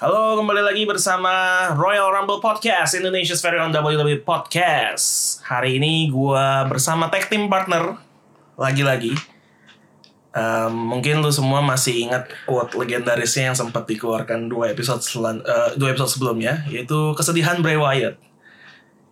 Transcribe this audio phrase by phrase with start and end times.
[0.00, 1.28] Halo, kembali lagi bersama
[1.76, 5.36] Royal Rumble Podcast, Indonesia's very own WWE Podcast.
[5.44, 8.00] Hari ini gua bersama tag team partner
[8.56, 9.12] lagi-lagi.
[10.32, 15.76] Em, mungkin lu semua masih ingat quote legendarisnya yang sempat dikeluarkan dua episode selan, eh,
[15.76, 18.16] dua episode sebelumnya, yaitu kesedihan Bray Wyatt.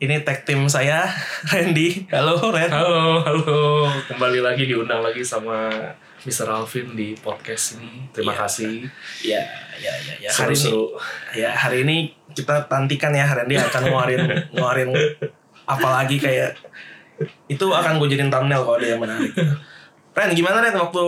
[0.01, 1.05] Ini tag team saya,
[1.52, 2.09] Randy.
[2.09, 2.73] Halo, Ren.
[2.73, 3.93] Halo, halo.
[4.09, 5.68] Kembali lagi diundang lagi sama
[6.19, 6.47] Mr.
[6.49, 8.11] Alvin di podcast ini.
[8.11, 8.41] Terima Iya.
[8.41, 8.73] kasih.
[9.23, 9.43] Ya,
[9.77, 10.31] ya, ya, ya.
[10.31, 10.73] Hari ini,
[11.35, 11.97] ya hari ini
[12.33, 14.91] kita tantikan ya Randy akan ngeluarin ngeluarin
[15.65, 16.59] apalagi kayak
[17.47, 19.35] itu akan gue jadiin thumbnail kalau ada yang menarik.
[20.13, 21.02] Ren, gimana Ren waktu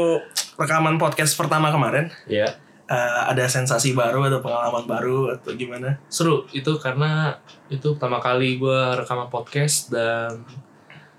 [0.54, 2.10] rekaman podcast pertama kemarin?
[2.26, 2.46] Ya,
[2.90, 5.94] Eh, ada sensasi baru atau pengalaman baru atau gimana?
[6.10, 6.42] seru.
[6.50, 7.38] Itu karena
[7.70, 10.42] itu pertama kali gue rekaman podcast dan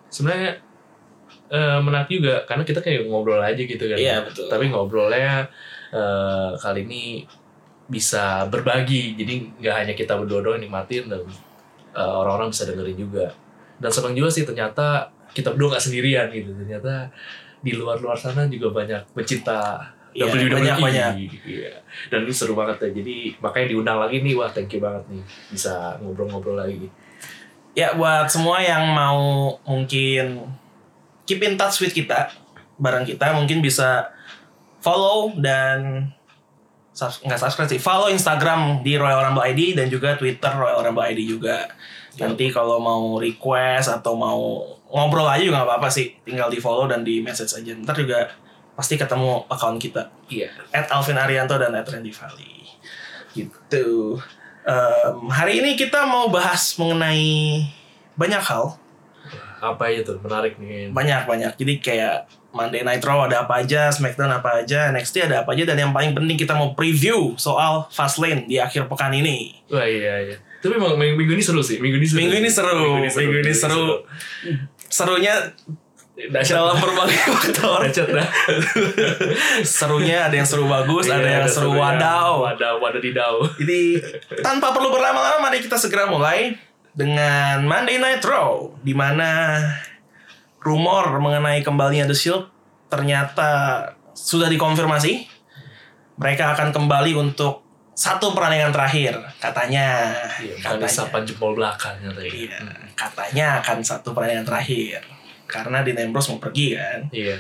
[0.08, 0.59] sebenarnya
[1.52, 3.97] eh, menarik juga karena kita kayak ngobrol aja gitu kan.
[3.99, 4.47] Iya, betul.
[4.47, 5.52] Tapi ngobrolnya
[5.91, 7.03] eh, kali ini
[7.91, 9.19] bisa berbagi.
[9.19, 11.21] Jadi nggak hanya kita berdua doang yang nikmatin dan
[11.91, 13.35] eh, orang-orang bisa dengerin juga.
[13.77, 16.55] Dan senang juga sih ternyata kita berdua nggak sendirian gitu.
[16.55, 17.11] Ternyata
[17.61, 20.52] di luar-luar sana juga banyak pecinta Iya, WWE.
[20.59, 21.11] banyak-banyak.
[21.47, 21.71] Iya.
[22.11, 22.89] Dan ini seru banget ya.
[22.99, 24.36] Jadi makanya diundang lagi nih.
[24.36, 26.91] Wah, thank you banget nih bisa ngobrol-ngobrol lagi.
[27.71, 30.43] Ya buat semua yang mau mungkin
[31.31, 32.27] keep in touch with kita,
[32.75, 34.11] bareng kita mungkin bisa
[34.83, 36.11] follow dan
[36.91, 41.23] nggak subscribe sih, follow Instagram di Royal Rumble ID dan juga Twitter Royal Rumble ID
[41.23, 41.71] juga.
[42.19, 46.83] Nanti kalau mau request atau mau ngobrol aja juga nggak apa-apa sih, tinggal di follow
[46.91, 47.71] dan di message aja.
[47.71, 48.27] Ntar juga
[48.75, 50.52] pasti ketemu account kita Iya.
[50.75, 52.67] at Alvin Arianto dan at Randy Valley.
[53.31, 54.20] Gitu.
[54.67, 57.64] Em, hari ini kita mau bahas mengenai
[58.20, 58.75] banyak hal,
[59.61, 60.17] Apa aja tuh?
[60.26, 60.89] Menarik nih.
[60.89, 61.52] banyak banyak.
[61.54, 65.64] Jadi kayak Monday Night Raw ada apa aja, SmackDown apa aja, NXT ada apa aja,
[65.64, 69.55] dan yang paling penting kita mau preview soal Fastlane di akhir pekan ini.
[69.71, 70.38] Wah iya iya.
[70.61, 71.80] Tapi emang minggu, minggu ini seru sih.
[71.80, 72.20] Minggu ini seru.
[72.20, 73.86] Minggu ini seru, minggu ini seru.
[74.92, 75.33] Serunya
[76.30, 76.54] Dahsyat.
[76.60, 77.80] dalam berbagai faktor.
[77.89, 78.30] Dah.
[79.66, 82.45] Serunya ada yang seru bagus, ada Iya, yang seru wadaw.
[82.45, 83.82] Wadaw, wadaw Jadi
[84.44, 86.60] tanpa perlu berlama-lama mari kita segera mulai
[86.91, 89.59] dengan Monday Night Raw di mana
[90.61, 92.45] rumor mengenai kembalinya The Shield
[92.91, 93.49] ternyata
[94.11, 95.39] sudah dikonfirmasi.
[96.21, 97.65] Mereka akan kembali untuk
[97.97, 100.13] satu pertandingan terakhir katanya.
[100.37, 100.87] Iya, katanya.
[100.87, 102.45] isapan jempol belakangnya tadi.
[102.45, 102.59] Iya,
[102.93, 105.02] katanya akan satu pertandingan terakhir.
[105.49, 107.09] Karena Dean Ambrose mau pergi kan.
[107.09, 107.37] Iya.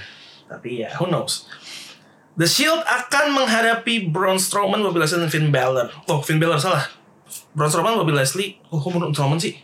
[0.49, 1.47] Tapi ya, who knows.
[2.35, 5.91] The Shield akan menghadapi Braun Strowman, Bobby Leslie, dan Finn Balor.
[6.07, 6.83] Oh, Finn Balor salah.
[7.51, 8.57] Braun Strowman, Bobby Leslie.
[8.71, 9.59] Oh, kok Braun Strowman sih?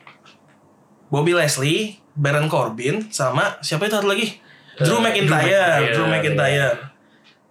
[1.08, 4.44] Bobby Leslie, Baron Corbin, sama siapa itu satu lagi?
[4.78, 5.96] Drew Eh, McIntyre.
[5.96, 6.78] Drew Drew McIntyre, McIntyre.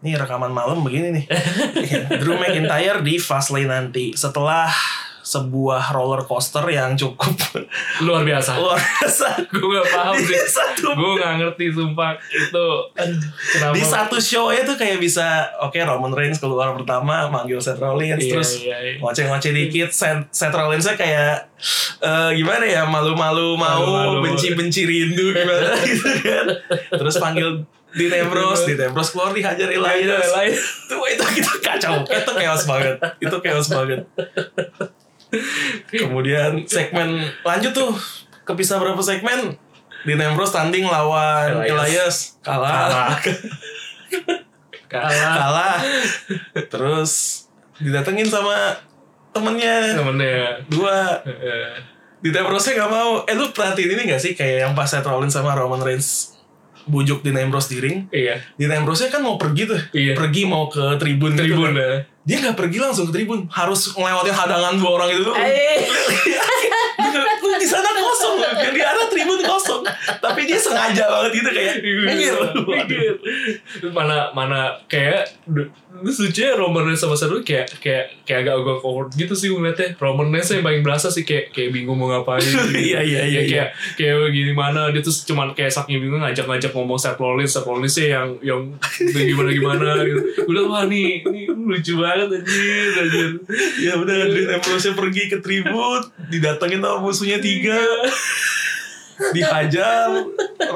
[0.04, 1.24] Ini rekaman malam begini nih.
[2.20, 4.12] Drew McIntyre di Fastlane nanti.
[4.12, 4.68] Setelah
[5.26, 7.34] sebuah roller coaster yang cukup
[8.06, 8.54] Luar biasa.
[8.54, 9.26] luar biasa.
[9.50, 10.38] gue gak paham Di sih.
[10.46, 15.26] satu gue gak ngerti sumpah itu kenapa di satu show ya tuh kayak bisa
[15.60, 18.92] oke Roman Reigns keluar pertama manggil Seth Rollins Iya, terus iya, iya.
[18.96, 21.50] ngoceh-ngoceh dikit Seth, Seth Rollinsnya kayak
[21.98, 23.82] eh, gimana ya malu-malu mau
[24.20, 26.46] benci-benci rindu gimana gitu kan
[26.92, 30.54] terus panggil Dean Ambrose Dean Ambrose keluar dihajar Elias Elias.
[30.84, 34.00] itu itu itu kacau itu chaos banget itu chaos banget
[35.90, 37.92] kemudian segmen lanjut tuh.
[38.46, 39.58] Kepisah berapa segmen?
[40.06, 41.74] Dean Ambrose tanding lawan Elias.
[41.74, 42.16] Elias.
[42.46, 42.70] Kalah.
[42.70, 43.18] Kalah.
[44.92, 45.34] Kalah.
[45.34, 45.76] Kalah.
[46.70, 47.12] Terus
[47.82, 48.78] didatengin sama
[49.34, 49.98] temennya.
[49.98, 50.62] Temennya.
[50.70, 51.18] Dua.
[52.22, 53.26] Di Ambrose nggak mau.
[53.26, 54.38] Eh lu perhatiin ini gak sih?
[54.38, 56.35] Kayak yang pas Seth Rollins sama Roman Reigns
[56.86, 60.14] bujuk Dean Ambrose di ring iya Dean Ambrose kan mau pergi tuh Iya.
[60.14, 61.76] pergi mau ke tribun gitu tribun kan.
[61.76, 61.90] ya
[62.22, 65.78] dia nggak pergi langsung ke tribun harus ngelewatin hadangan dua orang itu tuh Eh.
[67.56, 68.34] Di sana kosong.
[68.38, 69.82] Yang di arah tribun kosong.
[70.16, 72.34] Tapi dia sengaja banget gitu kayak minggir.
[72.62, 73.14] Minggir.
[73.90, 75.28] mana mana kayak
[75.96, 79.96] lucu ya Roman Reigns sama Seth kayak kayak kayak agak agak awkward gitu sih ngeliatnya.
[79.96, 82.76] Roman Reigns yang paling berasa sih kayak kayak bingung mau ngapain gitu.
[82.76, 84.88] Iya, iya, iya, Kayak- kayak kayak gini mana.
[84.90, 87.48] Dia tuh cuman kayak saking bingung ngajak-ngajak ngomong Seth Rollins.
[87.50, 88.60] Seth Rollins sih yang yang
[89.00, 90.20] gimana gimana gitu.
[90.36, 93.28] Gue bilang wah nih ini lucu banget anjir anjir.
[93.80, 97.78] Ya udah Dean Ambrose pergi ke tribun didatengin sama musuhnya tiga
[99.32, 100.24] dihajar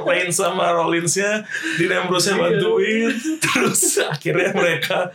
[0.04, 1.44] Reigns sama Rollinsnya
[1.76, 5.12] Dean Ambrose bantuin terus akhirnya mereka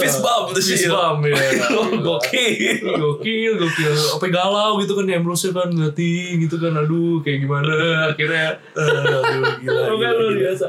[0.00, 1.36] fist bump the Fist bump, ya.
[2.06, 2.82] gokil.
[2.82, 3.94] Gokil gokil.
[4.18, 7.72] Apa galau gitu kan Ambrose kan ngeliatin gitu kan aduh kayak gimana?
[8.10, 9.22] Akhirnya aduh
[9.62, 10.32] gila, gila, luar gila.
[10.40, 10.66] biasa.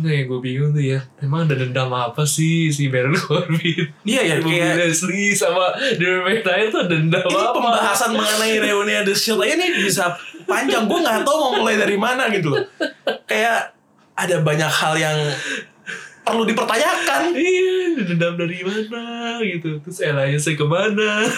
[0.00, 3.92] Nah yang gue bingung tuh ya emang ada dendam apa sih si Baron Corbin?
[4.02, 7.52] Iya ya kayak Leslie sama Drew McIntyre tuh dendam ini apa?
[7.54, 10.16] pembahasan mengenai reuni The Shield nih bisa
[10.50, 10.90] panjang.
[10.90, 12.62] Gue nggak tahu mau mulai dari mana gitu loh.
[13.30, 13.78] Kayak
[14.18, 15.18] ada banyak hal yang
[16.26, 17.30] perlu dipertanyakan.
[17.38, 19.78] Iya dendam dari mana gitu.
[19.86, 21.30] Terus Elias ke mana?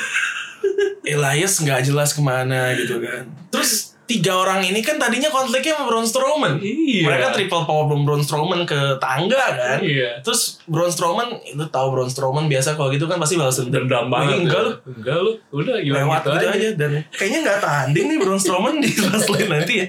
[1.04, 3.28] Elias nggak jelas ke mana gitu kan.
[3.52, 7.02] Terus tiga orang ini kan tadinya konfliknya sama Braun Strowman Iya.
[7.02, 10.20] mereka triple power bomb Braun Strowman ke tangga kan Iya.
[10.20, 14.06] terus Braun Strowman itu tahu Braun Strowman biasa kalau gitu kan pasti balas dendam dendam
[14.06, 14.62] banget enggak ya.
[14.62, 18.18] lu enggak lu udah hilang lewat gitu gitu aja aja dan kayaknya nggak tanding nih
[18.18, 19.86] Braun Strowman di Fastlane nanti ya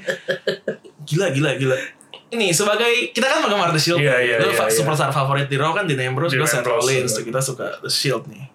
[1.04, 1.78] gila gila gila
[2.32, 4.72] ini sebagai kita kan penggemar The Shield Iya, iya, Lu iya, iya.
[4.72, 7.22] superstar favorit di Raw kan Dean Ambrose gue Seth Rollins iya.
[7.24, 8.48] kita suka The Shield nih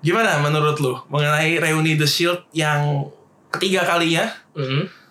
[0.00, 3.08] gimana menurut lu mengenai reuni The Shield yang
[3.48, 5.03] ketiga kalinya Mhm.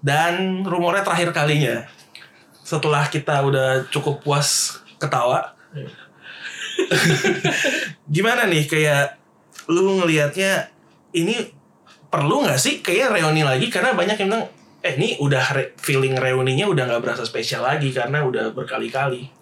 [0.00, 1.84] Dan rumornya terakhir kalinya
[2.60, 5.56] setelah kita udah cukup puas ketawa
[8.08, 9.18] gimana nih kayak
[9.68, 10.68] lu ngelihatnya
[11.12, 11.36] ini
[12.06, 14.46] perlu nggak sih kayak reuni lagi karena banyak yang bilang
[14.78, 19.34] eh ini udah re- feeling reuninya udah nggak berasa spesial lagi karena udah berkali-kali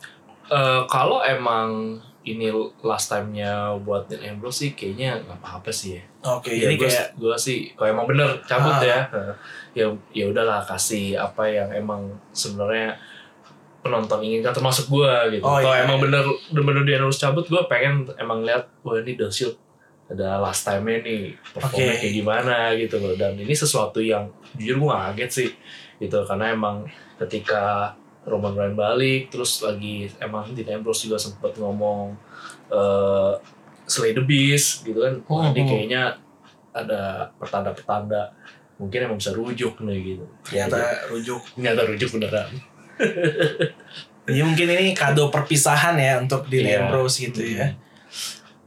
[0.46, 2.46] Eh, kalau emang ini
[2.80, 6.02] last time-nya buat Dean Ambrose sih kayaknya nggak apa-apa sih ya.
[6.24, 8.78] oke Iya, jadi gua, kayak gua sih kalau emang bener cabut Ah.
[8.80, 9.00] ya.
[9.10, 9.34] eh,
[9.76, 12.96] Ya ya udahlah kasih apa yang emang sebenarnya
[13.84, 15.44] penonton inginkan termasuk gua gitu.
[15.44, 15.84] Oh, kalau iya.
[15.86, 19.60] emang bener bener Dean Ambrose cabut gua pengen emang lihat wah ini The Shield
[20.06, 22.02] ada last time-nya nih performnya Oke.
[22.02, 25.50] kayak gimana gitu loh dan ini sesuatu yang jujur gua kaget sih
[26.02, 26.86] gitu karena emang
[27.18, 27.94] ketika
[28.26, 32.14] Roman Reigns balik terus lagi emang Dean Ambrose juga sempat ngomong
[32.70, 33.34] eh
[33.86, 35.22] Slay the Beast gitu kan
[35.54, 35.68] ini hmm.
[35.70, 36.02] kayaknya
[36.74, 38.34] ada pertanda-pertanda
[38.76, 40.76] mungkin emang bisa rujuk nih gitu ternyata
[41.08, 42.50] rujuk ternyata rujuk beneran
[44.26, 46.82] Jadi mungkin ini kado perpisahan ya untuk Dean Iya.
[46.82, 47.78] Ambrose gitu ya.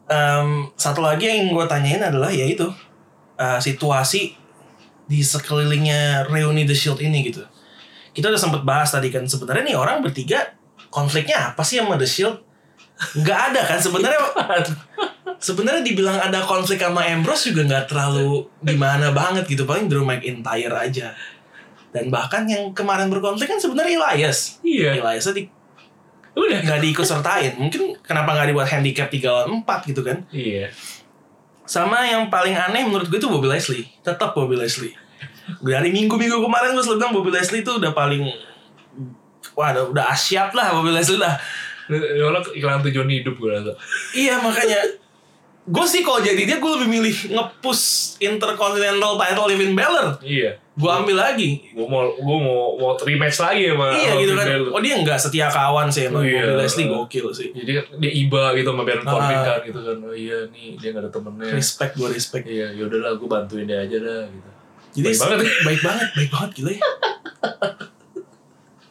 [0.08, 2.64] Em, satu lagi yang gue tanyain adalah ya itu
[3.36, 4.40] eh, situasi
[5.04, 7.44] di sekelilingnya reuni The Shield ini gitu.
[8.16, 10.56] Kita udah sempet bahas tadi kan sebenarnya nih orang bertiga
[10.88, 12.40] konfliknya apa sih sama The Shield?
[13.20, 14.20] Nggak ada kan sebenarnya.
[15.40, 19.64] sebenarnya dibilang ada konflik sama Ambrose juga nggak terlalu gimana banget gitu.
[19.64, 21.16] Paling Drew McIntyre aja.
[21.90, 24.62] Dan bahkan yang kemarin berkonflik kan sebenarnya Elias.
[24.62, 24.94] iya.
[25.00, 25.44] Eliasnya di
[26.38, 26.62] udah.
[26.62, 30.18] nggak diikut sertain mungkin kenapa nggak dibuat handicap 3 lawan 4 gitu kan.
[30.30, 30.70] Iya.
[31.66, 33.90] Sama yang paling aneh menurut gue itu Bobby Leslie.
[34.06, 34.94] Tetap Bobby Leslie.
[35.66, 38.22] Dari minggu-minggu kemarin gue selalu bilang Bobby Leslie itu udah paling
[39.58, 41.34] wah udah, udah asyap lah Bobby Leslie lah.
[42.22, 43.74] Orang iklan tujuan hidup gue rasa.
[44.14, 44.78] Iya makanya
[45.70, 47.84] gue sih kalau jadi dia gue lebih milih nge-push
[48.20, 53.68] Intercontinental title Living Balor iya gue ambil lagi gue mau gue mau mau rematch lagi
[53.68, 54.70] sama iya sama gitu kan Balor.
[54.72, 56.42] oh dia nggak setia kawan sih emang Iya.
[56.42, 59.46] Bobby Leslie gokil sih jadi dia iba gitu sama Baron Corbin Ah.
[59.46, 63.14] kan gitu kan oh iya nih dia gak ada temennya respect gue respect iya yaudahlah
[63.14, 64.50] gue bantuin dia aja dah gitu
[64.92, 65.38] Jadi Baik banget.
[65.68, 66.82] baik banget, baik banget gila ya.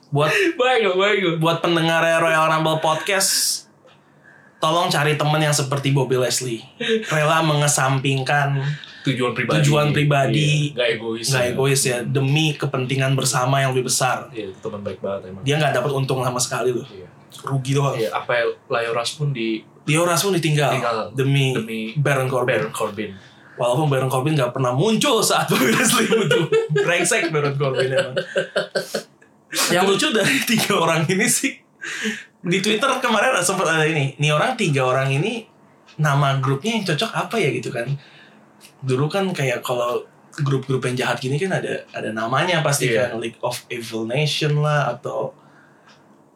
[0.09, 3.58] buat baik baik buat pendengar Royal Rumble podcast
[4.59, 6.63] tolong cari temen yang seperti Bobby Leslie.
[7.09, 8.59] Rela mengesampingkan
[9.07, 9.57] tujuan pribadi.
[9.63, 10.71] Tujuan pribadi.
[10.71, 11.99] Iya, nggak egois nggak egois ya.
[12.05, 14.29] Demi kepentingan bersama yang lebih besar.
[14.35, 15.43] Iya itu teman baik banget emang.
[15.47, 16.87] Dia nggak dapat untung sama sekali loh.
[16.91, 17.07] Iya.
[17.47, 17.95] Rugi doang.
[17.97, 20.97] Iya apa ya, Layoras pun di Dioras pun ditinggal Tinggal.
[21.17, 22.61] demi, demi Baron Corbin.
[22.61, 23.11] Baron Corbin.
[23.57, 26.45] Walaupun Baron Corbin nggak pernah muncul saat Bobby Leslie butuh
[26.77, 28.13] brengsek Baron Corbin emang.
[29.73, 31.57] Yang lucu dari tiga orang ini sih
[32.41, 35.47] di Twitter kemarin sempat ada ini nih orang tiga orang ini
[35.99, 37.87] nama grupnya yang cocok apa ya gitu kan
[38.81, 40.07] dulu kan kayak kalau
[40.39, 43.11] grup-grup yang jahat gini kan ada ada namanya pasti Iya.
[43.11, 45.35] kan League of Evil Nation lah atau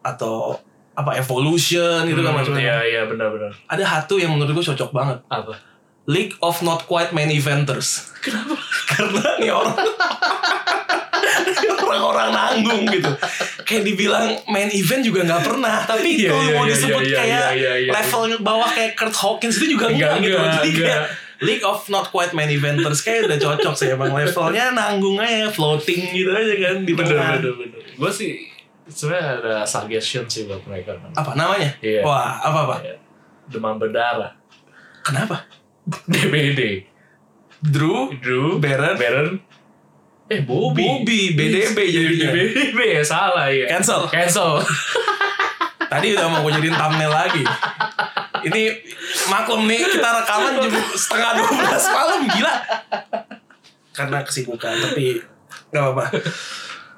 [0.03, 0.59] atau
[0.93, 4.91] apa Evolution gitu kan Hmm, macam iya iya benar-benar ada satu yang menurut gue cocok
[4.91, 5.55] banget apa
[6.11, 8.11] League of Not Quite Main Eventers.
[8.19, 8.59] Kenapa?
[8.91, 9.79] Karena nih orang
[11.87, 13.11] orang-orang nanggung gitu.
[13.63, 15.77] Kayak dibilang main event juga nggak pernah.
[15.85, 17.91] Tapi Iya, kalau iya, mau iya, disebut iya, kayak iya, iya, iya.
[17.93, 20.37] level bawah kayak Kurt Hawkins itu juga Enggak, enggak, gitu.
[20.39, 21.31] enggak, Jadi kayak enggak.
[21.43, 26.15] League of Not Quite Main Eventers kayak udah cocok sih emang levelnya nanggung aja floating
[26.15, 27.31] gitu aja kan di bener tengah.
[27.43, 28.47] bener bener gue sih
[28.87, 31.75] sebenarnya ada suggestion sih buat mereka Apa namanya?
[31.83, 32.07] Iya.
[32.07, 32.77] Wah, apa apa?
[32.87, 32.99] Kayak
[33.51, 34.33] demam berdarah
[35.03, 35.43] Kenapa?
[36.15, 36.87] DBD
[37.59, 39.29] Drew, Drew Baron, Baron
[40.33, 42.29] eh Bobby Bobby, BDB jadinya.
[42.33, 44.09] BDB ya salah ya Cancel.
[44.09, 44.65] cancel
[45.93, 47.45] Tadi udah mau gue jadiin thumbnail lagi.
[48.49, 48.63] Ini
[49.29, 52.55] maklum nih kita rekaman jam setengah 12 malam gila.
[53.93, 55.21] Karena kesibukan tapi
[55.69, 56.05] nggak apa-apa.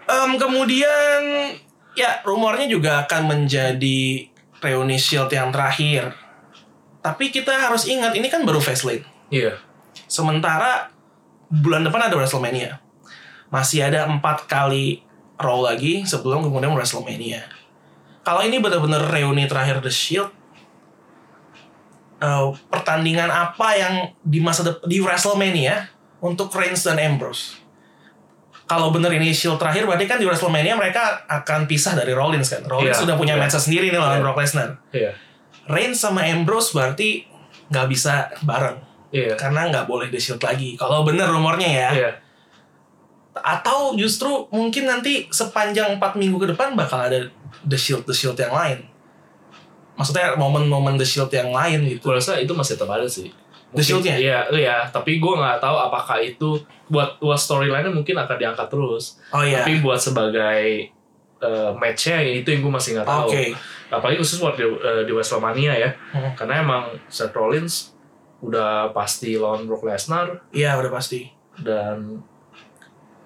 [0.05, 1.21] Em, kemudian
[1.99, 4.31] ya rumornya juga akan menjadi
[4.63, 6.15] reuni Shield yang terakhir.
[7.03, 9.03] Tapi kita harus ingat ini kan baru Fastlane.
[9.35, 9.59] iya
[10.07, 10.95] Sementara
[11.51, 12.84] bulan depan ada WrestleMania.
[13.55, 17.47] Masih ada empat kali Raw lagi sebelum kemudian WrestleMania.
[18.23, 20.31] Kalau ini benar-benar reuni terakhir The Shield,
[22.19, 27.61] eh, pertandingan apa yang di masa dep- di WrestleMania untuk Reigns dan Ambrose?
[28.65, 32.65] Kalau bener ini Shield terakhir, berarti kan di WrestleMania mereka akan pisah dari Rollins kan.
[32.65, 33.43] Rollins Iya, sudah punya iya.
[33.45, 34.25] match sendiri nih lawan Iya.
[34.25, 34.71] Brock Lesnar.
[34.91, 35.13] iya
[35.65, 37.25] Reigns sama Ambrose berarti
[37.67, 38.77] nggak bisa bareng
[39.11, 40.77] iya karena nggak boleh The Shield lagi.
[40.77, 41.91] Kalau bener rumornya ya.
[41.93, 42.11] iya
[43.35, 47.27] Atau justru mungkin nanti sepanjang 4 minggu ke depan bakal ada
[47.63, 48.87] The Shield The Shield yang lain.
[49.95, 52.03] Maksudnya momen-momen The Shield yang lain gitu.
[52.05, 53.31] gue rasa itu masih tetap ada sih
[53.71, 54.15] The Shield-nya?
[54.15, 59.19] iya iya tapi gue nggak tahu apakah itu buat buat storyline mungkin akan diangkat terus
[59.31, 59.63] Oh iya.
[59.63, 60.91] tapi buat sebagai
[61.41, 63.51] eh, match-nya ya itu yang gue masih nggak tahu Oke.
[63.89, 66.31] apalagi khusus buat di, eh, di Wrestlemania ya Hmm.
[66.35, 67.91] karena emang Seth Rollins
[68.41, 71.27] udah pasti lawan Brock Lesnar Iya udah pasti.
[71.59, 72.23] dan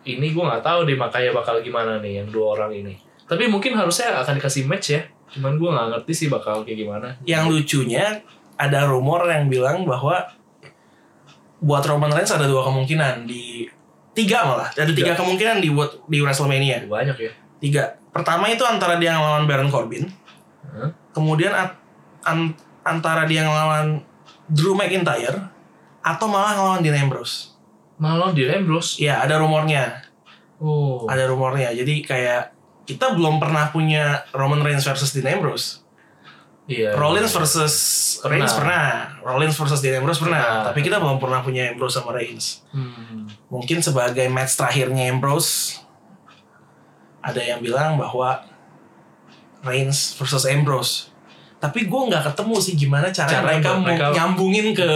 [0.05, 2.95] ini gue nggak tahu deh makanya bakal gimana nih yang dua orang ini.
[3.25, 5.03] Tapi mungkin harusnya akan dikasih match ya.
[5.29, 7.09] Cuman gue nggak ngerti sih bakal kayak gimana.
[7.25, 8.23] Yang lucunya
[8.57, 10.31] ada rumor yang bilang bahwa
[11.59, 13.67] buat Roman Reigns ada dua kemungkinan di
[14.15, 14.71] tiga malah.
[14.73, 15.19] Ada tiga, Tiga.
[15.19, 16.87] kemungkinan di buat di WrestleMania.
[16.87, 17.33] Banyak ya?
[17.59, 17.85] Tiga.
[18.15, 20.07] Pertama itu antara dia ngelawan Baron Corbin.
[20.69, 20.91] Hah?
[21.11, 21.75] kemudian at-
[22.23, 22.55] an-
[22.87, 23.99] antara dia ngelawan
[24.47, 25.51] Drew McIntyre
[25.99, 27.58] atau malah ngelawan Dean Ambrose
[27.99, 30.07] malah di Ambrose ya ada rumornya.
[30.59, 31.07] Oh.
[31.07, 31.71] Ada rumornya.
[31.71, 35.83] Jadi kayak kita belum pernah punya Roman Reigns versus Dean Ambrose.
[36.69, 36.93] Iya.
[36.95, 37.75] Rollins versus
[38.21, 38.29] Pernah.
[38.29, 38.87] Reigns pernah.
[39.23, 40.43] Rollins versus Dean Ambrose pernah.
[40.43, 40.65] Pernah.
[40.69, 42.63] tapi kita belum pernah punya Ambrose sama Reigns.
[42.73, 43.25] Hmm.
[43.49, 45.81] mungkin sebagai match terakhirnya Ambrose
[47.25, 48.45] ada yang bilang bahwa
[49.65, 51.11] Reigns versus Ambrose.
[51.59, 54.89] Tapi gue nggak ketemu sih gimana cara, Cara mereka mereka- nyambungin ke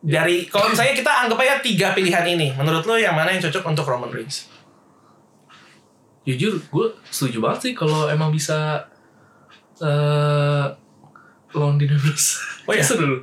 [0.00, 3.64] dari kalau misalnya kita anggap aja tiga pilihan ini menurut lo yang mana yang cocok
[3.68, 4.48] untuk Roman Reigns?
[6.24, 8.84] Jujur gue setuju banget sih kalau emang bisa
[9.80, 10.66] eh
[11.50, 12.36] lawan Dean Ambrose
[12.68, 12.84] Oh iya?
[12.84, 13.00] Seru.
[13.00, 13.16] Dulu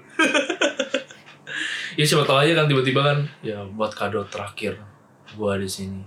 [1.98, 4.78] ya siapa tahu aja kan tiba-tiba kan ya buat kado terakhir
[5.28, 6.02] gue di sini.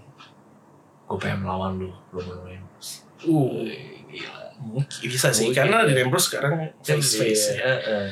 [1.07, 3.03] Gue pengen melawan lu Roman Reigns.
[3.27, 3.67] Uh.
[4.07, 4.43] Gila.
[4.61, 5.87] Mungkin bisa sih Mungkin, karena ya.
[5.91, 7.75] Dean Ambrose sekarang face face Iya, ya.
[7.81, 8.09] eh.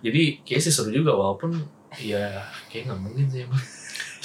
[0.00, 1.52] jadi kayak sih seru juga walaupun
[1.98, 2.26] ya
[2.72, 3.62] kayak nggak mungkin sih emang.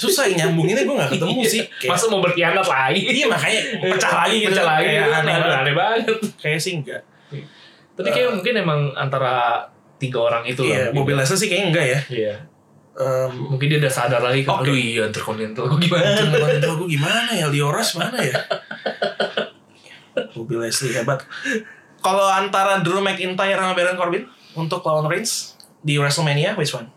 [0.00, 1.62] Susah ya nyambunginnya gue nggak ketemu sih.
[1.78, 3.02] Kayak, masa mau berkhianat lagi?
[3.04, 4.84] Iya makanya pecah lagi gitu pecah lagi.
[4.88, 5.60] kayak aneh aneh, banget.
[5.60, 6.18] aneh banget.
[6.40, 7.02] Kayak sih enggak
[8.00, 9.68] tapi kayak mungkin emang antara
[10.00, 11.04] tiga orang itu iya lah.
[11.04, 12.00] Leslie sih kayaknya enggak ya.
[12.08, 12.34] Iya.
[13.00, 16.16] Em, mungkin dia udah sadar lagi kan aduh iya interkontinental gue gimana?
[16.16, 17.46] Intercontinental gue gimana ya?
[17.52, 18.40] Lioras mana ya?
[20.32, 21.20] Bobby Leslie hebat.
[22.00, 24.24] Kalau antara Drew McIntyre sama Baron Corbin
[24.56, 26.88] untuk lawan Reigns di WrestleMania which one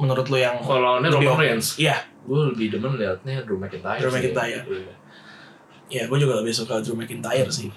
[0.00, 1.40] menurut lo yang kalau lawannya lebih Roman?
[1.44, 1.76] Reigns.
[1.76, 1.96] Iya.
[2.24, 4.16] Gue lebih demen liatnya Drew McIntyre Drew sih.
[4.16, 4.64] McIntyre.
[4.64, 4.94] Iya.
[5.90, 7.68] ya gue juga lebih suka Drew McIntyre sih.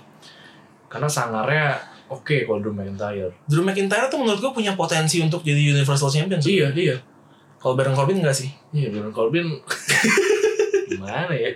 [0.88, 1.78] Karena sangarnya
[2.08, 3.36] oke kalau Drew McIntyre.
[3.46, 6.64] Drew McIntyre tuh menurut gue punya potensi untuk jadi Universal Champion sih.
[6.64, 6.98] Iya iya.
[7.60, 8.50] Kalau Baron Corbin enggak sih?
[8.72, 9.48] Iya Baron Corbin.
[10.92, 11.52] Gimana ya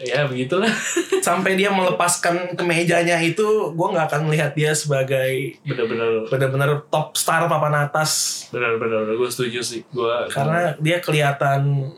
[0.00, 0.68] ya begitulah.
[1.26, 6.28] Sampai dia melepaskan kemejanya itu gue nggak akan melihat dia sebagai bener-bener.
[6.28, 8.44] benar-benar top star papan atas.
[8.52, 9.80] Bener-bener gue setuju sih.
[9.88, 11.92] Gue karena dia kelihatan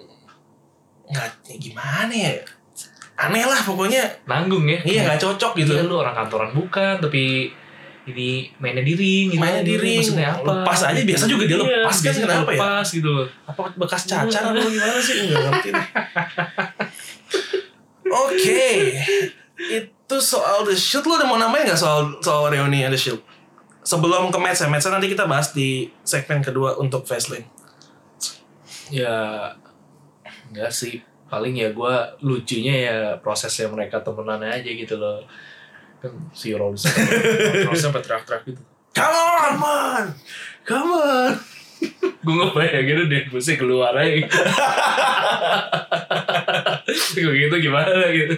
[1.09, 2.33] nggak ya gimana ya?
[3.19, 4.07] Aneh lah pokoknya.
[4.31, 4.79] Nanggung ya.
[4.87, 5.75] Iya nggak cocok gitu.
[5.75, 7.51] Iya, lu orang kantoran bukan tapi
[8.09, 9.43] ini mainnya di ring gitu.
[9.43, 10.01] Mainnya di ring.
[10.01, 10.65] maksudnya apa?
[10.65, 12.57] Lepas aja, biasa juga dia Iya, lepas kan, biasa kenapa ya?
[12.57, 13.11] lepas gitu.
[13.11, 15.15] Loh apa bekas cacar atau gimana sih?
[15.29, 15.69] Nggak ngerti
[18.13, 18.71] oke
[19.59, 23.23] itu soal The Shield lu udah mau nambahin nggak soal soal reuni The Shield
[23.89, 27.49] sebelum ke match ya, match nanti kita bahas di segmen kedua untuk Fastlane.
[28.93, 29.57] Ya
[30.53, 31.01] enggak sih.
[31.29, 35.25] Paling ya gue lucunya ya prosesnya mereka temenannya aja gitu loh.
[36.05, 36.85] Kan si Rollins
[37.69, 38.63] Rollins sampai teriak-teriak gitu.
[38.93, 39.53] Come on!
[39.57, 40.05] Come on!
[40.69, 41.33] Come on!
[42.19, 44.21] Gue ngebayangin deh, mesti keluar aja.
[47.19, 48.35] gue gitu gimana gitu.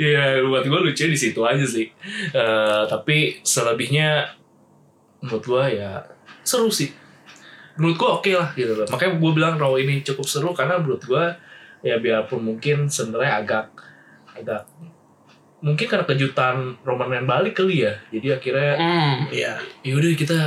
[0.00, 1.88] ya buat gue lucu di situ aja sih.
[2.32, 4.32] Eh, tapi selebihnya
[5.24, 6.04] menurut gue ya
[6.44, 6.92] seru sih.
[7.78, 8.86] Menurut gue oke lah gitu loh.
[8.88, 11.24] Makanya gue bilang Raw ini cukup seru karena menurut gue
[11.86, 13.66] ya biarpun mungkin sebenarnya agak
[14.34, 14.66] agak
[15.58, 17.94] mungkin karena kejutan Roman Reigns balik kali ya.
[18.10, 19.52] Jadi akhirnya Hmm, iya.
[19.82, 20.38] yaudah kita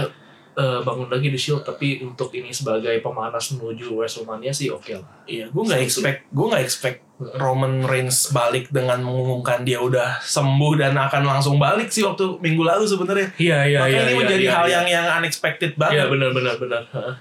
[0.62, 5.26] eh, bangun lagi di Shield tapi untuk ini sebagai pemanas menuju WrestleMania sih oke lah.
[5.26, 10.74] Iya, gue nggak expect, gue nggak expect Roman Reigns balik dengan mengumumkan dia udah sembuh
[10.78, 13.34] dan akan langsung balik sih waktu minggu lalu sebenarnya.
[13.42, 16.06] Iya iya Makanya ini menjadi hal yang yang unexpected Iya banget.
[16.14, 16.82] benar benar benar.
[16.94, 17.16] Heeh.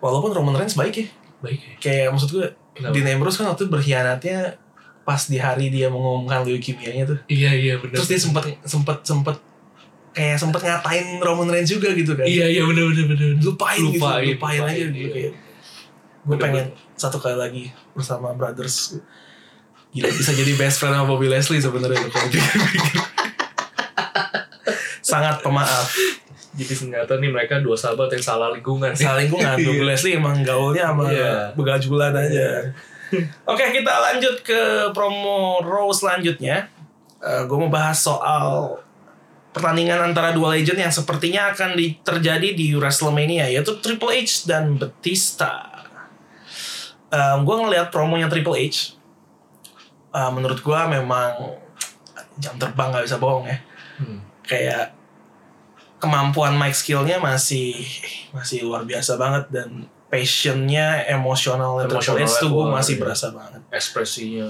[0.00, 1.06] Walaupun Roman Reigns baik ya.
[1.40, 1.60] Baik.
[1.60, 1.72] ya.
[1.80, 2.46] Kayak maksud gue,
[2.76, 2.92] Kenapa?
[2.92, 4.60] Dean Ambrose kan waktu berkhianatnya
[5.06, 7.18] pas di hari dia mengumumkan leukemia-nya tuh.
[7.30, 7.96] Iya iya benar.
[7.96, 9.36] Terus dia sempat sempat sempat
[10.16, 12.24] kayak sempat ngatain Roman Reigns juga gitu kan.
[12.24, 13.28] Iya iya benar benar benar.
[13.38, 15.12] lupain, Lupain, gitu, lupain, aja lupain, gitu iya.
[15.12, 15.32] kayak
[16.26, 18.98] gue pengen satu kali lagi bersama brothers
[19.88, 22.26] gila bisa jadi best friend sama Bobby Leslie sebenarnya kalau
[25.02, 25.86] sangat pemaaf
[26.50, 28.90] Jadi ternyata nih mereka dua sahabat yang salah lingkungan.
[28.90, 31.52] salah lingkungan Bobby Leslie emang gaulnya sama Iya.
[31.52, 32.72] begajulan aja
[33.52, 36.66] oke kita lanjut ke promo Raw selanjutnya
[37.20, 38.80] gue mau bahas soal
[39.56, 44.76] pertandingan antara dua legend yang sepertinya akan di- terjadi di WrestleMania yaitu Triple H dan
[44.76, 45.72] Batista.
[47.16, 49.00] gue ngelihat promonya Triple H,
[50.12, 51.56] eh, menurut gue memang
[52.36, 53.56] jam terbang nggak bisa bohong ya.
[53.96, 54.20] Hmm.
[54.44, 54.92] Kayak
[55.96, 57.72] kemampuan mic skillnya masih
[58.36, 63.00] masih luar biasa banget dan passionnya emosionalnya Triple H tuh gue masih iya.
[63.00, 63.60] berasa banget.
[63.72, 64.44] Ekspresinya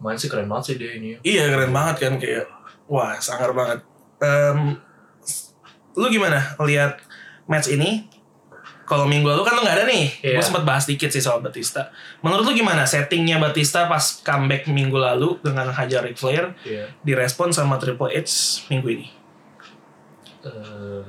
[0.00, 1.20] main sih keren banget sih dia ini.
[1.20, 2.48] Iya keren banget kan kayak
[2.86, 3.80] wah sangar banget.
[4.20, 4.78] Em,
[5.94, 7.00] lu gimana lihat
[7.44, 8.08] match ini?
[8.84, 10.06] Kalau minggu lalu kan lu nggak ada nih.
[10.20, 10.36] Iya.
[10.36, 11.88] Gue sempat bahas dikit sih soal Batista.
[12.20, 16.92] Menurut lu gimana settingnya Batista pas comeback minggu lalu dengan hajar Ric Flair Iya.
[17.00, 19.06] direspon sama Triple H minggu ini?
[20.44, 21.04] Eh,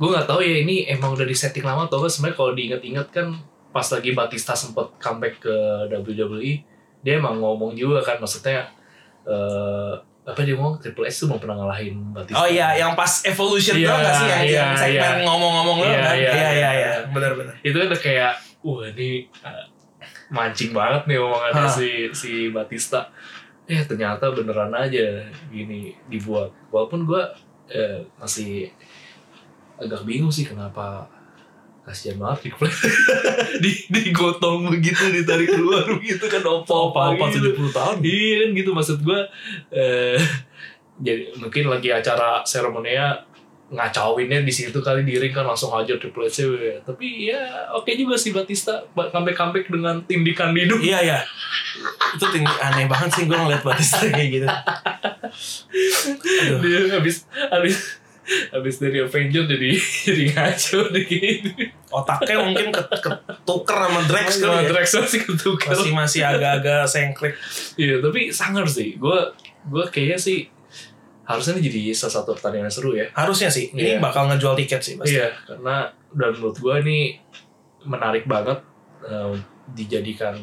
[0.00, 3.36] gue nggak tahu ya ini emang udah di setting lama atau sebenarnya kalau diingat-ingat kan
[3.68, 5.54] pas lagi Batista sempet comeback ke
[5.92, 6.64] WWE
[7.04, 8.72] dia emang ngomong juga kan maksudnya
[9.24, 13.26] eh apa dia ngomong Triple H tuh mau pernah ngalahin Batista Oh iya, yang pas
[13.26, 15.24] Evolution Iya, tuh nggak sih yang, iya, yang segmen iya.
[15.26, 16.14] ngomong-ngomong lu Iya, kan?
[16.14, 16.70] iya, Iya iya iya.
[16.78, 17.54] iya, benar-benar.
[17.58, 18.32] itu kan udah kayak
[18.62, 19.64] wah ini eh,
[20.30, 21.74] mancing banget nih omongannya Hah.
[21.74, 23.10] si si Batista
[23.66, 27.22] eh ternyata beneran aja gini dibuat walaupun gue
[27.68, 28.70] eh, masih
[29.74, 31.02] agak bingung sih kenapa
[31.82, 32.72] kasihan banget Ric Flair
[33.62, 37.52] di digotong begitu ditarik keluar begitu kan opa-opa Opa-opa gitu.
[37.52, 37.94] 70 tahun.
[38.00, 39.18] iya kan gitu maksud gue
[39.70, 40.16] eh,
[41.02, 43.18] jadi mungkin lagi acara seremoninya
[43.68, 46.76] ngacauinnya di situ kali di ring kan langsung hajar Triple H ya.
[46.82, 47.40] tapi ya
[47.72, 51.18] oke juga sih Batista comeback comeback dengan tindikan hidup Iya iya.
[52.12, 54.44] Itu ting- aneh banget sih gue ngeliat Batista kayak gitu.
[54.44, 56.58] Aduh.
[56.60, 57.96] dia habis habis
[58.48, 59.70] habis dari Avenger jadi
[60.06, 61.48] jadi ngaco deh gitu
[61.90, 64.68] Otaknya mungkin ke- ketuker sama Drex kali sama ya.
[64.70, 67.34] Drax masih ketukar Masih masih agak-agak sengklek.
[67.74, 69.18] iya tapi sangar sih gue
[69.64, 70.38] gue kayaknya sih
[71.22, 73.70] harusnya ini jadi salah satu pertandingan seru ya Harusnya sih.
[73.70, 73.98] Ini Iya.
[73.98, 75.14] bakal ngejual tiket sih pasti.
[75.14, 76.98] Iya, karena dan menurut gue ini
[77.82, 78.58] menarik banget
[79.02, 79.34] eh,
[79.68, 80.34] dijadikan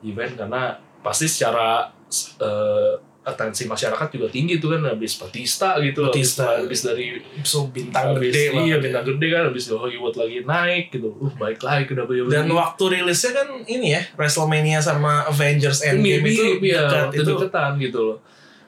[0.00, 1.90] event karena pasti secara
[2.38, 6.60] eh, atensi masyarakat juga tinggi tuh kan habis Batista gitu Batista.
[6.60, 7.06] habis, habis dari
[7.40, 8.80] So bintang habis, gede iya banget.
[8.84, 12.84] bintang gede kan habis Hollywood lagi naik gitu uh baik lagi ke WWE Dan waktu
[12.94, 17.32] rilisnya kan ini ya WrestleMania sama Avengers Endgame itu ya, dekat itu.
[17.32, 18.18] deketan gitu loh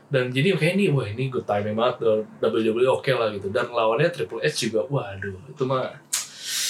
[0.07, 2.07] dan jadi kayak ini wah ini good timing banget
[2.39, 5.99] WWE oke lah gitu dan lawannya Triple H juga waduh itu mah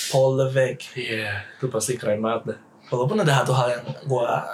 [0.07, 0.91] Paul Levesque.
[0.97, 4.47] iya itu pasti keren banget dah Walaupun ada satu hal yang gua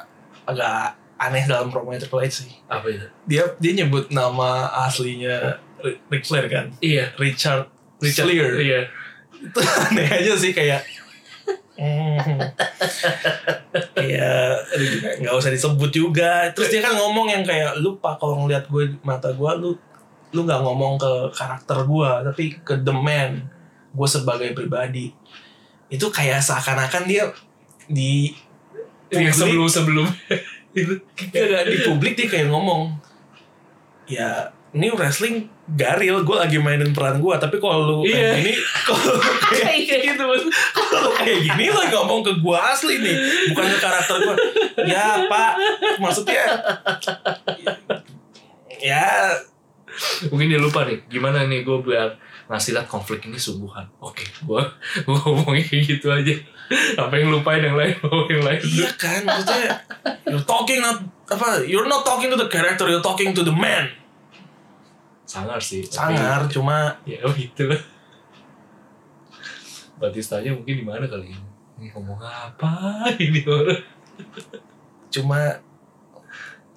[0.42, 2.50] agak aneh dalam promonya Triple H sih.
[2.66, 3.06] apa itu?
[3.24, 4.50] Dia dia nyebut nama
[4.82, 6.66] aslinya Ri- Ric Flair kan.
[6.78, 7.10] iya.
[7.16, 8.58] Richard Richard Flair.
[8.58, 8.80] iya.
[9.34, 10.82] Itu aneh aja sih kayak
[11.74, 12.18] hmm,
[13.96, 16.50] kayak aduh, nggak usah disebut juga.
[16.52, 19.70] Terus dia kan ngomong yang kayak lu pak kalau ngeliat gue mata gue lu
[20.32, 23.46] lu nggak ngomong ke karakter gue tapi ke the man
[23.90, 25.12] gue sebagai pribadi.
[25.86, 27.28] Itu kayak seakan-akan dia
[27.84, 28.32] di
[29.12, 29.36] Iya, publik.
[29.36, 30.40] sebelum sebelum Gak,
[30.72, 32.96] di publik dia kayak ngomong
[34.08, 38.32] ya ini wrestling garil gue lagi mainin peran gue tapi kalau lu Iya.
[38.32, 38.52] kayak gini
[38.88, 39.14] kalau
[39.52, 40.24] kayak gitu
[40.72, 43.16] kalau kayak gini lo ngomong ke gue asli nih
[43.52, 44.36] bukan ke karakter gue
[44.88, 45.52] ya pak.
[46.00, 46.44] Maksudnya
[48.80, 49.36] ya
[50.32, 52.16] mungkin dia lupa nih gimana nih gue biar
[52.48, 53.84] ngasih lihat konflik ini sungguhan.
[54.00, 54.62] Oke gue
[55.04, 56.34] gue ngomongnya kayak gitu aja
[56.96, 58.60] apa yang lupain yang lain bawa yang lain?
[58.62, 59.72] Iya kan maksudnya
[60.28, 60.98] you're talking not
[61.28, 63.88] apa you're not talking to the character you're talking to the man.
[65.28, 67.80] Sangar sih tapi- sangar cuma ya gitu lah.
[69.96, 71.48] Batista aja mungkin di mana kali ini
[71.78, 73.82] ini ngomong apa ini orang?
[75.12, 75.60] cuma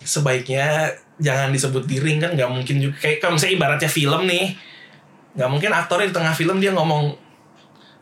[0.02, 2.96] sebaiknya jangan disebut di ring kan nggak mungkin juga.
[3.02, 4.46] Kayak kalau misalnya ibaratnya film nih
[5.36, 7.12] nggak mungkin aktornya di tengah film dia ngomong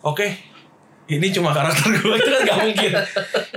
[0.05, 0.52] oke
[1.05, 2.91] ini cuma karakter gue itu kan nggak mungkin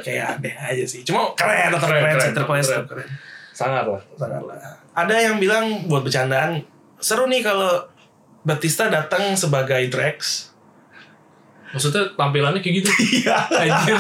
[0.03, 1.01] kayak aneh aja sih.
[1.07, 2.63] Cuma keren tetap Keren, keren, keren, center keren.
[2.87, 3.09] keren.
[3.55, 4.03] Sangar lah.
[4.19, 4.59] Sangat lah.
[4.93, 6.61] ada yang bilang buat bercandaan
[6.97, 7.85] seru nih kalau
[8.43, 10.51] Batista datang sebagai Drax
[11.67, 12.91] maksudnya tampilannya kayak gitu?
[13.21, 13.37] Iya.
[13.53, 13.97] Anjir.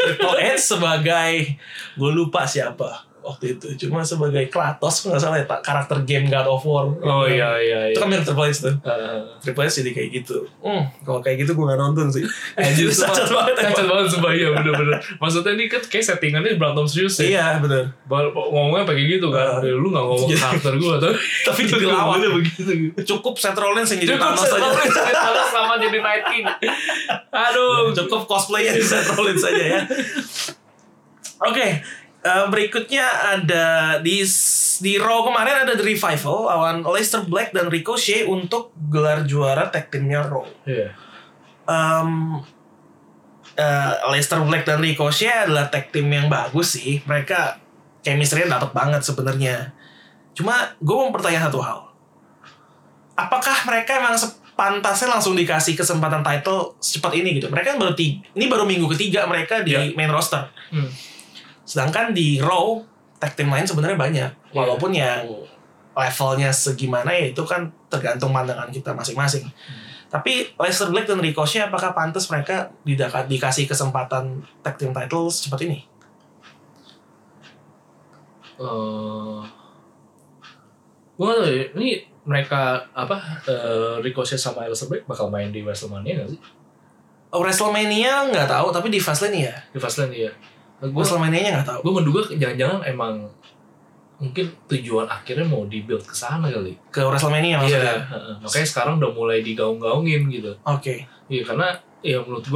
[0.00, 1.54] Triple H sebagai
[1.94, 3.66] gue lupa siapa waktu itu.
[3.86, 6.86] Cuma sebagai Kratos nggak salah ya karakter game God of War.
[7.02, 8.02] Oh iya iya itu iya.
[8.02, 8.74] kan mirip Triple H tuh.
[8.82, 10.36] Eh, Triple H jadi kayak gitu.
[10.60, 12.24] Hmm, kalau kayak gitu gue nggak nonton sih.
[12.58, 14.32] Anjir, cacat banget cacat banget sumpah.
[14.34, 14.98] Iya bener-bener.
[15.18, 19.62] Maksudnya ini kan kayak settingannya berantem serius ya iya benar Bal- Ngomongnya pakai gitu kan?
[19.62, 20.38] Uh, Lu gak ngomong iya.
[20.38, 22.18] karakter gue Tapi tapi jadi lawan.
[22.20, 22.72] Begitu?
[22.92, 24.62] Gitu cukup Seth Rollins yang jadi Cukup Thanos Seth aja.
[24.66, 26.44] Rollins Thanos sama jadi Night King.
[27.48, 27.92] Aduh.
[27.94, 29.80] Cukup cosplaynya di Seth Rollins saja ya.
[31.42, 31.82] Oke
[32.22, 33.04] eh, berikutnya
[33.38, 34.22] ada di
[34.82, 39.90] di Raw kemarin ada The Revival lawan Leicester Black dan Ricochet untuk gelar juara tag
[39.90, 40.94] teamnya Raw Iya
[41.66, 42.40] um,
[43.54, 47.02] eh, Leicester Black dan Ricochet adalah tag team yang bagus sih.
[47.04, 47.60] Mereka
[48.02, 49.70] chemistry-nya dapat banget sebenarnya.
[50.32, 51.78] Cuma gue mau bertanya satu hal.
[53.12, 57.52] Apakah mereka emang sepantasnya langsung dikasih kesempatan title secepat ini gitu?
[57.52, 59.92] Mereka kan baru tiga, ini baru minggu ketiga mereka di Iya.
[59.92, 60.48] main roster.
[60.72, 60.88] Hmm.
[61.62, 62.82] Sedangkan di Raw
[63.22, 64.30] tag team lain sebenarnya banyak.
[64.50, 65.22] Walaupun yang
[65.92, 69.46] levelnya segimana ya itu kan tergantung pandangan kita masing-masing.
[70.12, 75.88] Tapi Leicester Black dan Ricochet apakah pantas mereka dikasih kesempatan tag team title secepat ini?
[78.60, 79.40] Eh,
[81.16, 81.88] gue gak tau ya, ini
[82.28, 86.40] mereka apa eh, Ricochet sama Aleister Black bakal main di WrestleMania gak sih?
[87.32, 89.56] Oh, WrestleMania nggak tahu, tapi di Fastlane ya.
[89.72, 90.28] Di Fastlane ya.
[90.82, 91.80] Gue WrestleMania nggak tahu.
[91.80, 93.14] gue menduga jangan-jangan emang
[94.18, 96.74] mungkin tujuan akhirnya mau dibuild ke sana kali.
[96.90, 98.02] Ke WrestleMania maksudnya.
[98.02, 98.34] heeh.
[98.38, 100.50] Makanya sekarang udah mulai digaung-gaungin gitu.
[100.62, 101.06] Oke.
[101.26, 101.70] Iya karena
[102.02, 102.46] ya menurut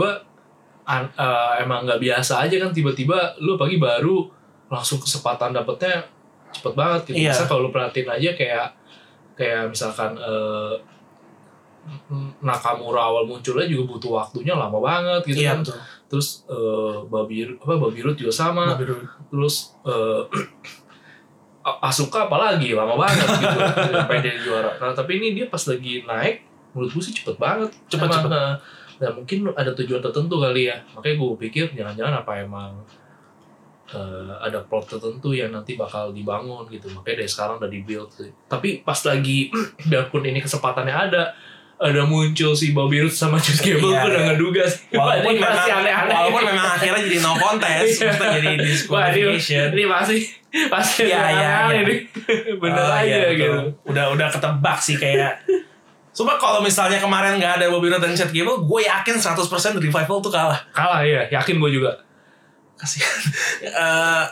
[0.87, 4.27] an- eh, emang nggak biasa aja kan tiba-tiba lu pagi baru
[4.67, 6.03] langsung kesempatan dapetnya
[6.51, 7.17] cepet banget gitu.
[7.23, 7.31] Iya.
[7.31, 8.67] Misal kalau lu perhatiin aja kayak
[9.35, 10.75] kayak misalkan eh,
[12.43, 15.59] Nakamura awal munculnya juga butuh waktunya lama banget gitu Iya kan.
[15.62, 15.79] betul.
[16.07, 18.75] Terus eh Babi apa Babi Root juga sama.
[18.75, 19.07] Roode.
[19.29, 19.75] Terus
[21.66, 23.59] A- Asuka apalagi lama banget gitu
[23.90, 24.71] sampai jadi juara.
[24.79, 27.75] Nah, tapi ini dia pas lagi naik menurut gue sih cepet banget.
[27.90, 28.33] Cepet, Emang, cepet.
[28.38, 28.55] eh,
[28.97, 30.79] Dan mungkin ada tujuan tertentu kali ya.
[30.95, 32.71] Makanya gue pikir jangan-jangan apa emang
[33.90, 36.87] eh, ada plot tertentu yang nanti bakal dibangun gitu.
[36.92, 38.31] Makanya dari sekarang udah di-build sih.
[38.47, 39.51] Tapi pas lagi
[39.90, 41.35] biarpun ini kesempatannya ada
[41.77, 44.29] ada muncul si Bobby Roode sama Chris Gable Iya, gue udah iya.
[44.33, 48.12] ngeduga sih Walaupun Ini memang, masih aneh-aneh walaupun memang akhirnya jadi no contest, Iya.
[48.17, 49.67] jadi ini, disqualification.
[49.77, 50.17] ini pasti
[50.67, 51.83] pasti Iya, iya, aneh iya.
[51.85, 51.99] nih.
[52.65, 53.61] Bener Oh, aja iya, gitu.
[53.85, 55.45] Udah udah ketebak sih kayak
[56.11, 59.37] Coba kalau misalnya kemarin nggak ada Bobby Roode dan Chad Gable, gue yakin 100%
[59.77, 60.57] Revival tuh kalah.
[60.73, 61.93] Kalah ya, yakin gue juga.
[62.75, 63.21] Kasihan.
[63.69, 64.25] Eh,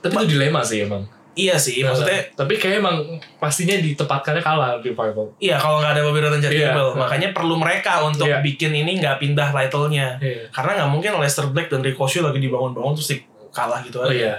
[0.00, 1.02] Tapi itu dilema sih emang.
[1.32, 2.96] Iya sih, maksudnya tapi kayak emang
[3.36, 5.30] pastinya ditempatkannya kalah revival.
[5.36, 6.70] Iya kalau nggak ada Bobby Roode dan Chad Iya.
[6.70, 8.42] Gable, makanya perlu mereka untuk Iya.
[8.42, 10.18] bikin ini nggak pindah title-nya.
[10.18, 10.50] Iya.
[10.50, 14.14] Karena nggak mungkin Leicester Black dan Ricochet lagi dibangun-bangun terus di- kalah gitu Oh aja.
[14.14, 14.34] iya.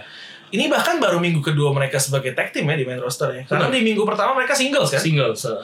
[0.51, 3.43] Ini bahkan baru minggu kedua mereka sebagai tag team ya di main roster ya.
[3.45, 3.75] Karena Benar.
[3.75, 4.99] di minggu pertama mereka singles kan.
[4.99, 5.32] Single.
[5.32, 5.56] So.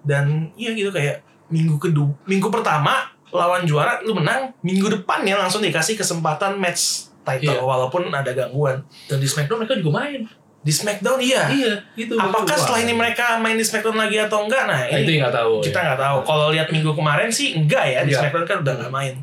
[0.00, 5.34] Dan iya gitu kayak minggu kedua, minggu pertama lawan juara lu menang, minggu depan ya
[5.34, 7.62] langsung dikasih kesempatan match title Iya.
[7.62, 8.82] walaupun ada gangguan.
[9.06, 10.22] Dan di Smackdown mereka juga main.
[10.64, 11.44] Di SmackDown iya.
[11.52, 12.16] Iya, itu.
[12.16, 14.64] Apakah setelah ini mereka main di SmackDown lagi atau enggak?
[14.64, 15.52] Nah, Nah, itu ini yang nggak tahu.
[15.60, 15.84] kita ya.
[15.92, 16.18] nggak tahu.
[16.24, 18.20] Kalau lihat minggu kemarin sih enggak ya di Enggak.
[18.32, 19.14] SmackDown kan udah nggak main.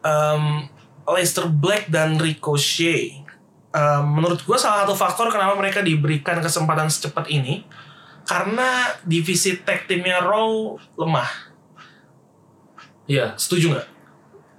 [0.00, 0.42] Um,
[1.06, 3.22] Leicester Black dan Ricochet.
[3.70, 7.68] Um, menurut gue salah satu faktor kenapa mereka diberikan kesempatan secepat ini
[8.24, 10.48] karena divisi tag timnya Raw
[10.96, 11.28] lemah.
[13.06, 13.36] Iya.
[13.36, 13.86] Setuju nggak?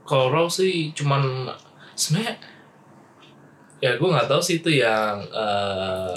[0.05, 1.49] Kalau Raw sih cuman
[1.97, 2.37] sebenarnya
[3.77, 6.15] ya gue nggak tahu sih itu yang eh,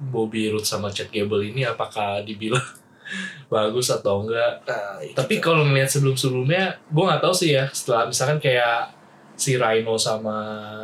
[0.00, 2.64] Bobby Roode sama Chad Gable ini apakah dibilang
[3.52, 4.64] bagus atau enggak.
[4.64, 8.96] Nah, tapi kalau ngeliat sebelum-sebelumnya gue nggak tahu sih ya setelah misalkan kayak
[9.36, 10.38] si Rhino sama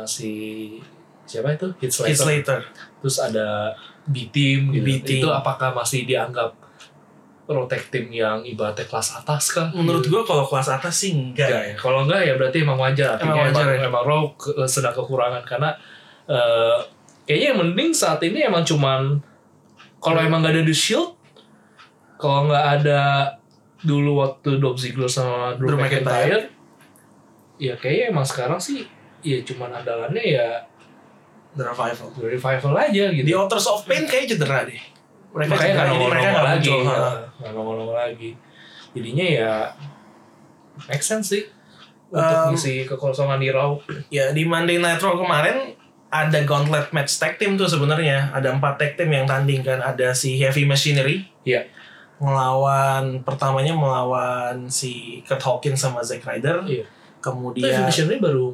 [0.05, 0.33] si
[1.25, 1.73] siapa itu?
[1.81, 2.61] Heath Slater,
[3.01, 3.73] terus ada
[4.07, 6.66] B team gitu itu apakah masih dianggap
[7.47, 9.71] protect team yang ibaratnya kelas atas kah?
[9.71, 10.11] Menurut Gitu.
[10.11, 11.47] gua kalau kelas atas sih enggak.
[11.47, 11.75] Enggak ya.
[11.79, 13.15] Kalau enggak ya berarti emang wajar.
[13.15, 14.09] Artinya Emang emang, wajar emang, ya?
[14.11, 15.69] Raw ke- sedang kekurangan karena
[16.27, 16.77] eh,
[17.23, 19.23] kayaknya yang mending saat ini emang cuman
[19.97, 21.15] kalau emang gak ada The Shield,
[22.15, 23.01] kalau nggak ada
[23.79, 26.51] dulu waktu Dolph Ziggler sama Drew, Drew McIntyre,
[27.55, 28.85] ya kayaknya emang sekarang sih
[29.21, 30.47] ya cuman andalannya ya
[31.53, 32.07] The Revival.
[32.13, 33.23] The Revival aja gitu.
[33.23, 34.77] Di Authors of Pain kayak cedera deh.
[35.29, 37.09] Mereka Makanya nggak mereka nongol-nongol nggak lagi, ya, Ha.
[37.37, 38.29] nggak nongol-nongol lagi.
[38.91, 39.53] Jadinya ya
[40.85, 41.43] make sense sih
[42.07, 43.75] untuk Um, ngisi kekosongan di Raw.
[44.07, 45.75] Ya di Monday Night Raw kemarin
[46.07, 48.31] ada gauntlet match tag team tuh sebenarnya.
[48.31, 49.77] Ada empat tag team yang tanding kan.
[49.77, 51.67] Ada si Heavy Machinery Iya.
[52.17, 56.63] melawan pertamanya melawan si Kurt Hawkins sama Zack Ryder.
[56.63, 56.85] Iya.
[57.17, 58.45] Kemudian Evolution ini baru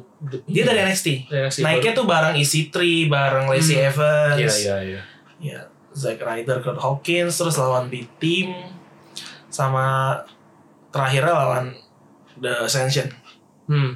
[0.44, 1.28] dia dari NXT.
[1.28, 3.88] Dari NXT Naiknya tuh bareng EC3, bareng Lacey Hmm.
[3.88, 4.36] Evans.
[4.36, 5.00] Iya iya
[5.38, 5.60] iya.
[5.94, 8.50] Zack Ryder, Kurt Hawkins, terus lawan B Team
[9.46, 10.18] sama
[10.90, 11.64] terakhirnya lawan
[12.38, 13.08] The Ascension.
[13.70, 13.94] Hmm.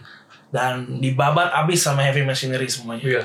[0.49, 3.05] Dan dibabat abis sama Heavy Machinery semuanya.
[3.05, 3.23] Iya.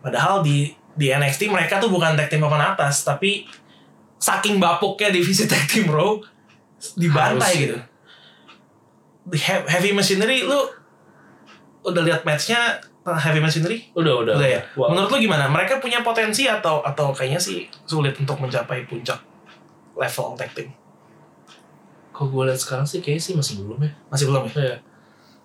[0.00, 3.44] Padahal di di NXT mereka tuh bukan tag team papan atas, tapi
[4.16, 6.16] saking bapuknya divisi tag team Raw
[6.96, 7.60] dibantai Harus.
[7.60, 7.76] gitu.
[9.28, 10.56] Di He- Heavy Machinery lu
[11.84, 12.80] udah lihat matchnya
[13.14, 13.78] Heavy Machinery?
[13.94, 14.34] Udah udah.
[14.34, 14.60] Udah ya.
[14.74, 14.90] Wah.
[14.90, 15.46] Menurut lu gimana?
[15.46, 19.22] Mereka punya potensi atau atau kayaknya sih sulit untuk mencapai puncak
[19.94, 20.74] level tag team?
[22.10, 23.92] Kalau gue lihat sekarang sih kayaknya sih masih belum ya.
[24.10, 24.52] Masih belum ya?
[24.58, 24.76] Iya.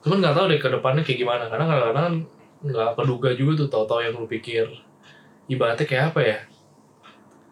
[0.01, 1.43] Cuman nggak tahu deh ke depannya kayak gimana.
[1.45, 2.15] Karena kadang-kadang kan
[2.65, 4.65] nggak keduga juga tuh tahu-tahu yang lu pikir
[5.45, 6.37] ibaratnya kayak apa ya?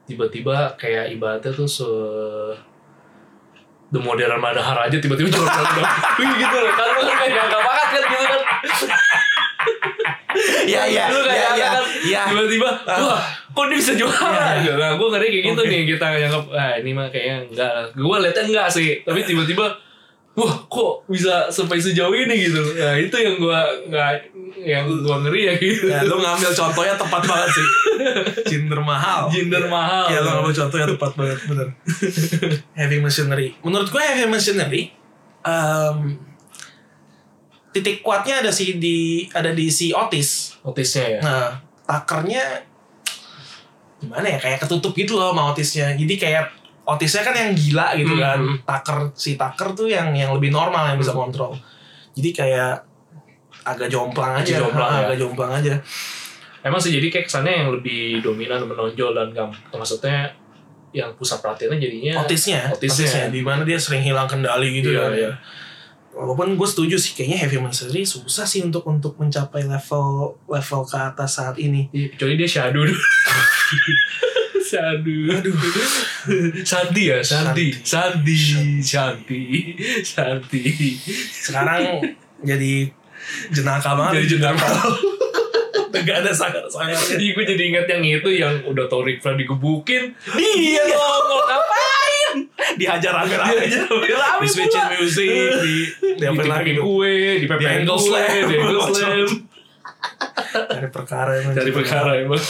[0.10, 1.90] Tiba-tiba kayak ibaratnya tuh se
[3.90, 8.04] The Modern Madahar aja tiba-tiba cuma gitu loh kan lu kan kayak gak banget kan
[8.06, 8.42] gitu kan
[10.70, 12.22] Iya iya Lu kayak kan Iya.
[12.30, 14.78] tiba-tiba wah kok dia bisa juara gitu.
[14.78, 15.72] Nah, gue ngeri kayak gitu Oke.
[15.74, 17.86] nih kita nganggap ah ini mah kayaknya enggak lah.
[17.92, 19.66] Gue liatnya enggak sih, tapi tiba-tiba
[20.38, 22.62] wah kok bisa sampai sejauh ini gitu.
[22.78, 23.60] Nah, itu yang gua
[23.92, 24.12] nggak
[24.64, 25.92] yang gua ngeri ya gitu.
[25.92, 27.68] Ya, lu ngambil contohnya tepat banget sih.
[28.48, 29.28] Jinder mahal.
[29.28, 30.08] Jinder mahal.
[30.08, 31.68] Ya, lu ngambil contohnya tepat banget, bener.
[32.80, 33.58] heavy machinery.
[33.60, 34.96] Menurut gue heavy machinery,
[35.44, 36.16] um,
[37.70, 40.58] titik kuatnya ada si di ada di si Otis.
[40.62, 41.20] Otisnya ya.
[41.22, 41.48] Nah,
[41.84, 42.44] takernya
[44.00, 44.40] gimana ya?
[44.40, 45.94] Kayak ketutup gitu loh sama Otisnya.
[45.94, 46.46] Jadi kayak
[46.84, 48.40] Otisnya kan yang gila gitu Hmm, kan.
[48.42, 48.58] hmm.
[48.66, 51.54] Taker si Taker tuh yang yang lebih normal yang bisa kontrol.
[52.18, 52.82] Jadi kayak
[53.62, 55.00] agak jomplang aja, Agak jomplang, ya.
[55.06, 55.74] agak jomplang aja.
[56.60, 60.28] Emang sih jadi kayak kesannya yang lebih dominan menonjol dan gam maksudnya
[60.90, 63.06] yang pusat perhatiannya jadinya Otisnya, Otisnya.
[63.06, 65.12] Otisnya, di mana dia sering hilang kendali gitu Iya, kan.
[65.14, 65.32] iya.
[66.10, 70.98] Walaupun gue setuju sih kayaknya heavy machinery susah sih untuk untuk mencapai level level ke
[70.98, 71.88] atas saat ini.
[71.96, 72.96] Iya, Kecuali dia Shadow dulu.
[74.70, 75.22] Shadow.
[75.34, 75.56] Aduh.
[76.62, 77.74] Sandi ya, Sandi.
[77.82, 78.38] Sandi.
[78.84, 79.42] Sandi.
[80.06, 80.64] Sandi.
[81.32, 82.04] Sekarang
[82.44, 82.90] jadi
[83.50, 84.14] jenaka banget.
[84.22, 84.70] Jadi jenaka.
[85.90, 87.18] Gak ada sangat-sangatnya.
[87.18, 90.14] Jadi gue jadi ingat yang itu yang udah tau Rick Flair digebukin.
[90.32, 92.34] Dia nongol ngapain?
[92.78, 93.66] Dihajar rame-rame
[94.40, 95.76] Di switchin music, di
[96.16, 98.30] di apa lagi kue, di pepein angle slam.
[98.46, 99.28] di angle slam.
[100.70, 101.54] Dari perkara emang.
[101.54, 102.44] Dari perkara emang.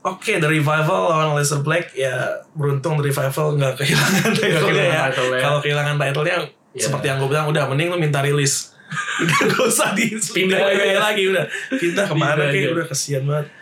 [0.00, 5.02] Oke, The Revival lawan Lester Black ya beruntung The Revival nggak kehilangan title-nya ya.
[5.42, 6.38] Kalau kehilangan title-nya
[6.76, 6.84] Ya.
[6.84, 8.76] seperti yang gue bilang udah mending lu minta rilis.
[9.48, 10.96] gak usah di Pindah aja.
[11.02, 11.44] lagi udah.
[11.70, 13.52] Pindah ke mana kayak udah kesian banget.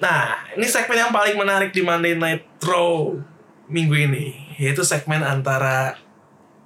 [0.00, 3.12] Nah, ini segmen yang paling menarik di Monday Night Raw
[3.68, 5.96] minggu ini, yaitu segmen antara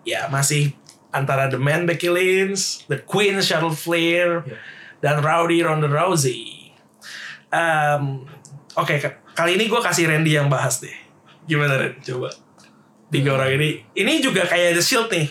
[0.02, 0.70] ya masih
[1.11, 4.59] antara The Man Becky Lynch, The Queen Charlotte Flair, Ya.
[5.00, 6.70] dan Rowdy Ronda Rousey.
[7.50, 8.22] Em,
[8.74, 10.90] Oke, k- kali ini gue kasih Randy yang bahas deh.
[11.46, 11.94] Gimana Ren?
[12.02, 12.26] Coba.
[13.07, 13.87] Tiga orang ini.
[13.94, 15.30] Ini juga kayak The Shield nih.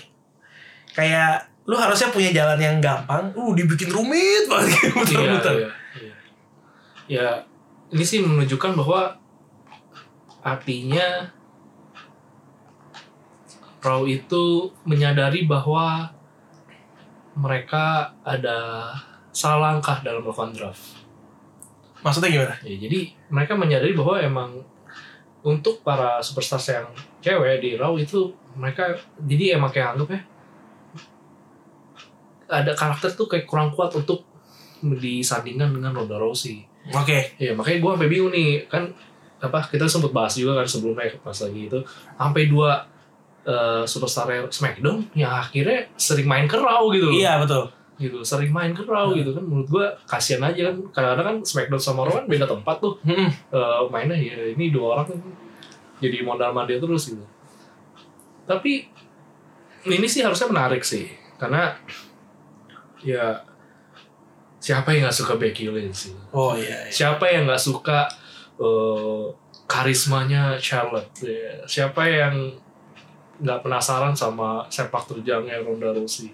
[0.96, 3.32] Kayak lu harusnya punya jalan yang gampang.
[3.36, 4.76] Uh, dibikin rumit banget.
[4.76, 5.54] kayak Muter-muter.
[5.56, 6.14] Iya, iya.
[7.08, 7.30] Ya,
[7.92, 9.16] ini sih menunjukkan bahwa
[10.44, 11.32] artinya
[13.84, 16.08] Raw itu menyadari bahwa
[17.36, 18.92] mereka ada
[19.36, 21.04] salah langkah dalam melakukan draft.
[22.00, 22.56] Maksudnya gimana?
[22.64, 24.50] Ya, jadi mereka menyadari bahwa emang
[25.44, 26.88] untuk para superstar yang
[27.20, 30.22] cewek di Raw itu mereka jadi emang kayak anggap ya
[32.48, 34.28] ada karakter tuh kayak kurang kuat untuk
[34.84, 36.64] disandingkan dengan Ronda Rousey.
[36.92, 37.40] Oke.
[37.40, 38.92] Ya makanya gue sampai bingung nih kan
[39.40, 41.80] apa kita sempat bahas juga kan sebelumnya pas lagi itu
[42.16, 42.84] sampai dua
[43.44, 47.16] eh, superstar Smackdown yang akhirnya sering main kerau gitu loh.
[47.16, 47.66] Iya betul.
[47.94, 52.04] gitu sering main kerau gitu kan menurut gua kasihan aja kan kadang-kadang kan Smackdown sama
[52.10, 53.30] Raw kan beda tempat tuh Mm-mm.
[53.54, 55.20] Eh, mainnya ya ini dua orang kan
[56.02, 57.22] jadi modal mandir terus gitu
[58.44, 58.90] tapi
[59.88, 61.06] ini sih harusnya menarik sih
[61.38, 61.78] karena
[63.04, 63.38] ya
[64.58, 66.88] siapa yang nggak suka Becky Lynch sih Oh iya.
[66.88, 66.90] iya.
[66.90, 68.08] siapa yang nggak suka
[68.56, 69.26] eh,
[69.66, 71.64] karismanya Charlotte ya.
[71.66, 72.52] siapa yang
[73.38, 76.32] nggak penasaran sama sepak terjangnya Ronda Rousey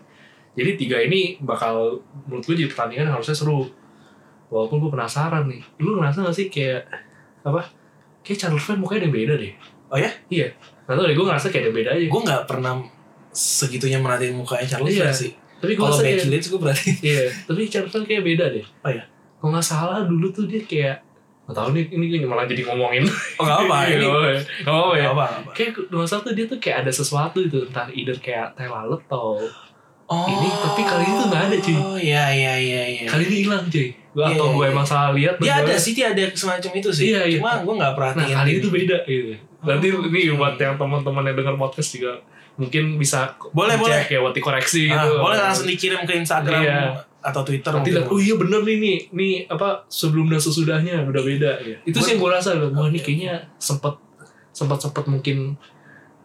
[0.53, 3.65] jadi tiga ini bakal menurut gue jadi pertandingan harusnya seru
[4.47, 6.85] walaupun gue penasaran nih lu ngerasa gak sih kayak
[7.41, 7.65] apa
[8.21, 9.53] kayak Charlotte fan mukanya ada yang beda deh
[9.89, 10.11] Oh ya?
[10.29, 10.53] iya
[10.85, 12.73] nggak tau deh gue ngerasa kayak ada beda aja Gue nggak pernah
[13.31, 15.05] segitunya merhatiin mukanya Charlotte Iya.
[15.07, 15.31] Flair sih.
[15.59, 16.89] Tapi Kalau Becky gue berarti.
[17.01, 19.03] iya tapi Charlotte fan kayak beda deh Oh iya.
[19.37, 21.03] kalau nggak salah dulu tuh dia kayak
[21.43, 23.03] nggak tahu nih ini malah jadi ngomongin
[23.35, 23.75] Oh nggak apa.
[23.83, 25.25] Iya, Ini nggak apa ya nggak apa ya apa.
[25.25, 25.49] apa.
[25.51, 29.39] kayak masalah tuh dia tuh kayak ada sesuatu itu entah either kayak tai lalat atau
[30.09, 30.25] Oh.
[30.25, 31.77] Ini, tapi kali ini tuh nggak ada, cuy.
[31.77, 33.05] Oh iya iya iya iya.
[33.05, 34.73] kali ini hilang cuy gua Iya, atau iya, gue iya.
[34.73, 37.05] emang salah lihat Dia ada sih, dia ada semacam itu sih.
[37.13, 37.37] Iya, iya.
[37.37, 38.33] Cuma gue nggak nah perhatiin.
[38.33, 42.17] kali itu beda gitu nanti Oh, ini buat yang teman-teman yang dengar podcast juga
[42.59, 46.91] mungkin bisa Boleh, cek ya buat dikoreksi Ah, gitu boleh langsung dikirim ke Instagram Iya.
[47.21, 47.71] atau Twitter.
[47.71, 51.75] nanti lihat oh iya bener nih nih nih apa sebelum dan sesudahnya udah beda ya
[51.81, 53.95] itu sih yang gue rasa wah ini kayaknya sempet
[54.51, 55.55] sempat sempat mungkin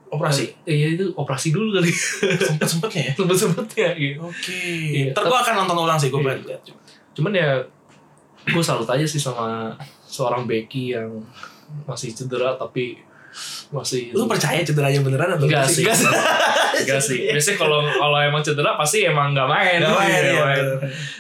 [0.06, 0.54] operasi.
[0.62, 3.12] eh, iya itu operasi dulu kali Sempet sempetnya ya.
[3.18, 4.54] sempet sempetnya gitu Oke.
[4.54, 5.10] Iya.
[5.10, 6.26] Ntar gue akan nonton ulang sih gue Iya.
[6.28, 6.62] pengen lihat.
[7.14, 7.50] cuman ya
[8.44, 11.10] gue salut aja sih sama seorang Becky yang
[11.84, 12.98] masih cedera tapi
[13.74, 15.82] masih Lu percaya cederanya beneran atau Enggak sih.
[15.82, 16.08] Enggak sih.
[16.84, 17.18] Enggak sih.
[17.30, 19.78] Biasanya kalau kalau emang cedera pasti emang nggak main.
[19.82, 20.64] Nggak main, iya, main.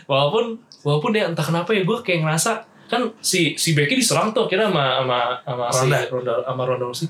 [0.06, 0.44] Walaupun
[0.86, 2.52] walaupun ya entah kenapa ya gue kayak ngerasa
[2.84, 5.98] kan si si Becky diserang tuh kira sama sama sama si Ronda.
[6.12, 7.08] Ronda sama Ronda Rousey.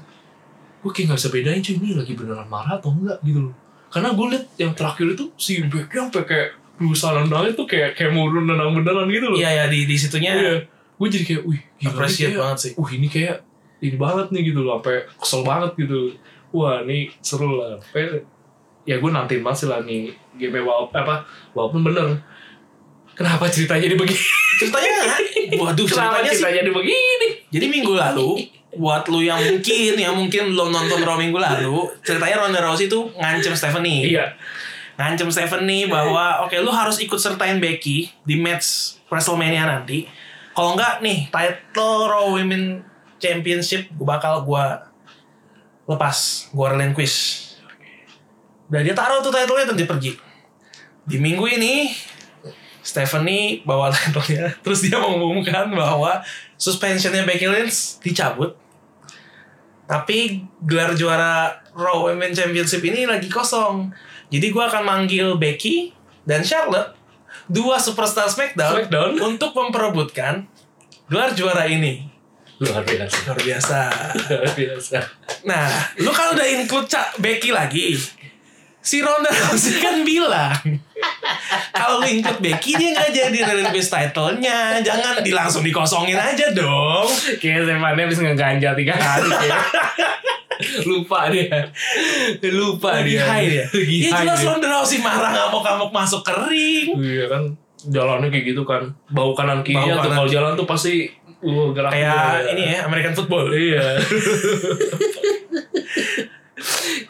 [0.81, 3.55] Gue kayak nggak bisa bedain cuy ini lagi beneran marah atau enggak gitu loh.
[3.93, 8.11] Karena gue liat yang terakhir itu si Becky sampai kayak berusaha nendangnya tuh kayak kayak
[8.11, 9.39] mau nendang beneran gitu loh.
[9.39, 10.55] Iya ya di di situnya Iya.
[10.95, 12.73] Gue jadi kayak, wih, gila nih appreciate kayak, banget sih.
[12.79, 13.37] uh ini kayak
[13.85, 16.17] ini banget nih gitu loh, sampai kesel banget gitu.
[16.57, 17.77] Wah, ini seru lah.
[17.77, 18.25] Sampai,
[18.89, 21.25] ya gue nantiin banget sih lah nih game walaupun apa
[21.57, 22.21] walaupun bener
[23.17, 24.23] kenapa ceritanya jadi begini
[24.55, 24.91] Ceritanya
[25.59, 28.31] waduh kenapa ceritanya ceritanya jadi begini Jadi minggu lalu
[28.75, 33.07] buat lu yang mungkin yang mungkin belum nonton Raw minggu lalu, ceritanya Ronda Rousey tuh
[33.15, 34.11] ngancem Stephanie.
[34.11, 34.35] iya
[34.99, 40.07] ngancem Stephanie bahwa oke lu harus ikut sertain Becky di match WrestleMania nanti.
[40.55, 42.83] Kalau enggak nih title Raw Women
[43.25, 44.93] Championship gue bakal gua
[45.89, 47.49] lepas, gua relinquish.
[48.69, 50.13] Udah dia taruh tuh title-nya dan dia pergi.
[51.05, 51.93] Di minggu ini
[52.85, 56.21] Stephanie bawa title-nya terus dia mengumumkan bahwa
[56.61, 58.61] suspensionnya Becky Lynch dicabut.
[59.85, 63.93] Tapi gelar juara Raw Women Championship ini lagi kosong.
[64.33, 65.93] Jadi gue akan manggil Becky
[66.25, 66.97] dan Charlotte,
[67.53, 69.11] dua superstar SmackDown, Smackdown.
[69.21, 70.49] untuk memperebutkan
[71.09, 72.14] gelar juara ini.
[72.57, 73.79] Luar biasa Luar biasa.
[74.29, 74.99] luar biasa
[75.43, 77.99] Nah, lu kan udah include Ca- Becky lagi.
[78.81, 80.53] Si Ronda Rousey kan bilang
[81.71, 84.77] kalau lu include Becky dia nggak jadi relinquish title-nya.
[84.79, 87.09] Jangan di langsung dikosongin aja dong.
[87.35, 89.65] kayak Stephanie habis ngeganja tiga hari kayak.
[90.85, 91.67] lupa dia
[92.47, 93.65] lupa Lagi dia high dia.
[93.67, 94.47] lagi Ya jelas dia.
[94.47, 96.89] Ronda Rousey marah ngamuk-ngamuk masuk kering.
[96.95, 97.43] Iya kan
[97.85, 101.05] jalannya kayak gitu kan bau kanan kiri tuh kalau jalan tuh pasti
[101.45, 103.53] uh, gerak Kayak ini ya American football.
[103.53, 104.01] iya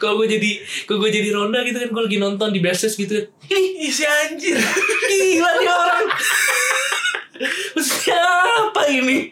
[0.01, 0.51] kalau gue jadi
[0.85, 4.03] kalau gue jadi Ronda gitu kan gue lagi nonton di basis gitu kan Ih, si
[4.03, 4.57] anjir.
[4.57, 6.07] Gila nih orang.
[7.75, 9.29] siapa ini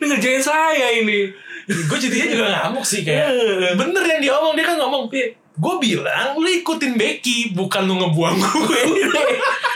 [0.00, 1.28] ini ngerjain saya ini
[1.70, 3.30] gue jadinya juga ngamuk sih kayak.
[3.78, 5.06] Bener yang dia omong dia kan ngomong.
[5.52, 8.82] Gue bilang lu ikutin Becky bukan lu ngebuang gue.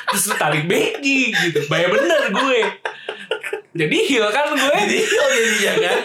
[0.06, 2.60] terus lu tarik Becky gitu bayar bener gue
[3.74, 5.98] jadi heel kan gue Jadi oh jadinya kan.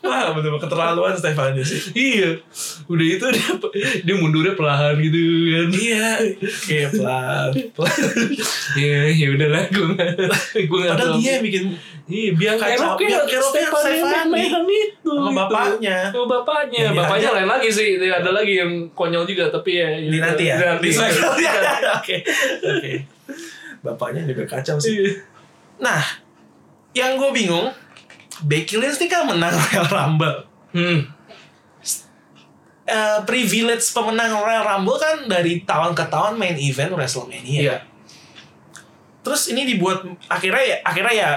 [0.00, 1.90] Wah bener keterlaluan Stefani sih.
[1.92, 2.38] iya
[2.86, 3.46] udah itu dia
[4.00, 5.18] dia mundurnya perlahan gitu
[5.50, 6.08] kan Iya.
[6.62, 7.50] Kayak pelan.
[7.74, 7.98] pelan.
[8.72, 10.08] Iya, ya udahlah gue nggak
[10.62, 11.64] gue nggak Padahal dia yang bikin
[12.12, 14.00] Iya, biang keroknya biang keroknya Stefani.
[14.28, 15.38] McMahon itu Sama gitu.
[15.40, 15.98] bapaknya.
[16.12, 20.18] Sama bapaknya Yang Bapaknya lain lagi sih Ada lagi yang konyol juga Tapi ya di
[20.20, 20.56] nanti ya.
[20.60, 21.08] Nanti ya.
[21.98, 22.16] Oke.
[22.60, 22.92] Oke.
[23.80, 24.92] Bapaknya juga kacau sih.
[24.92, 25.10] Iya.
[25.80, 26.02] Nah,
[26.92, 27.72] yang gue bingung,
[28.44, 30.38] Becky Lynch ini kan menang Royal Rumble.
[30.76, 31.22] Hmm
[32.82, 37.60] Eh, privilege pemenang Royal Rumble kan dari tahun ke tahun main event WrestleMania.
[37.62, 37.76] Iya
[39.22, 41.30] Terus ini dibuat akhirnya ya akhirnya ya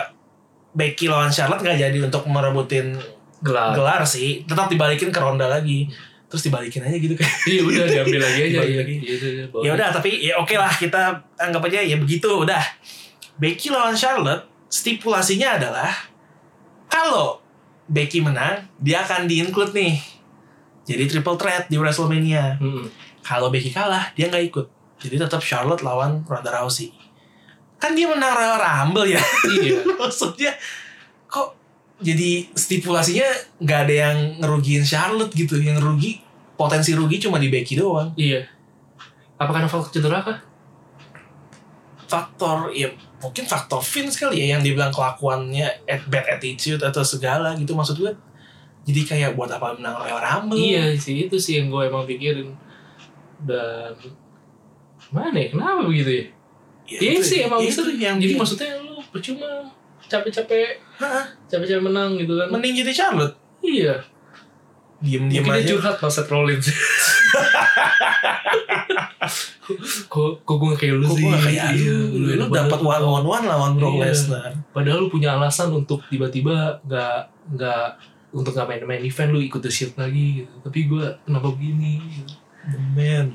[0.75, 2.99] Becky lawan Charlotte nggak jadi untuk merebutin
[3.39, 3.71] Gelar.
[3.71, 4.43] gelar sih.
[4.43, 5.87] Tetap dibalikin ke Ronda lagi.
[6.27, 7.31] Terus dibalikin aja gitu kan.
[7.47, 8.59] Iya udah diambil lagi aja.
[8.59, 8.95] Iya, lagi.
[8.99, 12.59] Iya, iya, iya, ya udah tapi ya oke lah kita anggap aja ya begitu udah.
[13.39, 15.91] Becky lawan Charlotte stipulasinya adalah
[16.91, 17.39] kalau
[17.87, 19.95] Becky menang dia akan di-include nih.
[20.85, 22.59] Jadi triple threat di WrestleMania.
[22.61, 22.85] Mm-mm.
[23.25, 24.67] kalau Becky kalah dia nggak ikut.
[25.01, 27.04] Jadi tetap Charlotte lawan Ronda Rousey
[27.75, 29.83] kan dia menang Royal Rumble ya Iya.
[29.99, 30.51] maksudnya
[31.25, 31.53] kok
[31.99, 33.27] jadi stipulasinya
[33.59, 36.19] nggak ada yang ngerugiin Charlotte gitu yang rugi
[36.55, 38.43] potensi rugi cuma di Becky doang Iya.
[39.35, 40.39] Apa karena faktor cedera kah?
[42.05, 42.85] faktor ya
[43.17, 47.97] mungkin faktor Vince kali ya yang dibilang kelakuannya at bad attitude atau segala gitu maksud
[47.97, 48.13] gue
[48.85, 52.53] jadi kayak buat apa menang Royal Rumble Iya sih itu sih yang gue emang pikirin.
[53.41, 53.97] Dan
[55.09, 55.49] mana ya?
[55.49, 56.25] Kenapa begitu ya?
[56.85, 57.91] Ya, Iya itu- sih emang itu gitu.
[57.95, 59.49] yang Jadi di- maksudnya lu percuma
[60.05, 60.77] capek-capek
[61.45, 62.47] capek-capek menang gitu kan.
[62.47, 64.05] mending jadi Charlotte Iya.
[64.97, 66.65] diem diem aja curhat sama Seth Rollins.
[70.05, 71.23] kok kok gue kayak lu Kok sih?
[71.25, 74.03] gue kayak Iya, lu, lu, dapat one on one lawan Brock Iya.
[74.07, 77.17] Lesnar Padahal lu punya alasan untuk tiba-tiba nggak
[77.51, 77.85] nggak
[78.31, 80.53] untuk nggak main main event lu ikut the shield lagi gitu.
[80.61, 81.97] Tapi gue kenapa begini?
[81.99, 82.33] Gitu.
[82.65, 83.25] the man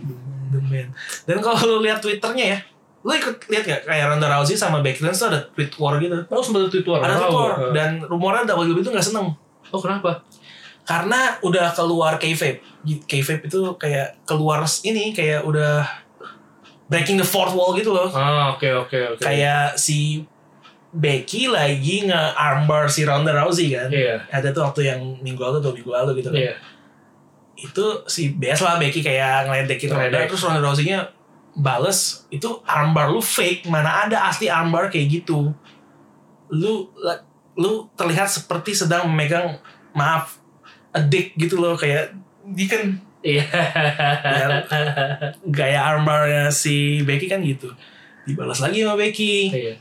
[0.51, 0.91] the man
[1.23, 2.61] dan kalau lu lihat twitternya ya
[3.01, 6.13] lu ikut lihat gak kayak Ronda Rousey sama Becky Lynch tuh ada tweet war gitu
[6.29, 7.01] Oh sempat tweet war.
[7.01, 9.33] ada tweet war dan rumornya WWE itu nggak seneng
[9.69, 10.21] Oh kenapa?
[10.83, 12.59] karena udah keluar kayfabe
[13.07, 15.87] kayfabe itu kayak keluar ini kayak udah
[16.87, 19.23] breaking the fourth wall gitu loh Ah oke oke oke.
[19.23, 20.27] kayak si
[20.91, 24.19] Becky lagi nge armbar si Ronda Rousey kan Iya.
[24.29, 26.55] ada tuh waktu yang minggu lalu atau minggu lalu gitu kan Iya.
[27.55, 30.99] itu si biasa lah Becky kayak ngeledekin Ronda terus Ronda Rousey-nya
[31.55, 35.51] bales itu armbar lu fake mana ada asli armbar kayak gitu
[36.51, 36.89] lu
[37.55, 39.59] lu terlihat seperti sedang memegang
[39.93, 40.39] maaf
[40.91, 42.15] a dick gitu loh kayak
[42.55, 42.85] dia kan
[43.21, 43.45] Iya.
[45.45, 47.69] gaya armbarnya si Becky kan gitu
[48.25, 49.75] dibalas lagi sama Becky Iya.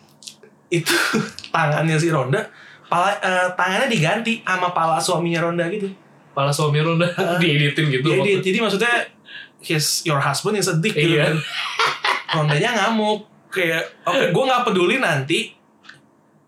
[0.67, 0.91] itu
[1.55, 2.43] tangannya si Ronda
[2.91, 5.87] pala, eh, tangannya diganti sama pala suaminya Ronda gitu
[6.29, 7.09] Pala suami Ronda
[7.41, 8.05] dieditin gitu.
[8.39, 9.01] Jadi maksudnya
[9.59, 11.25] his your husband is a dick gitu Iya.
[11.25, 11.35] kan.
[12.31, 15.39] Rondanya ngamuk kayak oke gue nggak peduli nanti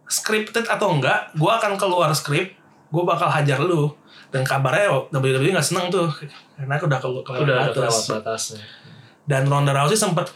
[0.06, 2.52] scripted atau enggak, gue akan keluar skrip,
[2.88, 3.96] gue bakal hajar lu.
[4.28, 6.08] Dan kabarnya WWE nggak seneng tuh
[6.56, 7.76] karena udah keluar kelewat udah batas.
[7.76, 8.64] kelewat batasnya.
[9.24, 10.32] Dan Ronda Rousey sempat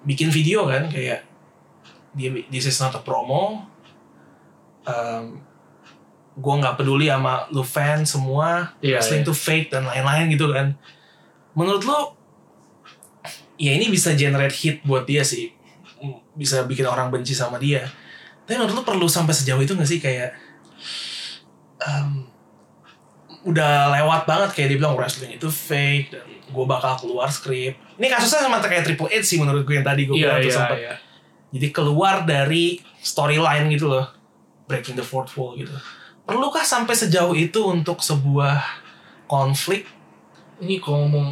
[0.00, 1.24] bikin video kan kayak
[2.12, 3.68] dia this is not a promo.
[4.82, 5.44] Um,
[6.32, 9.26] gue nggak peduli sama lu fans semua Iya, wrestling iya.
[9.28, 10.72] itu fake dan lain-lain gitu kan.
[11.54, 11.98] Menurut lu
[13.60, 15.52] ya ini bisa generate hit buat dia sih.
[16.32, 17.84] Bisa bikin orang benci sama dia.
[18.46, 20.34] Tapi menurut lu perlu sampai sejauh itu gak sih kayak
[21.80, 22.26] um,
[23.46, 27.78] udah lewat banget kayak dibilang wrestling itu fake dan gue bakal keluar skrip.
[27.96, 30.50] Ini kasusnya sama kayak Triple H sih menurut gue yang tadi gue Iya bilang tuh
[30.50, 30.78] iya sempat.
[30.80, 30.94] iya.
[31.50, 34.06] Jadi keluar dari storyline gitu loh.
[34.66, 35.72] Breaking the fourth wall gitu.
[36.26, 38.60] Perlukah sampai sejauh itu untuk sebuah
[39.26, 39.86] konflik?
[40.60, 41.28] Ini kalau ngomong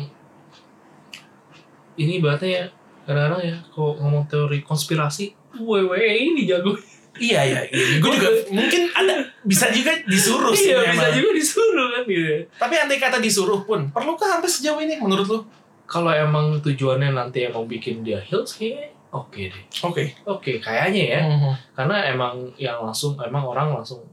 [1.98, 2.64] ini ibaratnya ya
[3.04, 5.98] kadang-kadang ya kalau ngomong teori konspirasi WWE
[6.30, 6.76] ini jago
[7.18, 7.98] Iya iya, iya.
[7.98, 12.74] gue juga mungkin ada bisa juga disuruh sih iya bisa juga disuruh kan gitu Tapi
[12.78, 15.38] andai kata disuruh pun, perlukah sampai sejauh ini menurut lu?
[15.82, 20.04] kalau emang tujuannya nanti emang bikin dia heels kayaknya oke deh Oke.
[20.22, 21.52] oke kayaknya ya Mhm.
[21.74, 24.04] karena emang yang langsung emang orang langsung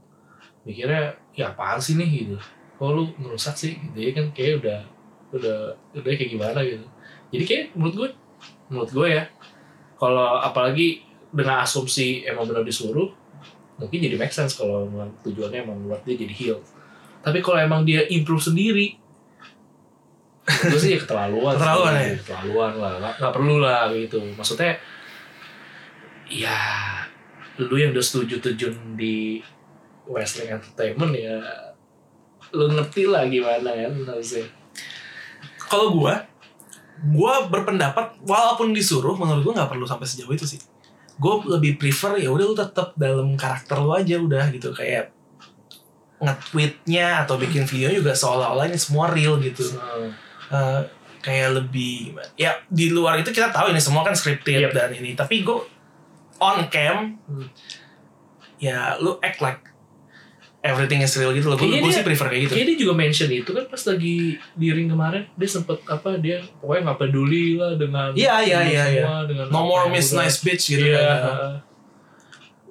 [0.64, 2.36] mikirnya ya apaan sih nih gitu
[2.74, 4.80] kok lu ngerusak sih gitu ya kan kayak udah
[5.34, 6.86] udah udah kayak gimana gitu.
[7.34, 8.08] Jadi kayak menurut gue
[8.70, 9.24] menurut gue ya
[9.96, 11.02] kalau apalagi
[11.32, 13.10] dengan asumsi emang benar disuruh
[13.76, 16.58] mungkin jadi make sense kalau emang tujuannya emang buat dia jadi heel
[17.20, 18.96] tapi kalau emang dia improve sendiri
[20.46, 22.06] gue sih ya keterlaluan Keterlaluan sih.
[22.06, 22.14] ya?
[22.22, 22.92] keterlaluan lah.
[23.02, 24.18] Nggak, nggak perlu lah gitu.
[24.38, 24.72] Maksudnya
[26.30, 26.58] ya
[27.58, 29.42] lu yang udah setuju terjun di
[30.06, 31.38] wrestling entertainment ya
[32.54, 34.46] lu ngerti lah gimana kan harusnya
[35.66, 36.22] Kalau gua,
[37.10, 40.60] gua berpendapat walaupun disuruh, menurut gua nggak perlu sampai sejauh itu sih.
[41.16, 45.08] Gue lebih prefer ya udah lu tetap dalam karakter lu aja udah gitu kayak
[46.16, 49.64] nge-tweetnya atau bikin video juga seolah-olah ini semua real gitu.
[49.76, 50.12] Hmm.
[50.52, 50.80] Eh,
[51.20, 54.72] kayak lebih ya di luar itu kita tahu ini semua kan scripted Yep.
[54.72, 55.58] dan ini tapi gue
[56.38, 57.48] on cam Hmm.
[58.56, 59.58] ya lu act like
[60.66, 61.54] everything is real gitu loh.
[61.54, 62.52] Gue Kayaknya gue sih prefer kayak gitu.
[62.52, 64.16] Kayaknya dia juga mention itu kan pas lagi
[64.52, 65.22] di ring kemarin.
[65.32, 69.60] Dia sempet apa dia pokoknya nggak peduli lah dengan Iya, iya, dengan iya, dengan no
[69.64, 70.98] more miss udah- nice bitch gitu iya.
[70.98, 71.62] kan.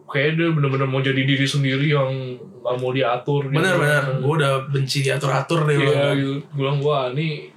[0.06, 2.12] Kayak dia bener-bener mau jadi diri sendiri yang
[2.62, 3.48] nggak mau diatur.
[3.48, 3.58] Gitu.
[3.58, 4.04] bener bener.
[4.18, 6.40] Gue udah benci diatur atur deh Iya, gitu.
[6.46, 7.52] Gue bilang, wah ini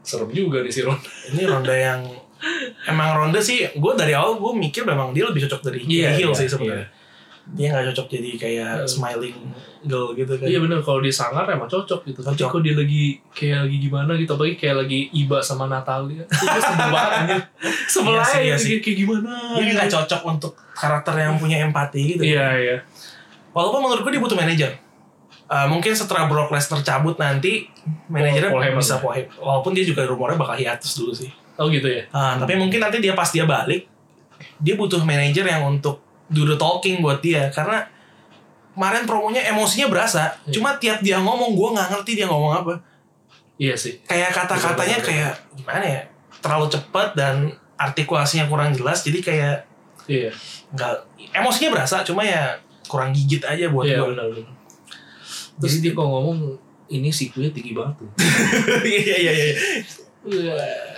[0.00, 0.94] serem juga nih si Ron.
[1.32, 2.00] ini ronda yang
[2.86, 6.30] emang ronda sih gue dari awal gue mikir memang dia lebih cocok dari Iya, Hill
[6.30, 6.86] iya, sih sebenarnya
[7.48, 8.86] dia nggak cocok jadi kayak Iya.
[8.86, 9.38] smiling
[9.82, 12.18] girl gitu kan Iya bener, kalau dia sangar emang cocok gitu.
[12.18, 12.48] Tapi Cocok.
[12.48, 16.26] kalau dia lagi kayak lagi gimana gitu, apalagi kayak lagi iba sama Natalia.
[16.26, 17.40] Itu sebel banget anjir.
[17.92, 19.30] Sebel Iya aja iya kayak, kayak gimana.
[19.54, 22.76] dia nggak cocok untuk karakter yang punya empati gitu Iya, iya.
[23.48, 24.72] walaupun menurut gue dia butuh manajer
[25.46, 27.70] Uh, mungkin setelah Brock Lesnar cabut nanti
[28.08, 28.82] manajernya Paul Heyman.
[28.82, 29.30] bisa Paul Heyman.
[29.38, 32.02] walaupun dia juga rumornya bakal hiatus dulu sih Oh gitu ya?
[32.10, 33.86] Ah, tapi mungkin nanti dia pas dia balik
[34.58, 37.86] dia butuh manajer yang untuk do the talking buat dia karena
[38.72, 40.52] kemarin promonya emosinya berasa Iya.
[40.52, 42.74] cuma tiap dia ngomong gue nggak ngerti dia ngomong apa
[43.56, 43.96] Iya sih.
[44.02, 46.02] kayak kata-katanya kayak gimana ya
[46.38, 49.56] terlalu cepat dan artikulasinya kurang jelas jadi kayak
[50.06, 50.30] Iya,
[50.70, 50.92] nggak
[51.32, 52.54] emosinya berasa cuma ya
[52.86, 54.30] kurang gigit aja buat iya gue benar.
[55.56, 56.54] Terus dia kalau ngomong
[56.86, 58.10] ini sikunya tinggi banget tuh.
[58.86, 59.54] iya iya iya
[60.22, 60.54] Wah,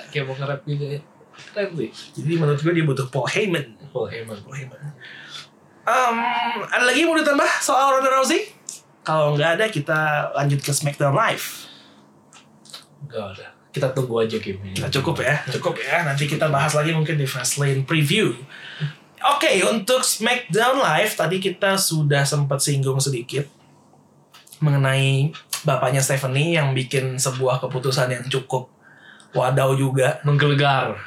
[0.09, 1.01] kayak mau nge-rap gitu ya.
[1.39, 1.89] Keren sih.
[2.18, 4.37] jadi menurut gue dia butuh Paul Heyman Paul Heyman.
[4.43, 4.81] Paul Heyman
[5.89, 6.16] Em,
[6.68, 8.53] ada lagi yang mau ditambah soal Ronda Rousey
[9.01, 11.68] kalau nggak ada kita lanjut ke SmackDown Live
[13.09, 13.47] Enggak ada.
[13.72, 14.76] Kita tunggu aja game ini.
[14.80, 16.05] Nah, cukup ya, cukup ya.
[16.05, 18.34] Nanti kita bahas lagi mungkin di Fastlane Preview.
[19.34, 23.47] Oke, untuk SmackDown Live tadi kita sudah sempat singgung sedikit
[24.59, 25.30] mengenai
[25.62, 28.70] bapaknya Stephanie yang bikin sebuah keputusan yang cukup
[29.32, 30.99] wadaw juga, Menggelegar.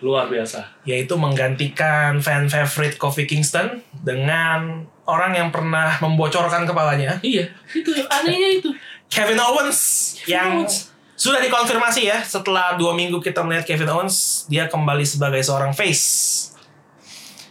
[0.00, 0.64] Luar biasa.
[0.82, 8.48] yaitu menggantikan fan favorite Kofi Kingston dengan orang yang pernah membocorkan kepalanya, Iya, itu anehnya
[8.56, 8.70] itu.
[9.06, 9.78] Kevin Owens
[10.16, 10.88] Kevin yang Owens.
[11.14, 16.48] sudah dikonfirmasi ya setelah dua minggu kita melihat Kevin Owens dia kembali sebagai seorang face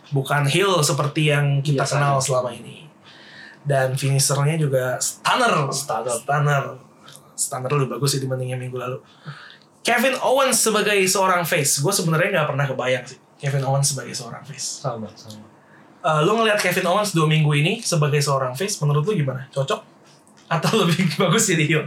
[0.10, 2.02] bukan heel seperti yang kita Biasanya.
[2.02, 2.90] kenal selama ini
[3.62, 6.10] dan finishernya juga stunner Stunner.
[6.16, 6.64] stunner
[7.36, 8.98] stunner lebih bagus sih dibanding yang minggu lalu
[9.82, 14.44] Kevin Owens sebagai seorang face gue sebenarnya nggak pernah kebayang sih Kevin Owens sebagai seorang
[14.44, 15.46] face Sama, sama.
[16.00, 19.82] Eh, lu ngelihat Kevin Owens dua minggu ini sebagai seorang face menurut lu gimana cocok
[20.50, 21.86] atau lebih bagus jadi heel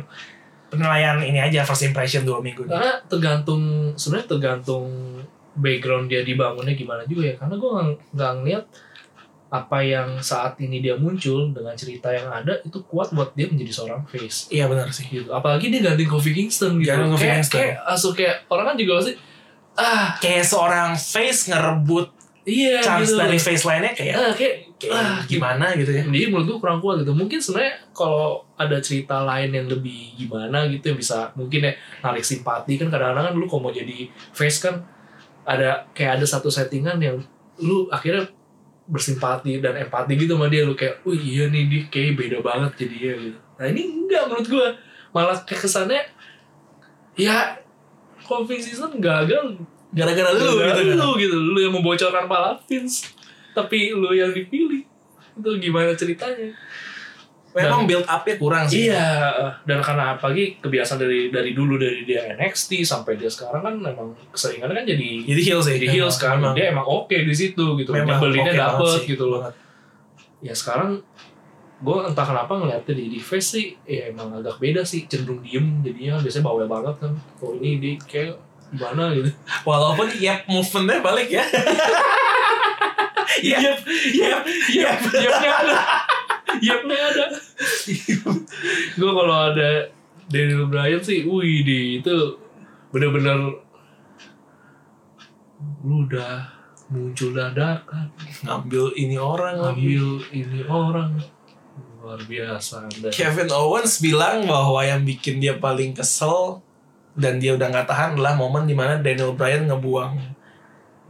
[0.72, 2.72] penilaian ini aja first impression dua minggu ini.
[2.72, 4.88] Karena tergantung, sebenarnya tergantung
[5.52, 7.34] background dia dibangunnya gimana juga ya.
[7.36, 7.70] Karena gue
[8.16, 8.64] nggak ngeliat
[9.52, 13.68] apa yang saat ini dia muncul dengan cerita yang ada itu kuat buat dia menjadi
[13.68, 14.48] seorang face.
[14.48, 15.04] Iya benar sih.
[15.12, 15.28] Gitu.
[15.28, 16.88] Apalagi dia ganti Kofi Kingston gitu.
[16.88, 17.56] Ganti Kofi kayak, Kingston.
[17.60, 19.12] kayak langsung kayak orang kan juga pasti
[19.76, 22.06] ah Kayak seorang face ngerebut
[22.48, 23.20] iya chance gitu.
[23.20, 26.02] dari face lainnya kayak, Ah, kayak, kayak ah, gimana gitu ya.
[26.08, 27.12] Jadi menurut gue kurang kuat gitu.
[27.12, 32.24] Mungkin sebenarnya kalau ada cerita lain yang lebih gimana gitu yang bisa mungkin ya narik
[32.24, 34.80] simpati kan kadang-kadang kan lu kalau mau jadi face kan
[35.44, 37.20] ada kayak ada satu settingan yang
[37.60, 38.32] lu akhirnya
[38.86, 40.66] bersimpati dan empati gitu sama dia.
[40.66, 43.38] Lu kayak, oh iya nih dia kayak beda banget jadi dia gitu.
[43.38, 44.66] Nah ini enggak menurut gue
[45.12, 46.02] malah kayak kesannya
[47.14, 47.60] ya
[48.22, 49.60] Kofi season gagal
[49.92, 50.96] Gara-gara lu gitu kan.
[50.96, 51.36] lu gitu.
[51.36, 53.12] Lu yang membocorkan pala Vince
[53.52, 54.88] tapi lu yang dipilih.
[55.36, 56.56] Itu gimana ceritanya
[57.52, 58.88] Memang build up-nya kurang sih.
[58.88, 59.04] iya
[59.62, 64.08] dan karena apalagi kebiasaan dari dari dulu dari dia NXT sampai dia sekarang kan memang
[64.28, 65.76] keseringannya kan jadi Jadi heel sih.
[65.76, 66.54] jadi heels kan Memang.
[66.56, 69.06] dia emang oke di situ gitu Memang nyebelinnya banget dapet sih.
[69.12, 69.42] gitu loh
[70.40, 71.04] ya sekarang
[71.78, 75.82] gue entah kenapa ngeliatnya di, di face sih ya emang agak beda sih cenderung diem
[75.82, 78.32] jadinya biasanya bawel banget kan kalau ini dia kayak
[78.70, 79.28] gimana gitu
[79.68, 81.44] Walaupun ya movementnya balik ya.
[83.32, 83.58] Iya.
[83.58, 83.78] Yep,
[84.12, 84.40] yep,
[84.70, 85.52] yep, yepnya
[86.52, 86.60] ada.
[86.60, 87.26] Yepnya ada.
[88.98, 89.68] gue kalau ada
[90.28, 92.16] Daniel Bryan sih, wih di itu
[92.92, 93.56] bener-bener
[95.82, 96.48] lu udah
[96.92, 98.12] muncul dadakan,
[98.44, 99.96] Ngambil ini orang lagi.
[99.96, 101.10] ambil ini orang
[102.02, 103.08] luar biasa Anda.
[103.14, 106.60] Kevin Owens bilang bahwa yang bikin dia paling kesel
[107.14, 110.12] dan dia udah nggak tahan adalah momen di mana Daniel Bryan ngebuang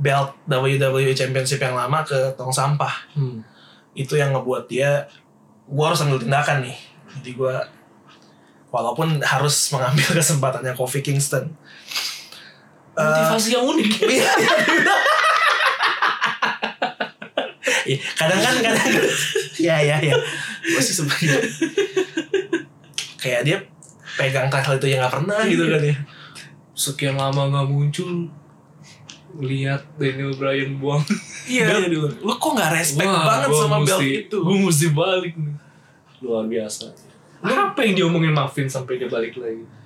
[0.03, 2.93] belt WWE Championship yang lama ke tong sampah.
[3.17, 3.41] Hmm.
[3.97, 5.09] Itu yang ngebuat dia,
[5.73, 6.77] gua harus ambil tindakan nih.
[7.17, 7.65] Jadi gua
[8.69, 11.49] walaupun harus mengambil kesempatannya Kofi Kingston.
[12.93, 13.91] Eh, Motivasi yang unik.
[14.13, 14.31] Iya.
[17.83, 18.91] Iya, kadang kan kadang
[19.59, 20.15] ya ya ya
[20.63, 21.35] gue sih sebenarnya
[23.17, 23.59] kayak dia
[24.15, 25.97] pegang title itu yang nggak pernah gitu kan ya
[26.73, 28.33] Sekian lama nggak muncul,
[29.37, 31.03] lihat Daniel Bryan buang
[31.45, 31.69] iya
[32.27, 35.55] lu kok nggak respect banget gua sama belt mesti- itu Gue mesti balik nih.
[36.23, 36.95] Luar biasa.
[37.43, 39.83] Apa yang diomongin Marvin sampai dia balik lagi?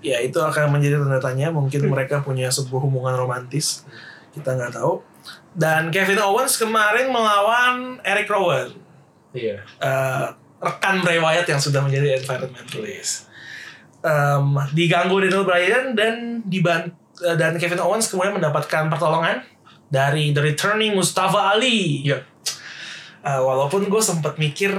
[0.00, 3.84] ya itu akan menjadi tanda tanya mungkin mereka punya sebuah hubungan romantis
[4.32, 5.04] kita nggak tahu
[5.52, 8.70] Dan Kevin Owens kemarin melawan Eric Rowan.
[9.34, 9.60] Iya.
[9.60, 10.26] eh,
[10.62, 13.26] rekan Bray Wyatt yang sudah menjadi environmentalist.
[14.00, 19.42] Em, diganggu Daniel Bryan dan diban eh, dan Kevin Owens kemudian mendapatkan pertolongan
[19.90, 22.06] dari The Returning Mustafa Ali.
[22.06, 22.22] Iya.
[23.26, 24.72] Eh, walaupun gue sempat mikir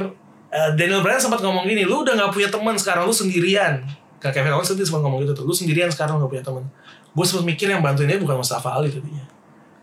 [0.51, 3.81] eh, Daniel Bryan sempat ngomong gini, lu udah nggak punya teman sekarang lu sendirian.
[4.21, 6.63] Ke Kevin Owens tadi sempat ngomong gitu tuh, lu sendirian sekarang nggak punya teman.
[7.11, 9.25] Gue sempat mikir yang bantuin dia bukan Mustafa Ali tadinya.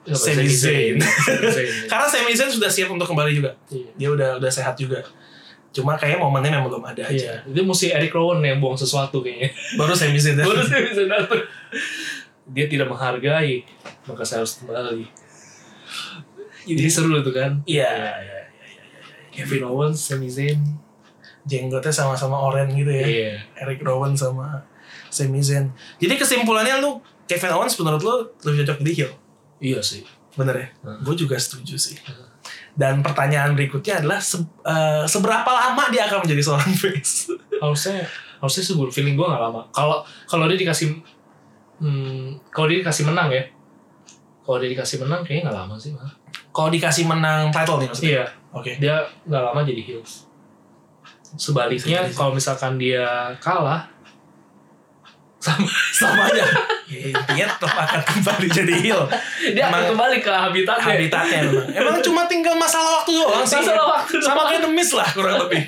[0.08, 0.96] Sami Zayn.
[1.02, 1.68] Sami Zayn.
[1.90, 3.52] Karena Sami Zayn sudah siap untuk kembali juga.
[3.68, 3.90] Iya.
[3.98, 5.04] Dia udah udah sehat juga.
[5.68, 7.12] Cuma kayaknya momennya memang belum ada aja.
[7.12, 9.52] Iya, itu mesti Eric Rowan yang buang sesuatu kayaknya.
[9.76, 10.40] Baru Sami Zayn.
[10.48, 11.44] Baru saya bisa datang.
[12.48, 13.68] Dia tidak menghargai,
[14.08, 15.04] maka saya harus kembali.
[16.64, 17.60] Jadi seru itu kan.
[17.68, 17.88] Iya.
[19.38, 20.58] Kevin Owens, Sami Zayn.
[21.46, 23.06] Jenggotnya sama-sama oranye gitu ya.
[23.06, 23.32] Iya.
[23.64, 24.66] Eric Rowan sama
[25.08, 25.70] Sami Zayn.
[25.96, 28.14] Jadi kesimpulannya lu Kevin Owens menurut lu
[28.44, 29.12] lebih cocok di heel.
[29.62, 30.02] Iya sih.
[30.36, 30.66] Bener ya?
[30.82, 31.00] Hmm.
[31.02, 31.96] Gue juga setuju sih.
[32.78, 37.32] Dan pertanyaan berikutnya adalah se- eh, seberapa lama dia akan menjadi seorang face?
[37.62, 38.06] Harusnya
[38.38, 39.66] harusnya sih feeling gue gak lama.
[39.74, 40.94] Kalau kalau dia dikasih
[41.82, 43.42] hmm, kalau dia dikasih menang ya.
[44.46, 46.06] Kalau dia dikasih menang kayaknya gak lama sih mah.
[46.58, 48.10] Kalau dikasih menang title nih maksudnya?
[48.10, 48.72] Iya, Oke.
[48.76, 50.26] dia gak lama jadi heels.
[51.30, 53.06] Sebaliknya kalau misalkan dia
[53.38, 53.86] kalah
[55.38, 56.42] sama Sama aja.
[56.88, 59.02] Ya, intinya tetap akan kembali jadi heel.
[59.48, 60.86] dia Emang- akan kembali ke habitatnya.
[60.88, 61.66] habitatnya memang.
[61.70, 63.54] Emang cuma tinggal masalah waktu doang sih.
[63.56, 65.62] Masalah waktu Sama kayak The Mist lah kurang lebih.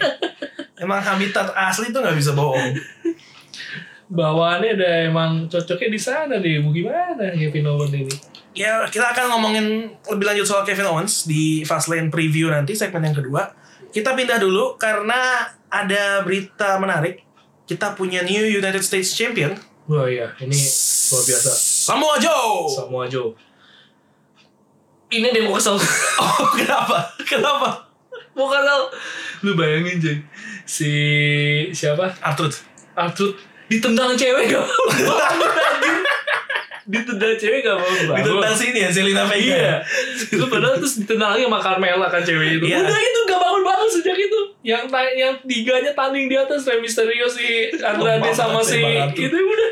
[0.74, 2.72] Emang habitat asli tuh nggak bisa bohong.
[4.10, 6.58] Bawaannya udah emang cocoknya di sana deh.
[6.58, 8.14] Mau gimana Kevin Owens ini?
[8.50, 13.14] Ya kita akan ngomongin lebih lanjut soal Kevin Owens di Fastlane Preview nanti segmen yang
[13.14, 13.46] kedua.
[13.90, 17.22] Kita pindah dulu karena ada berita menarik.
[17.66, 19.54] Kita punya new United States Champion.
[19.86, 20.58] Wah iya, ini
[21.10, 21.50] luar biasa.
[21.54, 22.66] Samoa Joe.
[22.66, 23.30] Samoa Joe.
[25.10, 25.74] Ini deh mau kesel.
[26.22, 27.10] Oh kenapa?
[27.26, 27.90] Kenapa?
[28.34, 28.80] mau kesel.
[29.42, 30.18] Lu bayangin Jay.
[30.66, 30.90] Si
[31.74, 32.10] siapa?
[32.22, 32.50] Arthur.
[32.94, 33.34] Arthur
[33.70, 34.66] ditendang cewek gak.
[36.90, 38.16] Ditendang cewek gak mau bangun.
[38.18, 39.54] Ditentang sini ya Selena Vega.
[39.54, 39.74] Iya.
[40.26, 42.64] Itu padahal terus ditendang lagi sama Carmela kan cewek itu.
[42.66, 42.82] Iya.
[42.82, 44.40] Udah itu gak bangun-bangun sejak itu.
[44.66, 44.84] Yang
[45.14, 48.82] yang tiganya tanding di atas Rey Mysterio si Andrade Lemah sama si
[49.14, 49.70] itu udah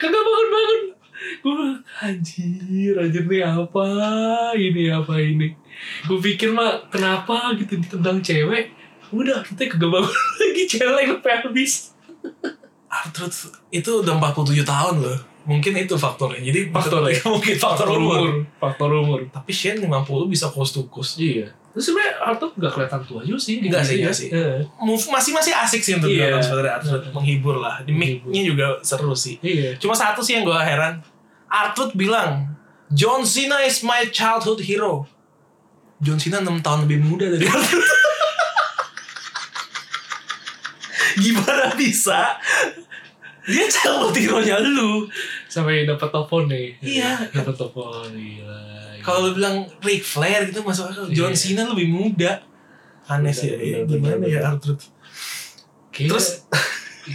[0.00, 0.80] kagak bangun-bangun.
[1.42, 3.86] Gue anjir anjir nih apa
[4.56, 5.52] ini apa ini.
[6.08, 8.72] Gue pikir mah kenapa gitu ditendang cewek.
[9.12, 11.92] Udah kita kagak bangun lagi celeng sampai habis.
[12.86, 13.28] Arthur
[13.68, 15.35] itu udah 47 tahun loh.
[15.46, 16.42] Mungkin itu faktornya.
[16.42, 17.22] Jadi Faktor ya?
[17.34, 18.42] mungkin faktor, umur.
[18.58, 19.18] Faktor umur.
[19.30, 21.22] Tapi Shane 50 bisa coast to coast.
[21.22, 21.54] Iya.
[21.70, 23.62] Terus sebenarnya Arthur gak kelihatan tua juga sih.
[23.62, 24.18] Enggak sih, Gitu enggak ya.
[24.18, 24.28] sih.
[24.34, 24.52] Iya.
[24.82, 26.34] Move masih masih asik sih untuk Iya.
[26.34, 27.74] ditonton sebenarnya Arthur menghibur lah.
[27.86, 29.38] Di mic-nya juga seru sih.
[29.38, 29.78] Iya.
[29.78, 30.98] Cuma satu sih yang gue heran.
[31.46, 32.58] Arthur bilang,
[32.90, 35.06] John Cena is my childhood hero.
[36.02, 37.80] John Cena 6 tahun lebih muda dari Arthur.
[41.16, 42.36] Gimana bisa?
[43.46, 45.06] Dia childhood hero-nya lu.
[45.46, 46.74] Sampai dapat telepon nih.
[46.78, 47.30] Iya.
[47.30, 48.60] Dapat telepon gila.
[49.00, 51.06] Kalau lu bilang Ric Flair gitu masuk akal.
[51.08, 51.38] John Iya.
[51.38, 52.42] Cena lebih muda.
[53.06, 53.54] Aneh sih.
[53.54, 54.40] Bener, Gimana ya.
[54.48, 54.74] Arthur?
[55.90, 56.26] Kayak- Terus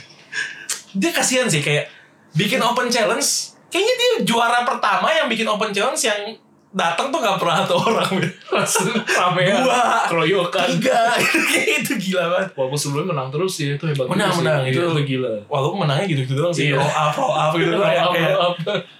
[0.99, 1.87] dia kasihan sih kayak
[2.33, 3.51] bikin open challenge.
[3.67, 6.35] Kayaknya dia juara pertama yang bikin open challenge yang
[6.71, 8.11] datang tuh gak pernah ada orang.
[8.55, 9.59] langsung ramean.
[9.59, 10.07] Dua.
[10.07, 10.67] Keroyokan.
[10.75, 11.15] Tiga.
[11.83, 12.49] Itu gila banget.
[12.55, 14.07] Walaupun sebelumnya menang terus ya itu hebat.
[14.07, 14.39] Menang, juga sih.
[14.41, 14.61] menang.
[14.63, 15.33] Itu, Itu- gila.
[15.47, 16.71] Walaupun menangnya gitu-gitu doang sih.
[16.71, 16.79] Iya.
[16.79, 17.71] Roll up, roll up gitu.
[17.71, 18.53] Roll kayak, up, kayak- roll.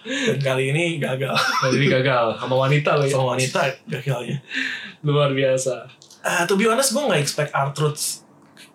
[0.04, 1.36] Dan kali ini gagal.
[1.36, 3.14] Nah, jadi gagal sama wanita loh ya.
[3.14, 4.38] Sama wanita gagalnya.
[5.02, 5.76] Luar biasa.
[6.22, 8.22] Uh, to be honest, gue gak expect R-Truth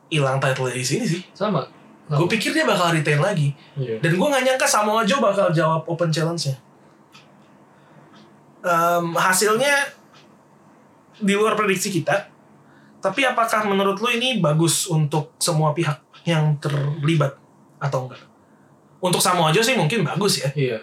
[0.09, 1.21] hilang title di sini sih.
[1.31, 1.63] Sama.
[2.07, 3.51] Gue pikir dia bakal retain lagi.
[3.75, 3.99] Iya.
[3.99, 6.55] Dan gue gak nyangka Samoa Joe bakal jawab open challenge-nya.
[8.67, 9.95] Em, hasilnya
[11.23, 12.27] di luar prediksi kita.
[12.99, 17.39] Tapi apakah menurut lu ini bagus untuk semua pihak yang terlibat
[17.79, 18.27] atau enggak?
[18.99, 20.51] Untuk Samoa Joe sih mungkin bagus ya.
[20.59, 20.81] Iya.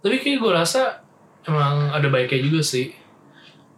[0.00, 1.04] Tapi kayak gue rasa
[1.44, 2.96] emang ada baiknya juga sih.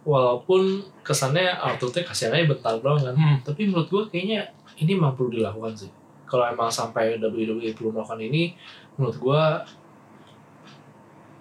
[0.07, 3.15] Walaupun kesannya Arthur teh kasihan aja bentar doang kan.
[3.19, 3.37] Hmm.
[3.43, 5.91] Tapi menurut gue kayaknya ini emang perlu dilakukan sih.
[6.23, 8.53] Kalau emang sampai WWE perlu melakukan ini,
[8.95, 9.43] menurut gue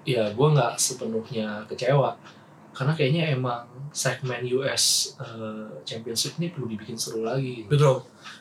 [0.08, 2.16] ya gue nggak sepenuhnya kecewa.
[2.72, 7.64] Karena kayaknya emang segmen US eh, Championship ini perlu dibikin seru lagi.
[7.64, 7.96] gitu Betul.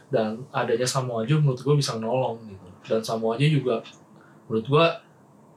[0.07, 3.83] dan adanya Samoa Joe menurut gue bisa nolong gitu dan Samoa Joe juga
[4.47, 4.85] menurut gue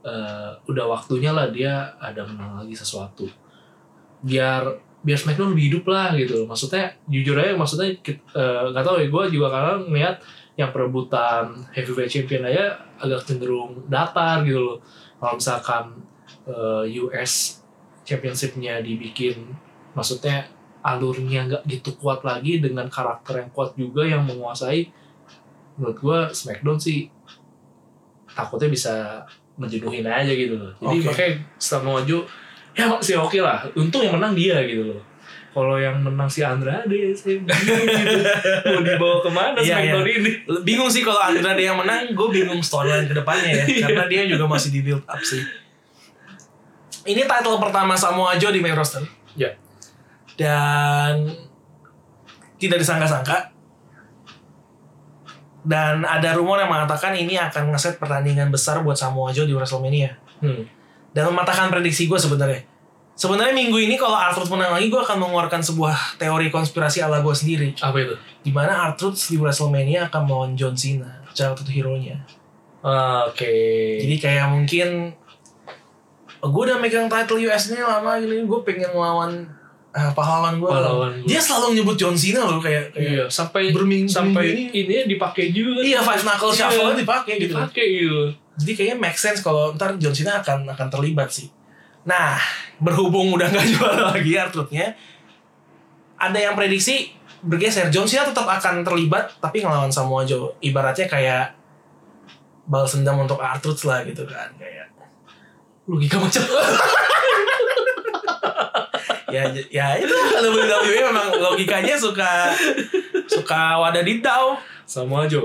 [0.06, 3.26] eh, udah waktunya lah dia ada menang lagi sesuatu
[4.20, 4.66] biar
[5.00, 9.24] biar SmackDown lebih hidup lah gitu maksudnya jujur aja maksudnya eh, nggak tahu ya gue
[9.32, 10.16] juga kadang ngeliat
[10.58, 14.78] yang perebutan heavyweight champion aja agak cenderung datar gitu loh
[15.20, 15.84] kalau misalkan
[16.48, 17.62] eh, US
[18.02, 19.52] championshipnya dibikin
[19.92, 20.48] maksudnya
[20.80, 24.88] alurnya nggak gitu kuat lagi dengan karakter yang kuat juga yang menguasai
[25.76, 27.12] menurut gua Smackdown sih
[28.32, 28.94] takutnya bisa
[29.60, 30.72] menjenuhin aja gitu loh.
[30.80, 31.06] Jadi Oke.
[31.12, 32.24] makanya Samoa Joe
[32.72, 33.68] ya masih oke lah.
[33.76, 35.09] Untung yang menang dia gitu loh
[35.50, 38.18] kalau yang menang si Andrade saya bingung gitu
[38.70, 40.14] mau dibawa ke mana Iya, Smackdown iya.
[40.22, 40.30] ini
[40.62, 43.64] Bingung sih kalau Andrade yang menang, gue bingung storyline ke depannya ya.
[43.66, 43.82] Iya.
[43.90, 45.42] Karena dia juga masih di build up sih.
[47.02, 49.02] Ini title pertama Samoa Joe di main roster.
[49.34, 49.50] ya
[50.38, 51.34] Dan
[52.62, 53.50] tidak disangka-sangka.
[55.60, 60.14] Dan ada rumor yang mengatakan ini akan ngeset pertandingan besar buat Samoa Joe di WrestleMania.
[60.46, 60.62] hmm.
[61.10, 62.69] Dan mematahkan prediksi gue sebenarnya.
[63.20, 67.34] Sebenarnya minggu ini kalau Arthur menang lagi, gue akan mengeluarkan sebuah teori konspirasi ala gue
[67.36, 67.76] sendiri.
[67.76, 72.24] apa itu di mana Arthur di WrestleMania akan melawan John Cena, childhood hero-nya.
[72.80, 73.44] Ah, oke
[74.00, 75.12] Jadi kayak mungkin
[76.40, 79.44] gue udah megang title US ini lama gini, gue pengen melawan
[79.92, 80.70] eh, pahlawan gue.
[80.72, 81.28] Pahlawan gua.
[81.28, 85.52] Dia selalu nyebut John Cena loh kayak, kayak Iya, sampai Berminggu- sampai minggu ini dipakai
[85.52, 85.84] juga.
[85.84, 87.52] Iya, five knuckle Iya, shuffle dipakai gitu.
[87.52, 88.20] dipakai gitu.
[88.56, 91.52] Jadi kayaknya make sense kalau ntar John Cena akan akan terlibat sih.
[92.04, 92.40] Nah,
[92.80, 94.96] berhubung udah nggak juara lagi Arthurnya,
[96.16, 97.88] ada yang prediksi bergeser.
[97.88, 100.52] John Cena tetap akan terlibat, tapi ngelawan Samoa Joe.
[100.60, 101.56] Ibaratnya kayak
[102.68, 104.52] balas dendam untuk Arthur lah gitu kan.
[104.56, 104.92] Kayak
[105.90, 106.44] logika macam
[109.34, 112.54] ya ya itu kalau WWE memang logikanya suka
[113.26, 115.42] suka wadah didau Sama aja.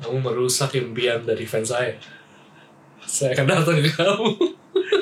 [0.00, 1.92] Kamu merusak impian dari fans saya.
[3.04, 4.28] Saya akan datang ke kamu.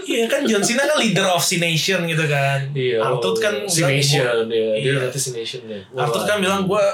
[0.03, 2.61] Iya kan John Cena kan leader of C Nation gitu kan.
[2.73, 3.01] Iya.
[3.01, 4.69] Arthur kan bilang, Nation gua- dia.
[4.75, 5.01] Dia Iya.
[5.01, 5.81] nanti si Nation ya.
[5.95, 6.85] Arthur kan bilang gue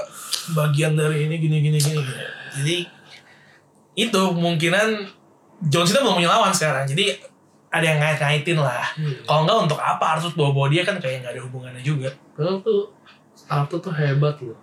[0.53, 2.03] bagian dari ini gini gini gini.
[2.55, 2.76] Jadi
[3.97, 4.89] itu kemungkinan
[5.66, 6.87] John Cena belum punya lawan sekarang.
[6.87, 7.18] Jadi
[7.68, 8.87] ada yang ngait-ngaitin lah.
[8.95, 9.12] Hmm.
[9.22, 12.09] Kalau enggak untuk apa Arthur bawa-bawa dia kan kayak nggak ada hubungannya juga.
[12.33, 12.95] Padahal tuh
[13.45, 14.57] Arthur tuh hebat loh.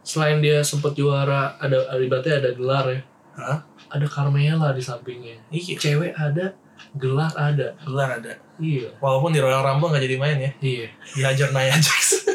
[0.00, 3.00] Selain dia sempat juara, ada ibaratnya ada gelar ya.
[3.36, 3.58] Hah?
[3.90, 5.36] Ada Carmela di sampingnya.
[5.50, 5.74] Iya.
[5.76, 6.54] Cewek ada,
[6.94, 7.72] gelar ada.
[7.80, 8.32] Gelar ada.
[8.60, 8.88] Iya.
[8.98, 10.50] Walaupun di Royal Rumble nggak jadi main ya.
[10.60, 10.86] Iya.
[11.16, 12.28] Dihajar Nia Jax.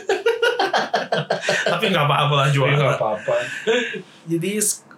[1.65, 2.95] Tapi nggak apa-apa lah Iya, nggak juara.
[2.97, 3.35] apa-apa.
[4.25, 4.51] Jadi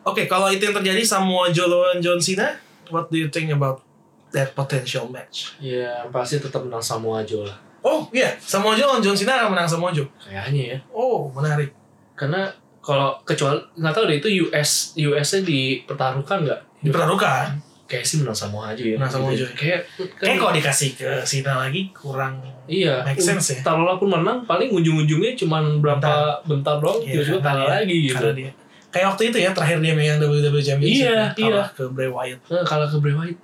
[0.04, 2.56] oke kalau itu yang terjadi Samoa Joe lawan John Cena,
[2.90, 3.84] what do you think about
[4.32, 5.56] that potential match?
[5.60, 7.58] Ya pasti tetap menang Samoa Joe lah.
[7.82, 10.08] Oh iya, Samoa Joe lawan John Cena akan menang Samoa Joe.
[10.20, 10.78] Kayaknya ya.
[10.92, 11.72] Oh menarik.
[12.18, 16.60] Karena kalau kecuali nggak tahu deh itu US US nya dipertaruhkan nggak?
[16.82, 17.60] Dipertaruhkan.
[17.88, 19.00] Kayak sih menang Samoa aja ya.
[19.00, 19.48] Menang Samoa Gitu.
[19.48, 19.52] Joe.
[19.56, 22.36] Kayak kan, Kayak kalau dikasih ke Cena lagi kurang.
[22.68, 23.00] iya.
[23.02, 23.64] make sense ya.
[23.64, 28.16] Taruhlah pun menang paling ujung-ujungnya cuman berapa bentar, doang Iya, tiba-tiba kalah dia- lagi gitu.
[28.18, 28.52] Karena dia.
[28.88, 31.64] Kayak waktu itu ya terakhir dia megang WWE Championship Iya, ya, kalah iya.
[31.72, 33.40] ke Bray Wyatt Nah, kalah ke Bray Wyatt.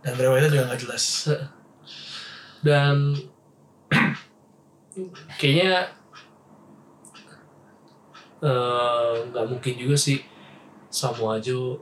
[0.00, 1.04] dan Bray Wyatt juga nggak jelas.
[2.60, 2.94] Dan
[5.38, 5.72] kayaknya
[8.38, 10.20] eh, nggak mungkin juga sih
[10.88, 11.80] Samoa Joe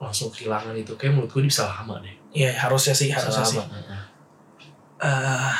[0.00, 0.96] langsung kehilangan itu.
[0.96, 2.14] Kayak menurut gue bisa lama deh.
[2.32, 3.58] Iya harusnya sih Bisa harusnya sih.
[3.60, 3.76] lama.
[5.00, 5.52] Eh,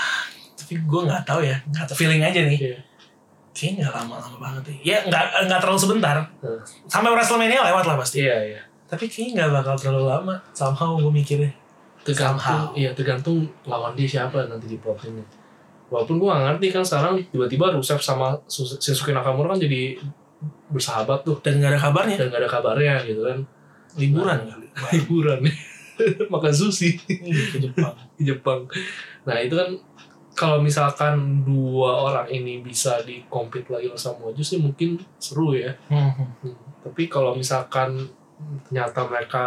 [0.57, 2.59] tapi gue nggak tahu ya, nggak tahu feeling aja nih.
[2.61, 2.79] Iya.
[3.51, 4.79] Kayaknya nggak lama-lama banget nih.
[4.85, 6.17] Ya nggak nggak terlalu sebentar.
[6.41, 6.61] Hmm.
[6.87, 8.25] Sampai WrestleMania lewat lah pasti.
[8.25, 8.61] Iya, iya.
[8.85, 10.35] Tapi kayaknya nggak bakal terlalu lama.
[10.53, 11.53] Somehow gue mikirnya.
[12.01, 15.21] tergantung iya tergantung lawan dia siapa nanti di plotnya
[15.93, 20.01] walaupun gua gak ngerti kan sekarang tiba-tiba Rusev sama Shinsuke Nakamura kan jadi
[20.73, 22.17] bersahabat tuh Dan nggak ada kabarnya.
[22.17, 23.39] dan gak ada kabarnya gitu kan
[23.97, 24.67] Liburan kali.
[24.95, 25.41] liburan
[26.33, 27.95] makan sushi Iya, ke Jepang.
[28.17, 28.61] di Jepang
[29.23, 29.71] nah itu kan
[30.33, 35.75] kalau misalkan dua orang ini bisa di compete lagi sama Joe sih mungkin seru ya
[35.87, 36.09] Hmm.
[36.41, 38.09] Hmm, Tapi kalau misalkan
[38.65, 39.45] ternyata mereka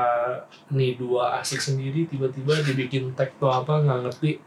[0.69, 4.37] nih dua asik sendiri tiba-tiba dibikin tag atau apa nggak ngerti.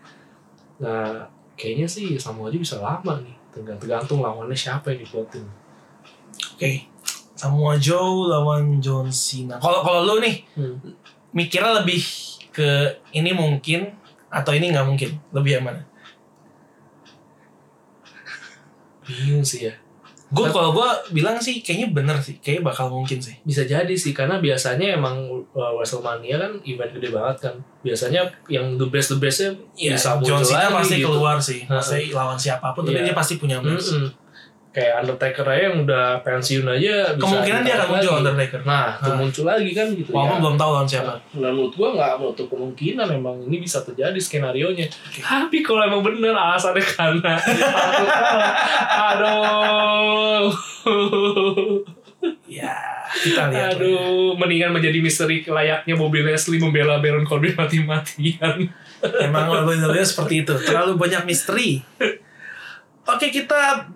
[0.78, 3.34] Nah kayaknya sih sama aja bisa lama nih.
[3.50, 5.42] Tergantung, tergantung lawannya siapa yang diplotin.
[6.54, 6.86] Oke.
[7.36, 9.60] Samoa Joe lawan John Cena.
[9.60, 10.80] Kalau kalau lu nih Hmm.
[11.30, 12.00] mikirnya lebih
[12.48, 12.68] ke
[13.12, 13.92] ini mungkin
[14.26, 15.10] atau ini nggak mungkin?
[15.30, 15.84] Lebih yang mana?
[19.06, 19.74] Bingung sih ya.
[20.26, 23.38] Gue kalau gue bilang sih kayaknya bener sih, kayaknya bakal mungkin sih.
[23.46, 25.22] Bisa jadi sih karena biasanya emang
[25.54, 27.54] uh, WrestleMania kan event gede banget kan.
[27.86, 31.06] Biasanya yang the best the bestnya Iya, bisa John muncul Cena lagi pasti gitu.
[31.06, 31.60] keluar sih.
[31.62, 33.06] Pasti lawan siapa pun, tapi Iya.
[33.06, 33.94] dia pasti punya match.
[33.94, 34.25] Mm-mm.
[34.76, 38.12] Kayak Undertaker aja yang udah pensiun aja bisa Kemungkinan dia akan muncul.
[38.20, 38.60] Undertaker.
[38.68, 39.16] Nah, tuh Nah.
[39.16, 40.42] muncul lagi kan gitu Walaupun ya.
[40.44, 41.12] belum tahu lawan siapa.
[41.32, 44.84] Nah, menurut gua nggak menutup kemungkinan emang ini bisa terjadi skenario nya.
[45.16, 47.32] Tapi kalau emang bener alasannya karena
[49.08, 50.52] aduh.
[52.46, 52.74] Ya,
[53.16, 53.78] Kita lihat.
[53.78, 58.66] Aduh, mendingan menjadi misteri layaknya Bobby Leslie membela Baron Corbin mati-matian.
[59.22, 60.52] Emang benar seperti itu.
[60.58, 61.80] Terlalu banyak misteri.
[63.06, 63.86] Oke, kita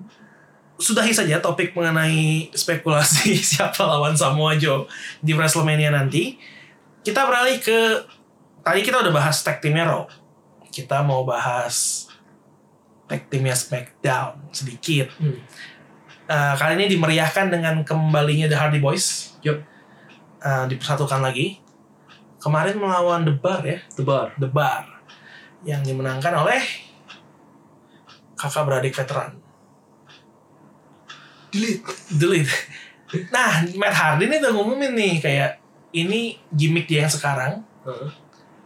[0.80, 4.88] sudahi saja topik mengenai spekulasi siapa lawan Samoa Joe
[5.20, 6.40] di WrestleMania nanti.
[7.04, 7.78] Kita beralih ke
[8.64, 10.08] tadi kita udah bahas tag teamnya Raw.
[10.72, 12.08] Kita mau bahas
[13.04, 15.12] tag teamnya SmackDown sedikit.
[15.20, 15.36] Hmm.
[16.30, 19.36] Eh, kali ini dimeriahkan dengan kembalinya The Hardy Boys.
[19.44, 19.60] Yup.
[20.40, 21.60] Eh, dipersatukan lagi.
[22.40, 23.84] Kemarin melawan The Bar ya.
[23.92, 24.32] Tebar.
[24.40, 24.88] The Bar
[25.60, 26.62] yang dimenangkan oleh
[28.36, 29.39] kakak beradik veteran.
[31.50, 31.82] Delete.
[32.10, 32.52] Delete.
[33.28, 35.58] Nah, Matt Hardy nih udah ngumumin nih kayak
[35.90, 38.10] ini gimmick dia yang sekarang Heeh.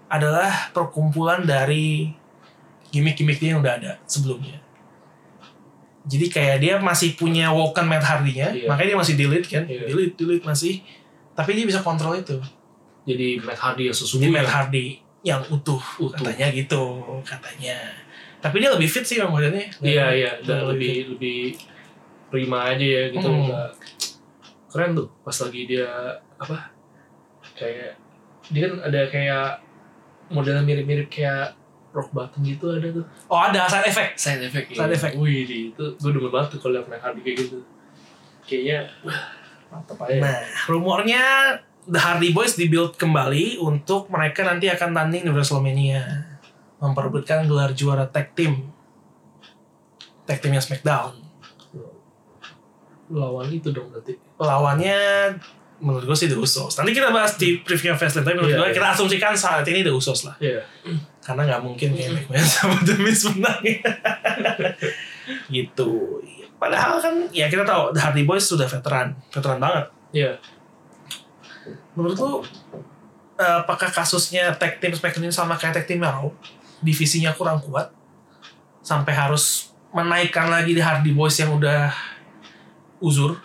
[0.07, 2.13] adalah perkumpulan dari
[2.93, 4.61] gimmick-gimmick dia yang udah ada sebelumnya.
[6.05, 8.69] Jadi kayak dia masih punya Woken Matt Hardy-nya, Iya.
[8.69, 9.89] makanya dia masih delete kan, Iya.
[9.89, 10.85] delete, delete masih.
[11.33, 12.37] Tapi dia bisa kontrol itu.
[13.09, 14.45] Jadi Matt Hardy yang Jadi sesungguhnya.
[14.45, 14.87] Matt Hardy
[15.25, 16.13] yang utuh, Utuh.
[16.13, 16.85] katanya gitu,
[17.25, 17.77] katanya.
[18.39, 19.73] Tapi dia lebih fit sih bang badannya.
[19.81, 21.39] Iya iya, Lebih lebih lebih
[22.35, 23.31] prima aja ya gitu.
[23.31, 23.71] Hmm.
[24.67, 25.87] Keren tuh pas lagi dia
[26.35, 26.75] apa?
[27.55, 27.95] Kayak
[28.51, 29.49] dia kan ada kayak
[30.35, 31.55] modelnya mirip-mirip kayak
[31.95, 33.07] rock bottom gitu ada tuh.
[33.31, 34.19] Oh ada side effect.
[34.19, 34.67] Side effect.
[34.75, 34.99] Side iya.
[34.99, 35.15] effect.
[35.15, 37.63] Wih, itu gue demen banget tuh kalau liat Matt Hardy kayak gitu.
[38.43, 39.23] Kayaknya wah,
[39.71, 40.19] mantep aja.
[40.19, 41.25] Nah, rumornya
[41.87, 46.03] The Hardy Boys dibuild kembali untuk mereka nanti akan tanding di WrestleMania.
[46.83, 48.75] Memperebutkan gelar juara tag team.
[50.27, 51.24] Tag teamnya SmackDown.
[53.13, 54.17] Lawan itu dong berarti.
[54.41, 54.99] Lawannya
[55.83, 56.73] menurut gue sih The Usos.
[56.81, 58.25] Nanti kita bahas di preview Fastlane.
[58.25, 58.77] Tapi menurut Iya, gue iya.
[58.77, 60.37] kita asumsikan saat ini The Usos lah.
[60.41, 60.65] Iya.
[61.21, 63.61] Karena nggak mungkin kayak McMahon sama The Miz menang.
[65.57, 65.91] gitu.
[66.57, 69.13] Padahal kan ya kita tahu The Hardy Boys sudah veteran.
[69.29, 69.85] Veteran banget.
[70.15, 70.33] Iya.
[71.93, 72.33] Menurut lu
[73.37, 76.31] apakah kasusnya tag team SmackDown ini sama kayak tag team Raw?
[76.85, 77.89] Divisinya kurang kuat
[78.85, 81.89] sampai harus menaikkan lagi The Hardy Boys yang udah
[83.05, 83.37] uzur?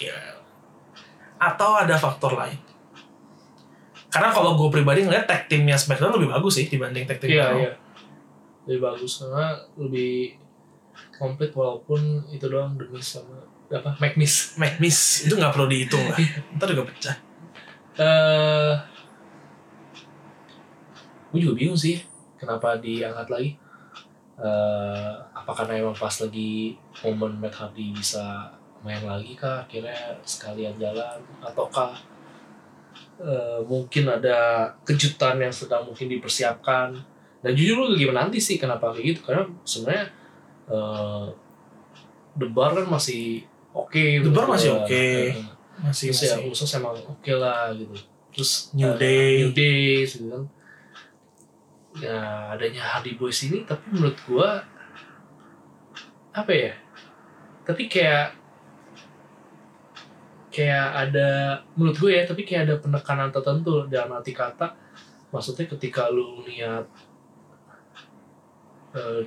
[0.00, 0.16] Ya.
[1.36, 2.56] Atau ada faktor lain?
[4.08, 7.58] Karena kalau gue pribadi ngeliat tag teamnya SmackDown lebih bagus sih dibanding tag Iya, Raw.
[7.60, 7.72] iya.
[8.64, 10.40] Lebih bagus karena lebih
[11.12, 14.56] komplit walaupun itu doang demi sama apa McMiss.
[14.56, 16.16] McMiss itu nggak perlu dihitung lah.
[16.56, 17.16] Ntar juga pecah.
[18.00, 18.72] Eh
[21.34, 22.00] gue juga bingung sih
[22.40, 23.50] kenapa diangkat lagi.
[24.36, 28.52] Eh apa karena emang pas lagi momen Matt Hardy bisa
[28.84, 31.96] main lagi kah akhirnya sekalian jalan ataukah
[33.16, 36.92] eh, mungkin ada kejutan yang sedang mungkin dipersiapkan
[37.40, 40.04] dan jujur lu lagi menanti sih kenapa kayak gitu karena sebenarnya
[40.68, 41.26] eh
[42.36, 43.40] The Bar kan masih
[43.72, 44.92] oke The Bar masih oke.
[44.92, 45.32] Eh,
[45.76, 46.48] Masih terus ya masih.
[46.52, 47.92] khusus emang oke lah gitu
[48.32, 49.44] terus New Day.
[49.44, 50.44] New Day gitu kan
[51.96, 54.50] ya adanya Hardy Boys ini tapi menurut gua
[56.36, 56.72] apa ya
[57.64, 58.36] tapi kayak
[60.52, 61.28] kayak ada
[61.76, 64.72] menurut gue ya tapi kayak ada penekanan tertentu dalam arti kata
[65.28, 66.88] maksudnya ketika lu lihat
[68.96, 69.20] eh,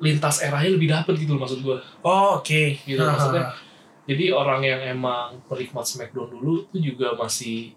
[0.00, 2.80] lintas eranya lebih dapet gitu loh maksud gue Oh, oke.
[2.84, 3.52] Gitu, maksudnya.
[4.08, 7.76] jadi orang yang emang penikmat Smackdown dulu tuh juga masih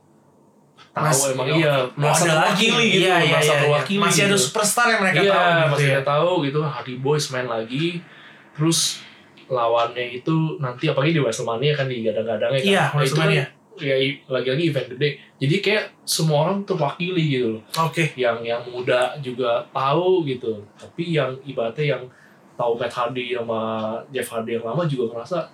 [0.92, 3.62] tahu emang oh, iya Oh, merasa ada lagi terwakili gitu iya, iya, merasa iya, iya.
[3.62, 4.44] terwakili Masih ada gitu.
[4.44, 5.94] superstar yang mereka iya, tahu gitu masih ya.
[5.94, 7.86] ada tahu gitu Hardy Boys main lagi
[8.52, 8.80] terus
[9.48, 13.46] lawannya itu nanti apalagi di WrestleMania kan digadang-gadangnya kan Iya, Nah, itu WrestleMania.
[13.46, 13.96] kan ya
[14.28, 15.10] lagi-lagi event gede
[15.40, 18.12] jadi kayak semua orang terwakili gitu loh Oke.
[18.14, 22.04] yang yang muda juga tahu gitu tapi yang ibaratnya yang
[22.54, 23.62] tahu Matt Hardy sama
[24.12, 25.48] Jeff Hardy yang lama juga ngerasa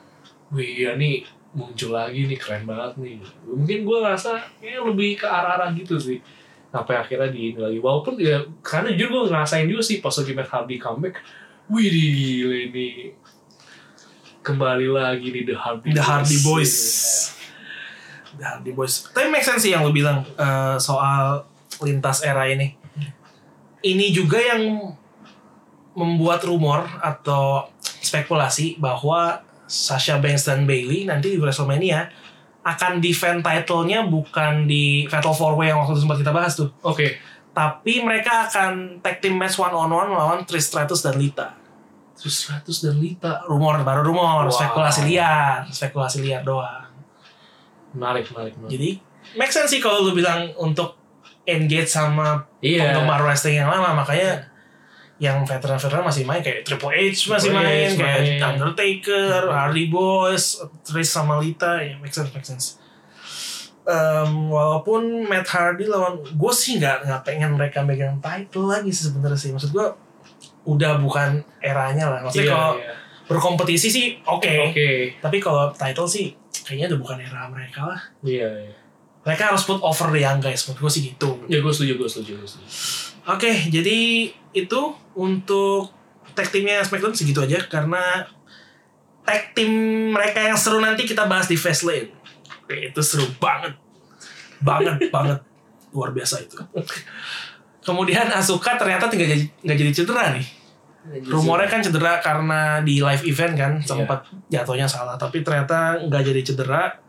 [0.50, 1.22] wih ya nih
[1.56, 6.20] muncul lagi nih keren banget nih mungkin gue ngerasa kayak lebih ke arah-arah gitu sih
[6.68, 10.32] sampai akhirnya di ini lagi walaupun ya karena jujur gue ngerasain juga sih pas lagi
[10.36, 11.24] Matt Hardy comeback
[11.72, 13.16] wih gila ini
[14.46, 16.74] kembali lagi nih The Hardy The Hardy Boys.
[16.78, 18.38] Iya.
[18.38, 19.10] The Hardy Boys.
[19.10, 21.50] Tapi make sense sih yang lu bilang eh, soal
[21.82, 22.78] lintas era ini.
[23.82, 24.94] Ini juga yang
[25.98, 32.10] membuat rumor atau spekulasi bahwa Sasha Banks dan Bailey nanti di WrestleMania
[32.66, 36.70] akan defend title-nya bukan di Fatal 4 Way yang waktu itu sempat kita bahas tuh.
[36.82, 37.08] oke
[37.52, 41.56] Tapi mereka akan tag team match one on one melawan Trish Stratus dan Lita.
[42.16, 44.52] 100 dan Lita Rumor baru rumor, Wow.
[44.52, 46.88] spekulasi liar, spekulasi liar doang.
[47.94, 48.90] menarik menarik menarik Jadi
[49.36, 51.00] make sense sih kalau lu bilang untuk
[51.46, 54.52] engage sama iya penggemar wrestling yang lama makanya
[55.16, 58.42] yang veteran-veteran masih main kayak Triple H masih Triple main, H kayak main.
[58.52, 62.76] Undertaker, Hardy Boys, Trish sama Lita, ya make sense, make sense.
[63.86, 69.14] Em, walaupun Matt Hardy lawan gue sih nggak nggak pengen mereka megang title lagi sih
[69.14, 69.88] sebenarnya sih maksud gue
[70.66, 72.94] udah bukan eranya lah maksudnya Iya, kalau iya.
[73.30, 75.14] berkompetisi sih oke Oke.
[75.22, 76.34] tapi kalau title sih
[76.66, 78.74] kayaknya udah bukan era mereka lah Iya, iya.
[79.22, 82.10] mereka harus put over the young guys menurut gue sih gitu Ya gue setuju, gue
[82.10, 82.66] setuju, gue setuju.
[83.26, 84.82] Oke, jadi itu
[85.18, 85.90] untuk
[86.38, 88.30] tag teamnya SmackDown segitu aja karena
[89.26, 89.72] tag team
[90.14, 92.14] mereka yang seru nanti kita bahas di Fastlane.
[92.62, 93.74] Oke, itu seru banget,
[94.62, 95.42] banget, banget,
[95.90, 96.58] luar biasa itu.
[97.82, 100.48] Kemudian Asuka ternyata tinggal jadi nggak jadi cedera nih.
[101.26, 106.42] Rumornya kan cedera karena di live event kan sempat jatuhnya salah, tapi ternyata nggak jadi
[106.42, 107.05] cedera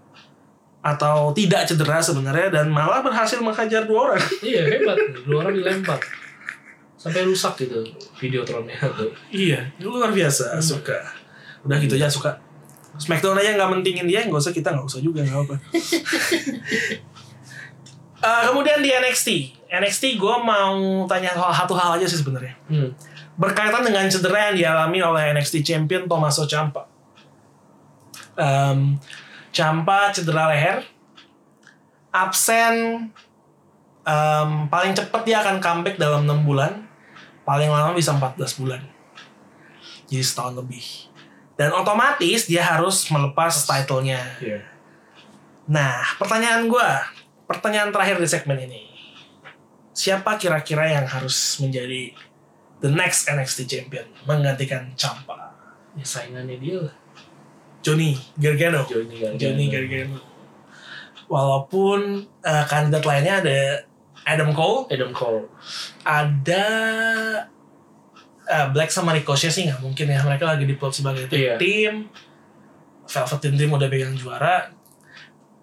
[0.87, 4.23] atau tidak cedera sebenarnya dan malah berhasil menghajar dua orang.
[4.47, 4.97] Iya, hebat.
[5.27, 5.99] Dua orang dilempar.
[6.95, 7.83] Sampai rusak gitu
[8.23, 9.11] videotronnya tuh.
[9.35, 10.95] Iya, luar biasa suka.
[11.67, 12.39] Udah gitu aja suka.
[12.97, 15.55] Smackdown aja nggak mentingin dia, nggak usah kita nggak usah juga nggak apa.
[18.17, 19.29] Eh, kemudian di NXT,
[19.69, 22.57] NXT gue mau tanya soal satu hal aja sih sebenarnya.
[22.67, 22.91] Hmm.
[23.37, 26.89] Berkaitan dengan cedera yang dialami oleh NXT Champion Tommaso Ciampa.
[28.35, 28.99] Em,
[29.57, 30.85] Ciampa cedera leher,
[32.13, 33.09] absen
[34.05, 36.85] em, paling cepat dia akan comeback dalam 6 bulan,
[37.49, 38.85] paling lama bisa 14 bulan.
[40.05, 41.09] Jadi setahun lebih.
[41.57, 44.21] Dan otomatis dia harus melepas title-nya.
[44.45, 44.61] Iya.
[45.73, 47.09] Nah, pertanyaan gua,
[47.49, 48.93] pertanyaan terakhir di segmen ini.
[49.97, 52.13] Siapa kira-kira yang harus menjadi
[52.85, 55.57] the next NXT champion menggantikan Ciampa?
[55.97, 57.06] Ya saingannya dia lah.
[57.87, 58.83] Johnny Gargano.
[58.91, 59.39] Johnny Gargano.
[59.39, 60.19] Johnny Gargano.
[61.31, 63.59] Walaupun eh, kandidat lainnya ada
[64.27, 65.47] Adam Cole, Adam Cole.
[66.03, 66.67] ada
[68.43, 71.39] eh, Black sama Ricochet sih nggak mungkin ya mereka lagi diplot sebagai tim.
[71.39, 71.55] Iya.
[71.55, 72.11] tim.
[73.07, 74.67] Velveteen Dream udah pegang juara.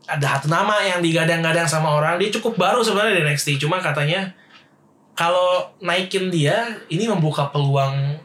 [0.07, 4.31] Ada satu nama yang digadang-gadang sama orang dia cukup baru sebenarnya di NXT cuma katanya
[5.15, 8.19] kalau naikin dia ini membuka peluang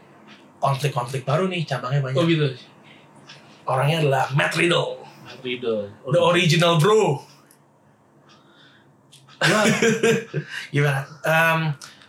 [0.59, 2.18] konflik-konflik baru nih cabangnya banyak.
[2.18, 2.46] Oh gitu.
[3.68, 5.92] Orangnya adalah Matt Riddle, Matt Riddle.
[6.02, 7.20] Oh, the original bro.
[10.74, 11.00] Gimana?
[11.22, 11.58] Em,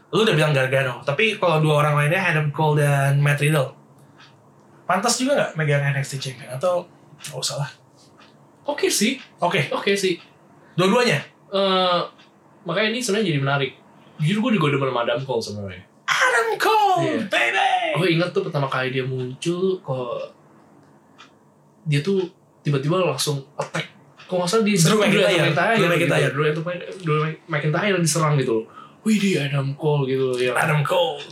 [0.09, 3.75] lu udah bilang Gargano, tapi kalau dua orang lainnya Adam Cole dan Matt Riddle,
[4.87, 6.87] pantas juga nggak megang NXT Champion atau
[7.19, 7.69] nggak usah lah?
[8.65, 9.19] Oke sih.
[9.37, 10.17] Oke, Oke sih.
[10.73, 11.19] dua-duanya.
[11.51, 11.99] Eh
[12.63, 13.71] makanya ini sebenarnya jadi menarik.
[14.19, 15.83] Jujur gue juga demen sama Adam Cole sebenarnya.
[16.05, 17.19] Adam Cole, Iya.
[17.27, 17.69] baby.
[17.95, 20.38] Gue ingat tuh pertama kali dia muncul kok
[21.85, 22.27] dia tuh
[22.63, 23.91] tiba-tiba langsung attack.
[24.29, 25.75] Kok nggak salah di Drew McIntyre.
[25.77, 26.43] Drew McIntyre, Drew.
[26.45, 26.81] McIntyre.
[27.01, 27.19] Drew
[27.49, 28.65] McIntyre, diserang gitu loh.
[29.07, 31.23] Wih dia Adam Cole gitu yang Adam Cole.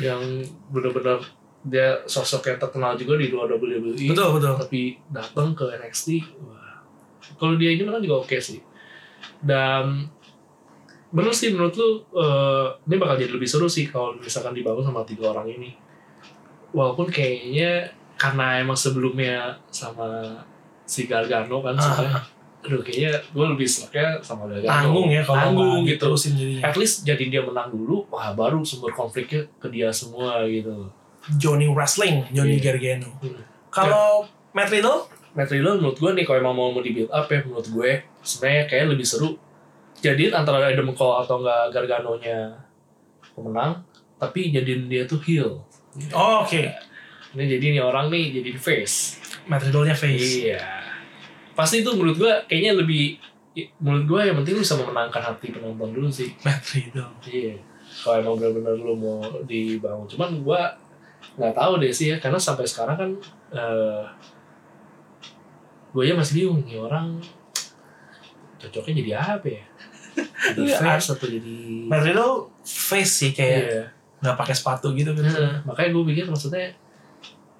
[0.00, 0.40] yang
[0.72, 1.20] benar-benar
[1.62, 3.92] dia sosok yang terkenal juga di luar WWE.
[3.94, 4.54] Betul betul.
[4.56, 6.62] tapi datang ke NXT wah
[7.38, 8.58] kalau dia ini memang juga oke sih
[9.42, 10.10] dan
[11.12, 15.06] bener sih menurut lu eh, ini bakal jadi lebih seru sih kalau misalkan dibangun sama
[15.06, 15.70] tiga orang ini
[16.72, 20.22] walaupun kayaknya karena emang sebelumnya sama
[20.84, 21.82] si Gargano kan Ah.
[21.82, 22.22] sebenarnya
[22.62, 26.62] aduh kayaknya gue lebih suka sama Gargano Tanggung ya kalau tanggung gitu diterusin jadinya.
[26.62, 30.86] at least jadi dia menang dulu wah baru sumber konfliknya ke dia semua gitu
[31.34, 32.66] Johnny Wrestling, Johnny Iya.
[32.68, 33.10] Gargano.
[33.18, 33.38] Hmm.
[33.70, 37.26] Kalau Matt Riddle, Matt Riddle menurut gue nih kalau emang mau mau di build up
[37.26, 37.90] ya menurut gue
[38.22, 39.38] sebenarnya kayak lebih seru
[39.98, 42.58] jadiin antara Adam Cole atau enggak Gargano-nya
[43.32, 43.86] pemenang
[44.18, 45.62] tapi jadiin dia tuh heel
[46.10, 46.62] oh, oke.
[47.32, 49.18] Ini jadi nih orang nih jadi face
[49.48, 50.44] Matt Riddle-nya face.
[50.44, 50.60] iya
[51.52, 53.18] pasti itu menurut gue kayaknya lebih
[53.80, 57.12] menurut gue yang penting lu bisa memenangkan hati penonton dulu sih Matt Riddle.
[57.28, 57.56] iya
[57.92, 60.60] kalau emang benar-benar lu mau dibangun cuman gue
[61.36, 63.10] nggak tahu deh sih ya karena sampai sekarang kan
[63.52, 64.04] eh
[65.92, 67.20] gue ya masih bingung nih orang
[68.56, 69.64] cocoknya jadi apa ya
[70.42, 71.56] jadi Iya, face atau jadi
[71.88, 73.82] Matt Riddle face sih kayak Iya.
[74.22, 75.22] nggak pakai sepatu gitu kan.
[75.26, 76.70] Nah, makanya gue pikir maksudnya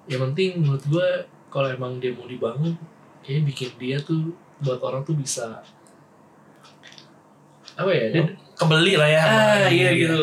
[0.09, 1.07] yang penting menurut gue
[1.47, 2.75] kalau emang dia mau dibangun
[3.23, 5.63] kayaknya bikin dia tuh buat orang tuh bisa
[7.73, 8.23] apa ya dia
[8.53, 9.21] Kebeli lah ya.
[9.25, 10.21] ah iya gitu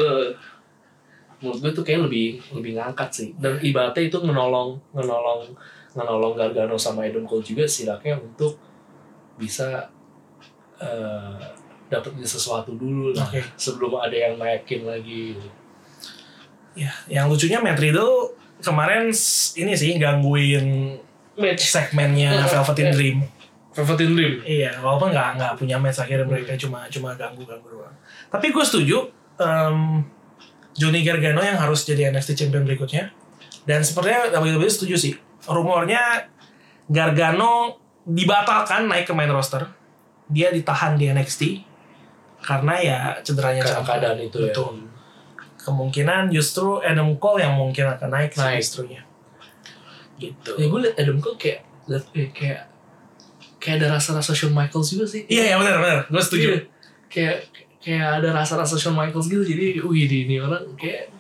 [1.43, 5.51] menurut gue tuh kayak lebih lebih ngangkat sih dan ibaratnya itu menolong menolong
[5.97, 8.55] menolong Gargano sama Adam Cole juga setidaknya untuk
[9.41, 9.89] bisa
[10.79, 11.41] eh
[11.91, 13.43] dapetin sesuatu dulu lah Oke.
[13.59, 15.35] sebelum ada yang naikin lagi
[16.79, 18.31] Ya, yang lucunya Matt Riddle
[18.61, 19.11] kemarin
[19.57, 20.97] ini sih gangguin
[21.41, 23.19] match segmennya Velveteen Dream.
[23.71, 27.95] Velveteen Dream Iya, walaupun nggak nggak punya match akhirnya mereka cuma cuma ganggu ganggu doang.
[28.29, 28.99] Tapi gue setuju.
[29.41, 30.05] em,
[30.77, 33.09] Johnny Gargano yang harus jadi NXT Champion berikutnya.
[33.65, 35.17] Dan sepertinya WWE setuju sih.
[35.49, 36.29] Rumornya
[36.85, 39.65] Gargano dibatalkan naik ke main roster.
[40.29, 41.43] Dia ditahan di NXT
[42.41, 44.53] karena ya cederanya Karena keadaan itu ya.
[45.61, 48.61] Kemungkinan justru Adam Cole yang mungkin akan naik, sih Naik.
[48.65, 49.01] justrunya.
[50.17, 50.51] Gitu.
[50.57, 52.61] Ya gue liat Adam Cole kayak liat, eh, kayak
[53.61, 55.29] kayak ada rasa-rasa Shawn Michaels juga sih.
[55.29, 55.99] Iya, iya benar benar.
[56.09, 56.49] Gue setuju.
[56.49, 56.61] Iya.
[57.13, 57.37] Kayak
[57.81, 59.45] kayak ada rasa-rasa Shawn Michaels gitu.
[59.45, 61.13] Jadi, wih di ini orang kayak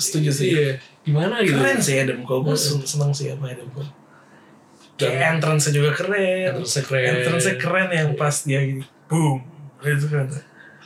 [0.00, 0.48] Setuju sih.
[0.56, 0.80] Iya.
[1.04, 1.56] Gimana gitu?
[1.60, 2.44] Keren sih Adam Cole.
[2.44, 2.84] Gue Mm-mm.
[2.88, 3.90] seneng sih sama Adam Cole.
[5.00, 6.60] Kayak entrance juga keren.
[6.60, 7.04] Entrance-nya keren.
[7.24, 8.84] Entrance keren yang pas dia gini.
[9.08, 9.40] Boom.
[9.80, 10.28] Itu kan.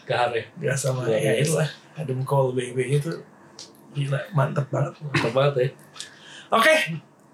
[0.07, 0.45] Gahar ya.
[0.63, 1.43] Gak sama ya biasa.
[1.43, 1.69] itulah.
[1.95, 3.23] Adam Cole baby itu
[3.95, 4.99] gila mantep banget.
[4.99, 5.69] Mantap banget ya.
[6.51, 6.75] Oke,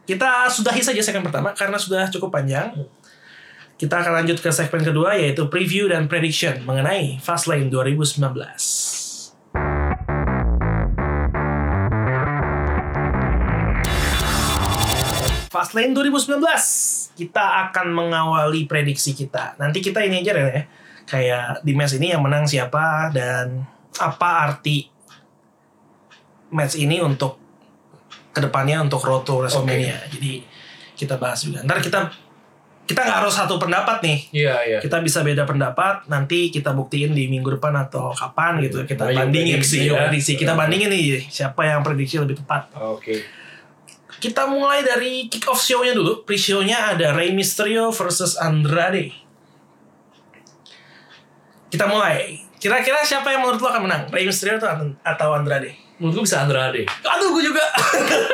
[0.04, 2.76] kita sudahi saja segmen pertama karena sudah cukup panjang.
[3.80, 8.20] Kita akan lanjut ke segmen kedua yaitu preview dan prediction mengenai Fastlane 2019.
[15.48, 19.56] Fastlane 2019 kita akan mengawali prediksi kita.
[19.56, 20.62] Nanti kita ini aja ya,
[21.08, 23.64] kayak di match ini yang menang siapa dan
[23.98, 24.86] apa arti
[26.54, 27.40] match ini untuk
[28.30, 30.06] ke depannya untuk Road to WrestleMania.
[30.10, 30.42] Jadi
[30.94, 31.66] kita bahas juga.
[31.66, 32.10] Ntar kita
[32.90, 34.18] kita nggak harus satu pendapat nih.
[34.34, 34.78] Iya, iya.
[34.82, 36.10] Kita bisa beda pendapat.
[36.10, 38.82] Nanti kita buktiin di minggu depan atau kapan gitu.
[38.82, 40.10] Kita Ayo bandingin prediksi ya.
[40.10, 40.32] prediksi.
[40.34, 42.74] Kita bandingin nih siapa yang prediksi lebih tepat.
[42.74, 43.22] Oke.
[44.18, 46.26] Kita mulai dari kick off show-nya dulu.
[46.26, 49.14] Pre-show-nya ada Rey Mysterio versus Andrade.
[51.70, 52.49] Kita mulai.
[52.60, 54.02] Kira-kira siapa yang menurut lo akan menang?
[54.08, 55.72] Rey Mysterio atau, atau Andrade?
[55.96, 56.84] Menurut gue bisa Andrade.
[56.84, 57.64] Aduh, gue juga.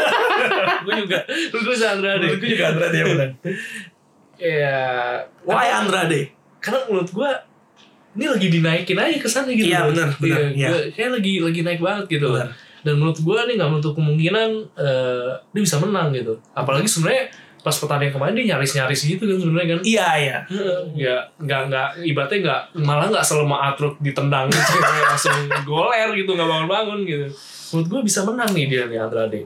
[0.84, 1.18] gue juga.
[1.24, 2.26] Menurut gue bisa Andrade.
[2.26, 3.32] Menurut gue juga Andrade yang menang.
[4.36, 4.78] Iya.
[5.42, 6.20] Why Karena- Andrade?
[6.58, 7.30] Karena menurut gue
[8.16, 9.68] ini lagi dinaikin aja kesannya gitu.
[9.68, 12.28] Iya, benar, benar, Iya, gua- kayak lagi lagi naik banget gitu.
[12.32, 12.48] Benar.
[12.82, 16.34] Dan menurut gue nih nggak menutup kemungkinan eh, dia bisa menang gitu.
[16.50, 17.30] Apalagi sebenarnya
[17.66, 19.80] pas pertandingan kemarin dia nyaris-nyaris gitu kan sebenarnya kan.
[19.82, 20.38] Iya, iya.
[20.94, 24.78] ya nggak nggak ibaratnya nggak malah nggak selemah atruk ditendang gitu
[25.10, 25.34] langsung
[25.66, 27.26] goler gitu nggak bangun bangun gitu
[27.74, 29.42] menurut gue bisa menang nih dia nih Andrade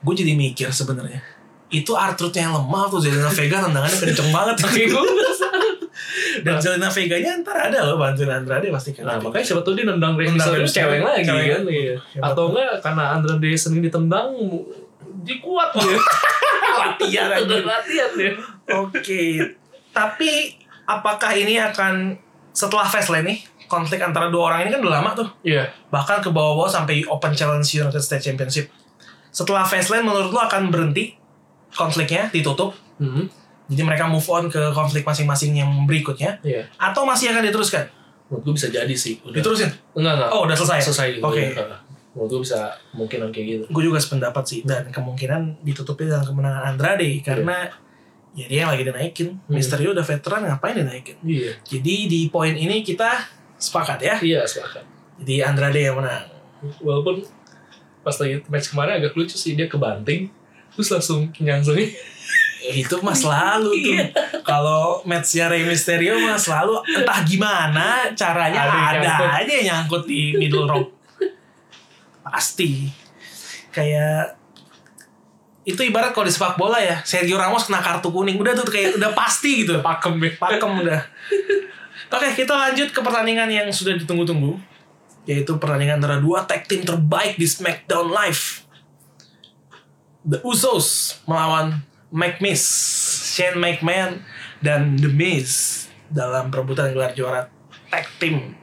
[0.00, 1.20] Gue jadi mikir sebenarnya.
[1.68, 4.56] Itu Artrudnya yang lemah tuh Zelina Vega tendangannya kenceng banget.
[4.66, 5.04] Oke, gue.
[6.40, 9.04] Dan Zelina Veganya ntar ada loh bantuin Andrade pasti kan.
[9.04, 11.62] Nah, makanya siapa tuh dia nendang Rey Mysterio cewek lagi kan.
[11.68, 11.96] Iya.
[12.24, 14.32] Atau enggak karena Andrade sering ditendang,
[15.20, 15.96] dia kuat dia.
[16.70, 17.64] latihan anjing.
[17.64, 18.32] latihan dia.
[18.72, 19.22] Oke.
[19.90, 20.30] Tapi
[20.84, 22.14] apakah ini akan
[22.50, 25.28] setelah Fastlane nih konflik antara dua orang ini kan udah lama tuh.
[25.42, 25.70] Iya.
[25.88, 28.66] Bahkan ke bawah-bawah sampai Open Challenge United States Championship.
[29.30, 31.14] Setelah Fastlane menurut lo akan berhenti
[31.70, 32.74] konfliknya ditutup.
[32.98, 33.30] Hmm.
[33.70, 36.66] Jadi mereka move on ke konflik masing-masing yang berikutnya Iya.
[36.74, 37.86] atau masih akan diteruskan?
[38.26, 39.22] Menurut gue bisa jadi sih.
[39.22, 39.38] Udah.
[39.38, 39.70] Diterusin.
[39.94, 40.30] Enggak, enggak.
[40.34, 40.78] Oh, udah selesai.
[40.90, 41.08] Selesai.
[41.22, 41.54] Oke.
[41.54, 41.78] Iya.
[42.10, 43.64] Menurut gue bisa kemungkinan kayak gitu.
[43.70, 47.70] Gue juga sependapat sih dan kemungkinan ditutupi dengan kemenangan Andrade karena
[48.30, 49.28] ya dia yang lagi dinaikin.
[49.38, 49.50] Hmm.
[49.50, 51.16] Mysterio udah veteran ngapain dinaikin?
[51.22, 51.54] Iya.
[51.62, 53.14] Jadi di poin ini kita
[53.56, 54.16] sepakat ya.
[54.18, 54.82] Iya, sepakat.
[55.22, 56.26] Jadi Andrade yang menang.
[56.84, 57.24] walaupun
[58.00, 60.28] pas lagi match kemarin agak lucu sih dia kebanting
[60.72, 61.88] terus langsung nyangsungnya
[62.60, 63.96] Eh, itu mas lalu tuh.
[63.96, 64.12] Iya.
[64.44, 69.28] Kalau matchnya Rey Mysterio mas lalu entah gimana caranya Ada ada, nyangkut.
[69.32, 70.92] aja yang nyangkut di middle rope.
[72.30, 72.86] Pasti.
[73.74, 74.38] Kayak
[75.66, 78.38] itu ibarat kalau di sepak bola ya Sergio Ramos kena kartu kuning.
[78.38, 79.82] Udah tuh kayak udah pasti gitu.
[79.82, 80.30] Pakem ya.
[80.38, 81.00] Pakem udah.
[82.14, 84.58] Oke kita lanjut ke pertandingan yang sudah ditunggu-tunggu
[85.28, 88.66] yaitu pertandingan antara dua tag team terbaik di SmackDown Live.
[90.26, 92.64] The Usos melawan McMiss
[93.36, 94.26] Shane McMahon
[94.58, 97.46] dan The Miz dalam perebutan gelar juara
[97.88, 98.58] tag team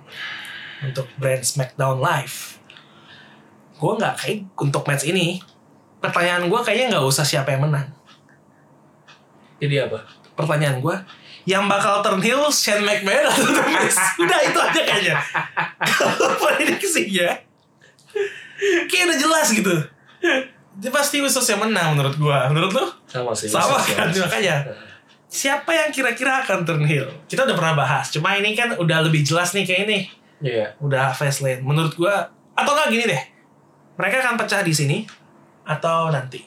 [0.84, 2.57] untuk brand SmackDown Live
[3.78, 5.38] gue nggak kayak untuk match ini.
[6.02, 7.88] Pertanyaan gue kayaknya nggak usah siapa yang menang.
[9.58, 10.06] Jadi apa?
[10.38, 10.96] Pertanyaan gue
[11.48, 15.16] yang bakal turn heel Shane McMahon atau The Miz udah itu aja kayaknya.
[15.80, 17.30] Kalau prediksinya
[18.92, 19.74] kayak udah jelas gitu.
[20.78, 24.62] Dia pasti Usos yang menang menurut gue menurut lo sama sih sama kan makanya.
[25.26, 27.10] siapa yang kira-kira akan turn heel?
[27.26, 30.00] Kita udah pernah bahas cuma ini kan udah lebih jelas nih kayak ini.
[30.38, 30.78] Iya.
[30.78, 32.14] Udah Fastlane menurut gue
[32.54, 33.37] atau nggak gini deh
[33.98, 34.98] mereka akan pecah di sini
[35.66, 36.42] atau nanti?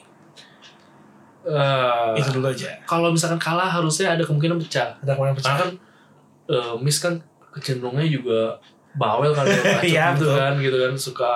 [1.41, 2.69] Eh, itu dulu aja.
[2.85, 4.93] kalau misalkan kalah harusnya ada kemungkinan pecah.
[5.01, 5.49] Ada kemarin pecah.
[5.57, 5.71] Karena kan
[6.53, 7.17] eh, Miss kan
[7.51, 8.55] kecenderungannya juga
[8.93, 10.37] bawel kan ya, Iya, gitu betul.
[10.37, 10.93] kan gitu kan.
[10.95, 11.31] Suka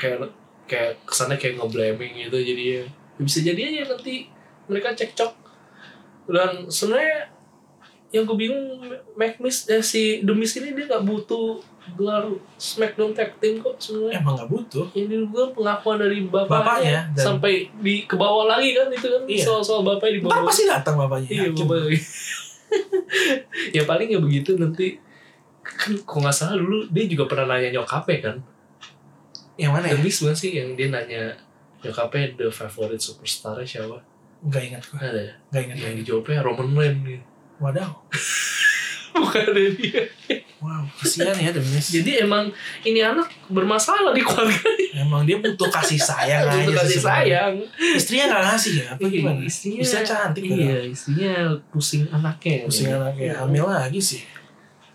[0.00, 0.18] kayak
[0.64, 2.84] kayak kesannya kayak ngeblaming gitu jadi ya
[3.20, 4.32] bisa jadi aja nanti
[4.64, 5.32] mereka cekcok.
[6.30, 7.28] Dan sebenarnya
[8.10, 8.80] yang gue bingung
[9.14, 11.60] McMiss eh, si The Miz ini dia nggak butuh
[11.92, 14.18] gelar SmackDown Tag Team kok sebenarnya.
[14.18, 14.86] Emang nggak butuh.
[14.92, 19.22] Ini gue pengakuan dari bapaknya, Bapaknya, dan- sampai di ke bawah lagi kan itu kan
[19.24, 19.42] Iya.
[19.42, 20.46] soal-soal bapaknya di Ntar bawah.
[20.46, 21.28] pasti datang bapaknya.
[21.28, 21.64] Iya, yakin.
[21.64, 22.00] bapaknya.
[23.76, 24.94] ya paling ya begitu nanti
[25.60, 28.36] kan kok nggak salah dulu dia juga pernah nanya nyokapnya kan
[29.58, 29.98] Yang mana ya?
[29.98, 31.34] The sih yang dia nanya
[31.82, 34.00] nyokapnya the favorite superstar siapa
[34.40, 34.96] Gak ingat gue.
[34.96, 35.76] ada ya Gak ingat.
[35.76, 37.24] yang dijawabnya Roman Reigns gitu.
[37.60, 37.90] Wadaw.
[39.20, 40.02] bukan ada dia
[40.60, 41.88] Wow, kasihan ya The Miz.
[41.88, 42.52] jadi emang
[42.84, 44.60] ini anak bermasalah di keluarga
[44.92, 46.52] Emang dia butuh kasih sayang aja.
[46.52, 47.54] Butuh sih kasih sayang
[47.96, 48.86] Istrinya gak ngasih ya?
[48.92, 49.40] Apa Iya, gimana?
[49.40, 51.32] istrinya Istrinya cantik iya istrinya
[51.72, 52.96] pusing anaknya Pusing Iya.
[53.00, 53.32] anaknya.
[53.40, 54.20] Hamil lagi sih.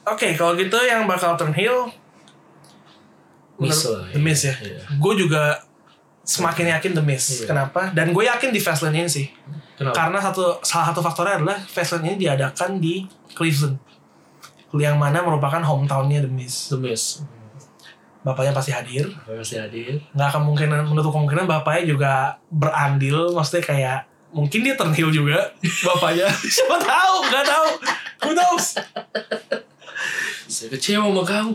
[0.05, 1.89] Oke, kalau gitu yang bakal turn heel
[3.57, 4.53] menurut- lah, The Miz ya.
[4.53, 4.79] Iya.
[4.95, 5.57] Gue juga
[6.21, 7.23] semakin yakin The Miz.
[7.31, 7.45] Iya.
[7.47, 7.81] Kenapa?
[7.89, 9.27] Dan gue yakin di Fastlane ini sih.
[9.75, 13.01] kenapa Karena satu salah satu faktornya adalah Fastlane ini diadakan di
[13.31, 13.81] Cleveland.
[14.75, 16.69] Yang mana merupakan hometownnya The Miz.
[16.71, 17.03] The Miz
[18.25, 19.05] Bapaknya pasti hadir.
[19.13, 22.13] Apa masih hadir Nggak akan mungkin menutup kemungkinan bapaknya juga
[22.49, 23.29] berandil.
[23.37, 23.99] Maksudnya kayak
[24.33, 25.53] mungkin dia turn heel juga
[25.93, 26.27] bapaknya.
[26.33, 27.15] Siapa tahu?
[27.29, 27.67] Nggak tahu.
[28.25, 28.81] Who knows?
[30.45, 31.53] saya kecewa sama kamu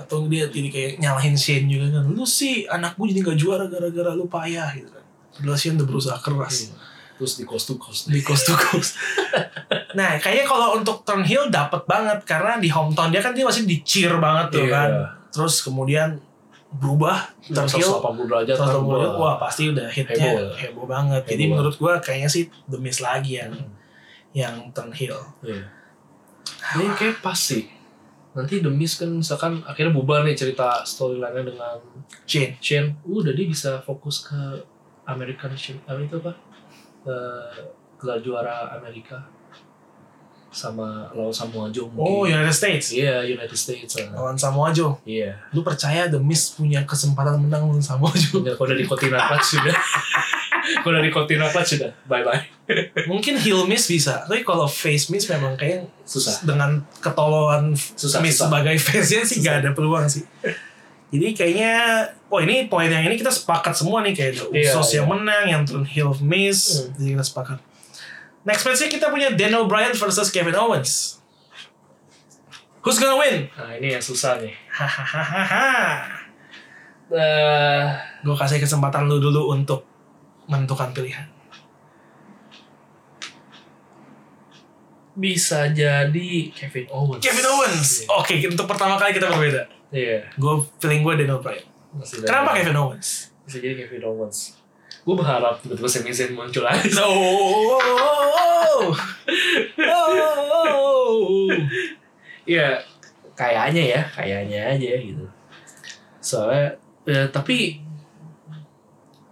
[0.00, 3.64] atau dia jadi kayak nyalahin Shane juga kan lu sih anak gue jadi gak juara
[3.68, 5.04] gara-gara lu payah gitu kan
[5.36, 6.72] padahal Shane udah berusaha keras
[7.20, 8.96] terus di cost to cost di coast to coast
[9.98, 13.62] nah kayaknya kalau untuk turn heel dapat banget karena di hometown dia kan dia masih
[13.62, 14.72] di cheer banget tuh Iya.
[14.72, 14.90] kan
[15.28, 16.16] terus kemudian
[16.72, 20.54] berubah turn heel 180 derajat 180 kan, derajat, gua- wah pasti udah hitnya Heboh.
[20.54, 23.52] heboh, banget jadi Heboh menurut gue kayaknya sih The Miz lagi yang
[24.32, 25.66] yang turn heel Iya.
[26.72, 27.66] Ini kayak pas sih.
[28.30, 31.74] Nanti The Miz kan misalkan akhirnya bubar nih cerita storyline-nya dengan
[32.22, 32.94] Shane Shane.
[33.02, 34.38] Udah dia bisa fokus ke
[35.04, 35.82] American Shane.
[35.82, 36.30] Apa itu apa?
[37.00, 37.50] Eh,
[37.96, 39.16] gelar juara Amerika
[40.50, 42.34] sama lawan Samoa Joe oh mungkin.
[42.34, 43.94] United States Iya, United States.
[43.96, 44.10] ah.
[44.12, 45.38] lawan Samoa Joe Iya.
[45.50, 49.16] lu percaya The Miz punya kesempatan menang lawan Samoa Joe Udah, kalau udah di Cortina
[49.22, 49.70] Clutch sudah.
[50.82, 51.90] kalau udah di Cortina Clutch sudah.
[52.04, 52.42] Bye-bye.
[53.10, 56.42] mungkin heel miss bisa tapi kalau face miss memang kayak Susah.
[56.42, 58.46] dengan ketololan Susah, miss susah.
[58.46, 59.44] sebagai face nya sih Susah.
[59.44, 60.22] gak ada peluang sih
[61.10, 61.72] jadi kayaknya
[62.26, 64.96] oh ini poin yang ini kita sepakat semua nih kayak The Iya, Usos iya.
[64.96, 66.94] yang menang yang turn heel miss Hmm.
[66.96, 67.58] jadi kita sepakat
[68.40, 71.18] next match kita punya Daniel Bryan versus Kevin Owens
[72.80, 74.54] who's gonna win Nah, ini yang susah nih.
[74.70, 75.68] hahaha
[77.10, 77.84] Eh,
[78.22, 79.82] gue kasih kesempatan lu dulu untuk
[80.46, 81.26] menentukan pilihan
[85.12, 87.18] bisa jadi Kevin Owens.
[87.18, 88.14] Kevin Owens Iya.
[88.14, 90.22] oke untuk pertama kali kita berbeda Iya.
[90.38, 91.66] gue feeling gue Daniel Bryan
[91.98, 94.54] Masih kenapa Kevin Owens Bisa jadi Kevin Owens.
[95.02, 96.86] Gue berharap tiba-tiba Sami Zayn muncul lagi.
[97.00, 98.94] Oh, oh,
[100.70, 101.50] oh.
[102.46, 102.80] Iya,
[103.36, 105.26] kayaknya ya, kayaknya aja gitu.
[106.20, 107.80] Soalnya, ya, tapi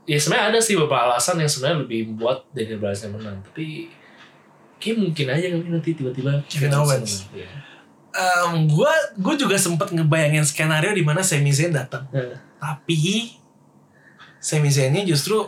[0.09, 3.39] ya sebenarnya ada sih beberapa alasan yang sebenarnya lebih membuat Daniel Bryan menang.
[3.45, 3.89] Tapi
[4.81, 7.29] kayak mungkin aja kali nanti tiba-tiba Kevin Owens.
[7.33, 7.68] menang.
[8.19, 8.27] Iya.
[8.45, 13.31] Um, gue gue juga sempet ngebayangin skenario di mana Sami Zayn datang, Nah, tapi
[14.37, 15.47] Sami Zaynnya justru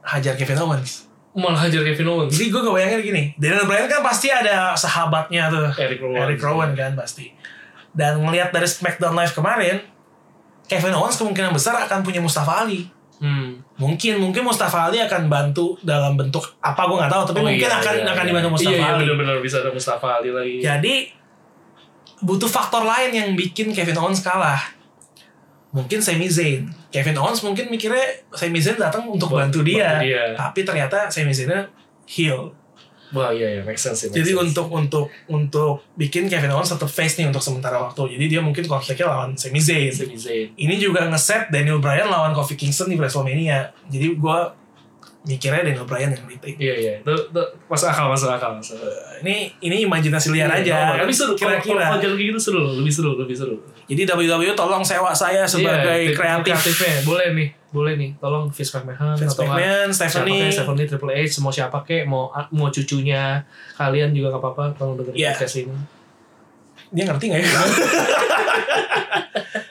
[0.00, 1.10] hajar Kevin Owens.
[1.32, 2.30] malah hajar Kevin Owens.
[2.30, 6.18] Jadi gue ngebayangin gini, Daniel Bryan kan pasti ada sahabatnya tuh, Eric Rowan.
[6.22, 7.34] Eric Rowan kan pasti.
[7.90, 9.82] Dan ngelihat dari SmackDown Live kemarin,
[10.64, 12.86] Kevin Owens kemungkinan besar akan punya Mustafa Ali.
[13.18, 13.58] Hmm.
[13.74, 17.66] Mungkin mungkin Mustafa Ali akan bantu dalam bentuk apa gue nggak tahu, tapi Oh, mungkin
[17.66, 18.28] iya, akan iya, akan iya.
[18.28, 19.00] dibantu Mustafa Iya, iya Ali.
[19.02, 20.54] benar-benar bisa ada Mustafa Ali lagi.
[20.62, 20.94] Jadi
[22.20, 24.60] butuh faktor lain yang bikin Kevin Owens kalah.
[25.74, 26.70] Mungkin Sami Zayn.
[26.88, 29.98] Kevin Owens mungkin mikirnya Sami Zayn datang untuk Buat- bantu dia.
[29.98, 30.24] bantu dia.
[30.32, 31.50] Tapi ternyata Sami Zayn
[32.06, 32.54] heel.
[33.10, 34.42] Wah iya iya make sense make Jadi sense.
[34.50, 38.10] untuk untuk untuk bikin Kevin Owens tetap face nih untuk sementara waktu.
[38.10, 39.90] Jadi dia mungkin konfliknya lawan Sami Zayn.
[39.90, 40.50] Sami Zayn.
[40.54, 43.70] Ini juga ngeset Daniel Bryan lawan Kofi Kingston di WrestleMania.
[43.86, 44.54] Jadi gua
[45.24, 46.56] mikirnya Daniel Bryan yang retake.
[46.56, 48.92] Iya iya itu, itu masuk akal masuk akal masuk akal.
[49.20, 50.94] Ini ini imajinasi liar aja.
[50.94, 51.96] Tapi seru kalau kalau kira-kira.
[51.96, 53.56] jalan kayak gitu seru lebih seru lebih seru.
[53.84, 56.44] Jadi WWE tolong sewa saya sebagai Iya, kreatif.
[56.46, 60.46] kreatifnya boleh nih boleh nih tolong Vince McMahon Vince atau McMahon, Stephanie.
[60.46, 63.42] Stephanie Triple H mau siapa kek mau mau cucunya
[63.74, 65.30] kalian juga gak apa-apa tolong dengerin Iya.
[65.32, 65.74] podcast ini
[66.90, 67.48] Dia ngerti gak ya?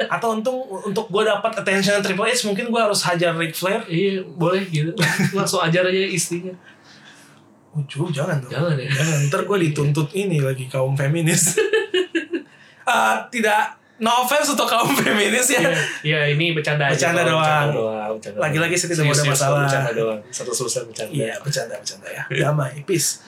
[0.07, 3.82] Atau untuk untuk gue dapat attention Triple H mungkin gue harus hajar Ric Flair.
[3.86, 4.91] iya boleh gitu
[5.32, 6.53] langsung ajar aja istrinya
[7.74, 8.53] Ujuh, jangan dong.
[8.53, 11.44] jangan ya Jangan, ntar gue dituntut ini lagi kaum feminis.
[12.84, 15.64] Eh, tidak, no offense untuk kaum feminis ya.
[15.64, 15.72] Iya,
[16.03, 16.99] iya ini bercanda aja.
[17.15, 17.32] Bercanda Bang.
[17.32, 17.48] doang.
[17.48, 18.11] Bercanda doang.
[18.20, 19.60] bercanda Lagi-lagi sih tidak ada masalah.
[19.64, 20.20] Bercanda doang.
[20.28, 21.15] Satu susah bercanda.
[21.15, 22.24] Iya, bercanda-bercanda ya.
[22.28, 23.24] Damai, peace.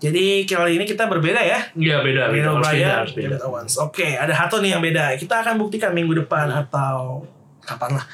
[0.00, 1.60] Jadi kali ini kita berbeda ya.
[1.76, 2.56] Iya beda, beda.
[2.56, 3.36] Harus beda.
[3.36, 3.76] David Owens.
[3.76, 5.12] Oke, ada satu nih yang beda.
[5.20, 7.28] Kita akan buktikan minggu depan atau
[7.60, 8.06] kapan lah.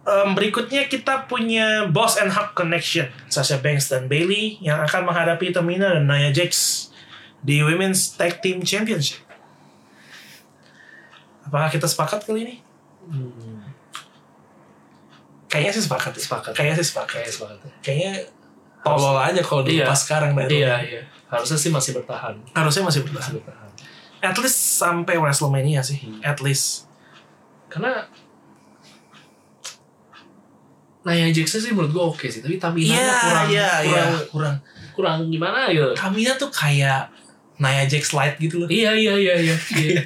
[0.00, 5.54] Em, berikutnya kita punya Boss and Hug Connection, Sasha Banks dan Bailey yang akan menghadapi
[5.54, 6.88] Tamina dan Nia Jax
[7.38, 9.22] di Women's Tag Team Championship.
[11.46, 12.54] Apakah kita sepakat kali ini?
[13.06, 13.62] Hmm,
[15.46, 16.12] Kayaknya sih sepakat.
[16.14, 16.22] ya.
[16.22, 16.52] Sepakat.
[16.54, 17.14] Kayaknya sih sepakat.
[17.22, 17.70] Kayak sepakat ya.
[17.82, 18.12] Kayaknya
[18.80, 19.84] tolol aja kalau Iya.
[19.84, 21.02] dilepas sekarang dari Iya, iya.
[21.26, 22.34] Harusnya sih masih bertahan.
[22.50, 23.32] Harusnya masih Masih bertahan.
[23.38, 23.70] bertahan.
[24.20, 26.00] At least sampai WrestleMania sih.
[26.00, 26.20] Hmm.
[26.20, 26.90] At least.
[27.68, 28.04] Karena
[31.00, 34.02] Nia Jax sih menurut gue oke sih, tapi Tamina Iya, kurang, iya, iya.
[34.04, 34.56] kurang, Kurang.
[34.92, 35.96] kurang gimana gitu.
[35.96, 37.08] Tamina tuh kayak
[37.56, 38.68] Nia Jax light gitu loh.
[38.68, 39.56] Iya iya iya iya.
[39.80, 40.02] iya.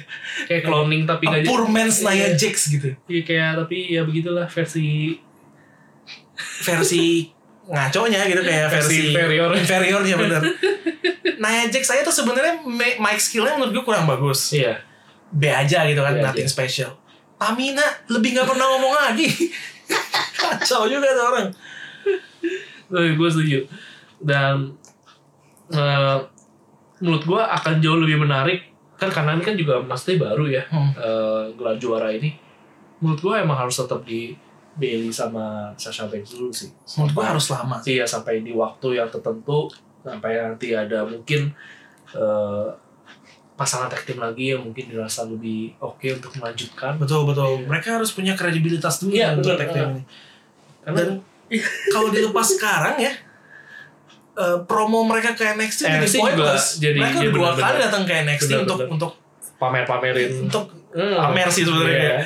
[0.47, 2.39] kayak cloning tapi nggak poor man's Nia Iya.
[2.39, 2.95] Jax gitu.
[3.11, 5.19] Iya kayak tapi ya begitulah versi
[6.35, 7.31] Versi
[7.65, 9.49] ngaconya gitu kayak Versi versi, inferior.
[9.53, 10.41] inferiornya bener.
[11.41, 12.61] Nia Jax saya tuh sebenarnya
[12.95, 14.53] mic skillnya menurut gue kurang bagus.
[14.53, 14.79] iya.
[15.33, 16.29] B aja gitu kan, B aja.
[16.29, 16.93] nothing special.
[17.35, 19.27] Tamina lebih nggak pernah ngomong lagi.
[20.39, 21.47] Kacau juga tuh orang.
[22.91, 23.59] gue setuju.
[24.21, 24.77] Dan
[25.69, 26.17] eh,
[27.01, 30.91] menurut gue akan jauh lebih menarik kan karena ini kan juga maksudnya baru ya Hmm.
[30.95, 32.31] eh, gelar juara ini.
[33.01, 34.31] Menurut gue emang harus tetap di
[34.75, 36.67] Bailey sama Sasha Banks dulu sih.
[36.95, 37.77] Menurut gue harus lama.
[37.81, 39.71] Iya sampai di waktu yang tertentu
[40.01, 41.49] sampai nanti ada mungkin
[42.11, 42.67] eh,
[43.53, 46.95] pasangan tag team lagi yang mungkin dirasa lebih oke untuk melanjutkan.
[46.95, 47.51] Betul betul.
[47.57, 47.65] Iya.
[47.65, 49.57] Mereka harus punya kredibilitas dulu Iya, untuk betul.
[49.57, 50.03] tag team ini.
[50.81, 51.09] Karena Dan
[51.93, 53.13] kalau dilepas sekarang ya
[54.35, 56.65] eh, promo mereka ke NXT, jadi NXT juga pointless.
[56.77, 58.91] jadi- mereka iya, dua kali datang ke NXT Benar, untuk benar.
[58.91, 59.11] untuk
[59.55, 61.11] pamer-pamerin untuk Hmm.
[61.13, 61.99] pamer sih sebenarnya.
[61.99, 62.17] Iya.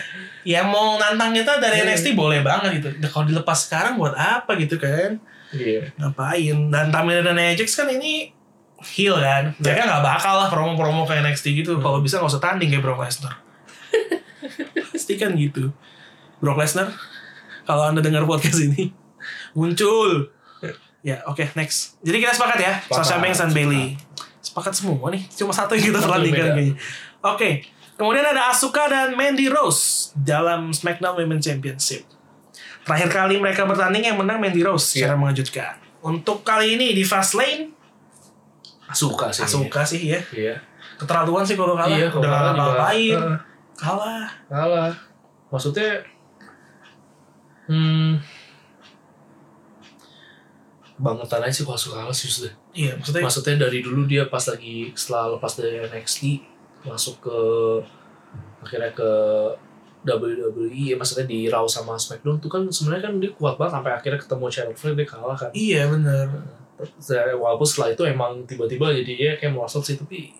[0.50, 1.94] Ya mau nantang kita dari Hmm.
[1.94, 2.90] NXT boleh banget gitu.
[2.98, 5.22] Nah, kalau dilepas sekarang buat apa gitu kan?
[5.54, 5.94] Iya.
[5.94, 6.58] Ngapain?
[6.74, 8.34] Dan Tamina dan Nia Jax kan ini
[8.98, 9.54] heel kan.
[9.62, 11.78] Mereka nggak bakal lah promo-promo ke NXT gitu.
[11.78, 11.84] Hmm.
[11.86, 13.38] Kalau bisa nggak usah tanding kayak Brock Lesnar.
[14.90, 15.70] Pasti kan gitu.
[16.40, 16.90] Brock Lesnar,
[17.64, 18.90] kalau anda dengar podcast ini
[19.58, 20.34] muncul.
[21.00, 21.96] Ya oke next.
[22.02, 22.74] Jadi kita sepakat ya.
[22.92, 23.96] Sasha Banks dan Bailey.
[24.42, 25.24] Sepakat semua nih.
[25.32, 26.76] Cuma satu yang kita perhatikan kayaknya.
[27.24, 27.50] Oke.
[28.00, 32.08] Kemudian ada Asuka dan Mandy Rose dalam SmackDown Women's Championship.
[32.82, 35.06] Terakhir kali mereka bertanding yang menang Mandy Rose Iya.
[35.06, 35.74] secara mengejutkan.
[36.00, 37.76] Untuk kali ini di Fastlane,
[38.88, 39.44] Asuka sih.
[39.44, 40.20] Asuka sih ya.
[40.32, 40.56] Iya.
[40.96, 41.92] Keterlaluan sih kalau kalah.
[41.92, 43.20] Iya, Udah gak juga, ngapain.
[43.20, 43.38] eh,
[43.76, 44.26] Kalah.
[44.48, 44.92] kalah.
[45.50, 45.92] Maksudnya
[47.68, 48.18] hmm
[51.00, 52.54] bangetan aja sih kalau Asuka kalah sih sudah.
[52.72, 53.24] Iya maksudnya.
[53.24, 56.22] Maksudnya dari dulu dia pas lagi setelah lepas dari NXT
[56.88, 57.40] masuk ke
[58.64, 59.12] akhirnya ke
[60.00, 63.92] WWE ya maksudnya di Raw sama SmackDown tuh kan sebenarnya kan dia kuat banget sampai
[63.92, 65.52] akhirnya ketemu Charlotte Flair dia kalah kan.
[65.52, 66.28] Iya bener.
[67.04, 70.32] Saya- walaupun setelah itu emang tiba-tiba jadi ya kayak merosot sih tapi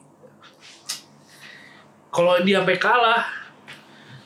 [2.10, 3.24] kalau dia sampai kalah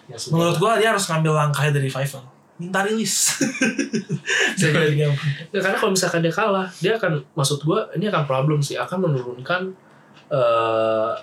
[0.05, 0.33] ya sudah.
[0.37, 2.23] Menurut gua dia harus ngambil langkahnya dari revival.
[2.61, 3.41] Minta rilis.
[4.61, 5.01] Jadi.
[5.01, 5.09] Ya,
[5.49, 9.73] karena kalau misalkan dia kalah dia akan maksud gua ini akan problem sih akan menurunkan
[10.29, 11.13] eh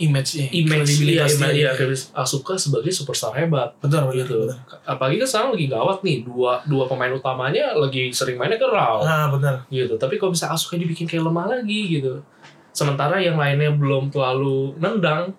[0.00, 1.70] image image iya, image, iya,
[2.16, 4.16] Asuka sebagai superstar hebat Betul betul.
[4.24, 4.36] gitu.
[4.48, 4.56] betul.
[4.82, 9.04] Apalagi kan sekarang lagi gawat nih dua dua pemain utamanya lagi sering mainnya ke Raw
[9.04, 9.68] Nah benar.
[9.68, 9.94] gitu.
[9.94, 12.24] Tapi kalau bisa Asuka dibikin kayak lemah lagi gitu.
[12.72, 15.34] Sementara yang lainnya belum terlalu nendang,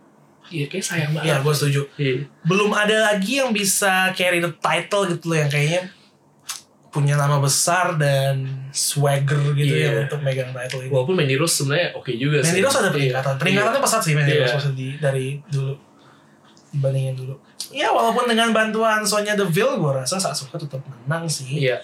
[0.51, 1.43] ya kayak sayang Iya banget.
[1.43, 1.81] gue setuju.
[1.95, 2.13] Iya.
[2.43, 5.81] Belum ada lagi yang bisa carry the title gitu loh yang kayaknya
[6.91, 9.87] punya nama besar dan swagger gitu Iya.
[9.87, 10.91] ya untuk megang title ini.
[10.91, 12.51] Walaupun Mandy Rose sebenarnya oke juga sih.
[12.51, 12.93] Mandy Rose ada Iya.
[12.93, 13.33] peningkatan.
[13.39, 14.47] Peningkatannya pesat sih Mandy Iya.
[14.51, 15.73] Rose di, dari dulu
[16.71, 17.35] dibandingin dulu.
[17.71, 21.63] Ya walaupun dengan bantuan Sonya Deville gue rasa Sasuka tetap menang sih.
[21.63, 21.79] Iya.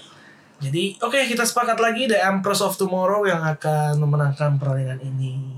[0.59, 5.55] Jadi oke kita sepakat lagi The Empress of Tomorrow yang akan memenangkan pertandingan ini.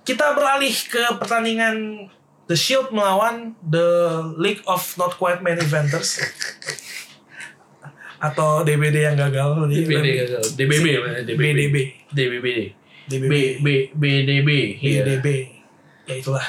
[0.00, 2.08] Kita beralih ke pertandingan
[2.46, 3.84] The Shield melawan The
[4.38, 6.22] League of Not Quite Many Eventers
[8.16, 10.42] atau DBD yang gagal DBD gagal.
[10.56, 10.86] DBB?
[11.26, 11.36] DBB.
[11.36, 11.76] BDB
[12.12, 12.48] DBB.
[13.06, 13.32] DBB
[13.62, 14.50] B B BDB.
[14.82, 15.02] Iya.
[15.04, 15.56] BDB
[16.06, 16.46] ya itulah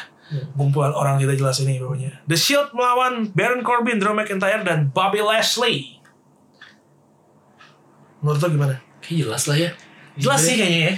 [0.54, 5.24] kumpulan orang tidak jelas ini pokoknya The Shield melawan Baron Corbin, Drew McIntyre dan Bobby
[5.24, 5.98] Lashley
[8.22, 8.76] menurut lo gimana?
[9.02, 9.70] Kayak jelas lah ya.
[10.18, 10.96] jelas sih kayaknya ya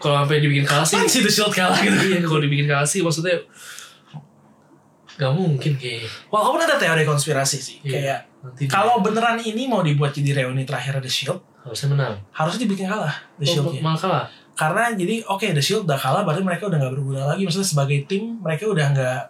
[0.00, 1.00] Kalau sampai dibikin kalah sih.
[1.08, 3.40] Sih The Shield kalah gitu Iya, kalau dibikin kalah sih maksudnya
[5.14, 6.08] Gak mungkin kayaknya.
[6.26, 7.90] Walaupun ada teori konspirasi sih, Iya.
[7.90, 12.14] kayak Nanti kalau beneran ini mau dibuat jadi reuni terakhir The Shield, harusnya menang.
[12.30, 14.24] harusnya dibikin kalah The Oh, Shield malah kalah.
[14.52, 17.42] Karena jadi oke The Shield udah kalah, berarti mereka udah nggak berguna lagi.
[17.42, 19.20] Maksudnya sebagai tim mereka udah nggak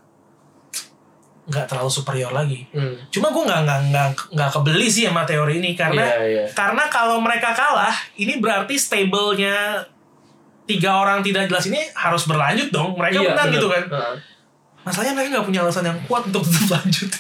[1.45, 2.65] nggak terlalu superior lagi.
[2.71, 2.97] Hmm.
[3.09, 6.45] Cuma gue nggak nggak nggak nggak kebeli sih sama teori ini karena Iya, iya.
[6.51, 9.85] karena kalau mereka kalah, ini berarti stable-nya
[10.65, 12.97] tiga orang tidak jelas ini harus berlanjut dong.
[12.97, 13.55] Mereka Iya, menang bener.
[13.55, 13.85] gitu kan.
[13.87, 14.15] Heeh.
[14.85, 17.11] Masalahnya mereka nggak punya alasan yang kuat untuk tetap lanjut.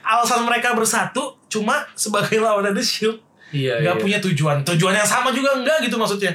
[0.00, 3.18] Alasan mereka bersatu cuma sebagai lawan The Shield.
[3.50, 4.02] Iya, Nggak iya.
[4.02, 4.56] punya tujuan.
[4.66, 6.34] Tujuan yang sama juga enggak gitu maksudnya.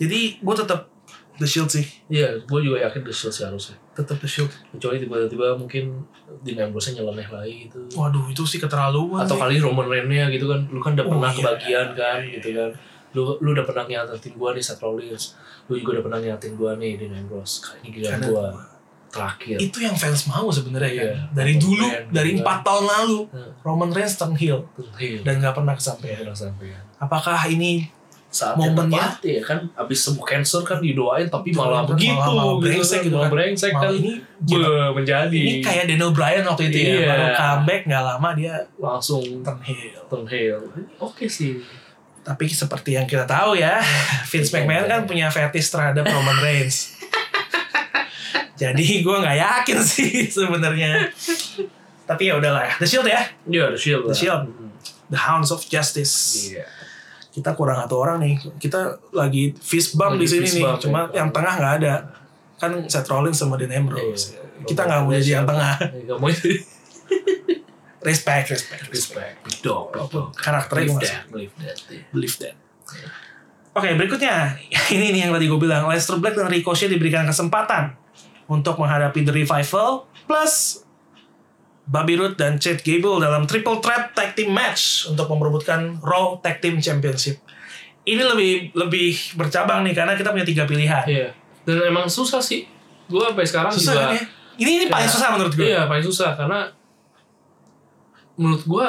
[0.00, 0.88] Jadi gue tetap
[1.36, 1.84] The Shield sih.
[2.08, 3.76] Iya, gue juga yakin The Shield sih harusnya.
[3.92, 4.52] Tetap The Shield.
[4.72, 6.04] Kecuali tiba-tiba mungkin
[6.40, 7.80] Dean Ambrose-nya nyeleneh lagi gitu.
[7.96, 9.24] Waduh itu sih keterlaluan.
[9.24, 10.60] Atau kali Roman Reigns-nya gitu kan.
[10.68, 12.70] Lu kan udah Oh, pernah iya, kebagian iya, kan iya, gitu kan.
[13.10, 15.24] Lu lu udah pernah nyatain gua nih Seth Rollins.
[15.66, 17.60] Lu juga udah pernah nyatain gua nih Dean Ambrose.
[17.60, 18.44] Kali ini giliran Karena- gua
[19.10, 19.56] terakhir.
[19.58, 21.02] itu yang fans mau sebenarnya Iya.
[21.04, 21.14] kan.
[21.34, 24.60] Dari Roman dulu, Reigns dari empat tahun lalu, Nah, Roman Reigns turn heel
[24.94, 25.20] Heel.
[25.20, 26.22] dan nggak pernah kesampaian.
[26.96, 27.90] Apakah ini
[28.30, 29.10] Saat Momennya.
[29.20, 33.26] ya kan abis sembuh cancer kan didoain tapi malah Malah- begitu malah brengsek gitu malah
[33.26, 33.34] kan.
[33.34, 34.58] brengsek Malah kan ini Be,
[34.94, 37.06] menjadi ini kayak Daniel Bryan waktu itu ya, Iya.
[37.10, 39.98] baru comeback nggak lama dia langsung turn heel.
[40.06, 40.62] turn heel
[40.96, 41.58] oke sih
[42.20, 43.80] Tapi seperti yang kita tahu ya,
[44.24, 46.99] Vince McMahon kan punya fetish terhadap Roman Reigns.
[48.60, 51.08] Jadi gue nggak yakin sih sebenarnya.
[52.04, 52.74] Tapi ya udahlah ya.
[52.76, 54.04] The Shield ya, Iya, The Shield.
[54.06, 54.14] The.
[54.14, 54.42] Shield.
[54.44, 54.68] Hmm.
[55.08, 56.14] The Hounds of Justice.
[56.50, 56.66] Iya.
[57.30, 58.34] Kita kurang satu orang nih.
[58.58, 60.62] Kita lagi fist bump Lagi di sini nih.
[60.66, 61.22] bump, Cuma ya.
[61.22, 61.94] yang tengah nggak ada.
[62.58, 64.34] Kan Seth Rollins sama Dean Ambrose.
[64.34, 64.42] Iya.
[64.66, 65.74] Kita nggak mau jadi yang tengah.
[65.80, 66.54] Nggak mau jadi
[68.00, 69.36] Respect, respect, respect.
[69.60, 70.32] dog, dog.
[70.32, 71.76] Karakternya Believe that, believe that.
[71.86, 72.00] iya.
[72.08, 72.56] believe that.
[73.70, 74.56] Oke, berikutnya.
[74.88, 75.84] Ini nih yang tadi gue bilang.
[75.84, 77.92] Lester Black dan Ricochet diberikan kesempatan
[78.50, 79.90] untuk menghadapi The Revival
[80.26, 80.82] plus
[81.86, 86.58] Bobby Roode dan Chad Gable dalam triple threat tag team match untuk memperebutkan Raw Tag
[86.58, 87.38] Team Championship.
[88.00, 91.02] Ini lebih lebih bercabang nih karena kita punya tiga pilihan.
[91.04, 91.30] Iya.
[91.62, 92.66] Dan emang susah sih.
[93.06, 94.02] Gue sampai sekarang Susah juga.
[94.04, 94.22] kan ya?
[94.56, 95.64] Ini ini paling Kayak- susah menurut gue.
[95.64, 96.58] Iya, paling susah karena
[98.34, 98.86] menurut gua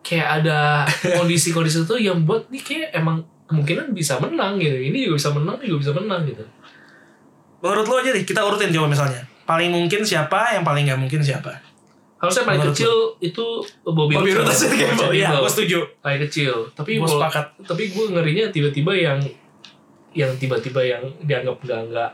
[0.00, 0.84] kayak ada
[1.18, 4.76] kondisi-kondisi itu yang buat nih kayak emang kemungkinan bisa menang gitu.
[4.76, 6.44] Ini juga bisa menang, ini juga bisa menang gitu.
[7.60, 9.22] Menurut lo aja deh, kita urutin coba misalnya.
[9.44, 11.52] Paling mungkin siapa, yang paling nggak mungkin siapa?
[12.20, 13.46] Harusnya paling Menurut kecil itu
[13.80, 14.52] Bobby, Bobby Roode.
[14.52, 15.40] Iya, Gable.
[15.40, 15.78] gue setuju.
[16.04, 16.54] Paling kecil.
[16.76, 17.44] Tapi Gue sepakat.
[17.64, 19.18] tapi gue ngerinya tiba-tiba yang
[20.12, 22.10] yang tiba-tiba yang dianggap nggak nggak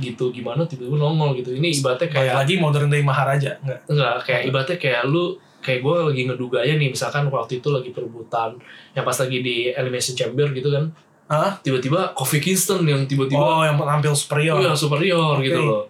[0.00, 1.52] gitu gimana tiba-tiba nongol gitu.
[1.52, 3.80] Ini ibaratnya Kayak kayak lagi modern day Maharaja, enggak?
[3.92, 7.94] Enggak, kayak ibaratnya kayak lu kayak gue lagi ngeduga aja nih misalkan waktu itu lagi
[7.94, 8.58] perebutan
[8.98, 10.90] yang pas lagi di elimination chamber gitu kan
[11.26, 11.56] Hah?
[11.58, 14.58] tiba-tiba Kofi Kingston yang tiba-tiba Oh, yang tampil superior.
[14.58, 15.46] iya superior Oke.
[15.46, 15.84] gitu loh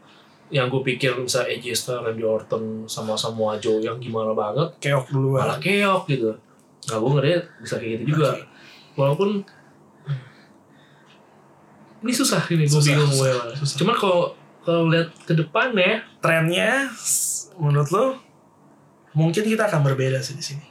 [0.48, 5.09] yang gue pikir misalnya AJ Styles, Randy Orton sama Samoa Joe yang gimana banget Keok
[5.09, 5.40] duluan.
[5.42, 6.28] malah keok gitu
[6.82, 8.42] nggak gue ngeri bisa kayak gitu juga Oke.
[8.94, 9.30] walaupun
[12.02, 13.30] ini susah ini gue bingung gue
[13.78, 16.86] cuman kalau kalau lihat ke depan ya Trennya,
[17.59, 18.06] menurut lo,
[19.12, 20.62] mungkin kita akan berbeda sih di sini.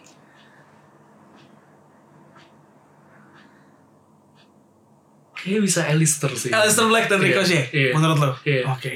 [5.42, 7.90] Kayaknya bisa Alistair sih Aleister Black dan Iya, Ricochet, iya.
[7.92, 8.32] menurut lo?
[8.42, 8.70] Iya.
[8.70, 8.94] Oke.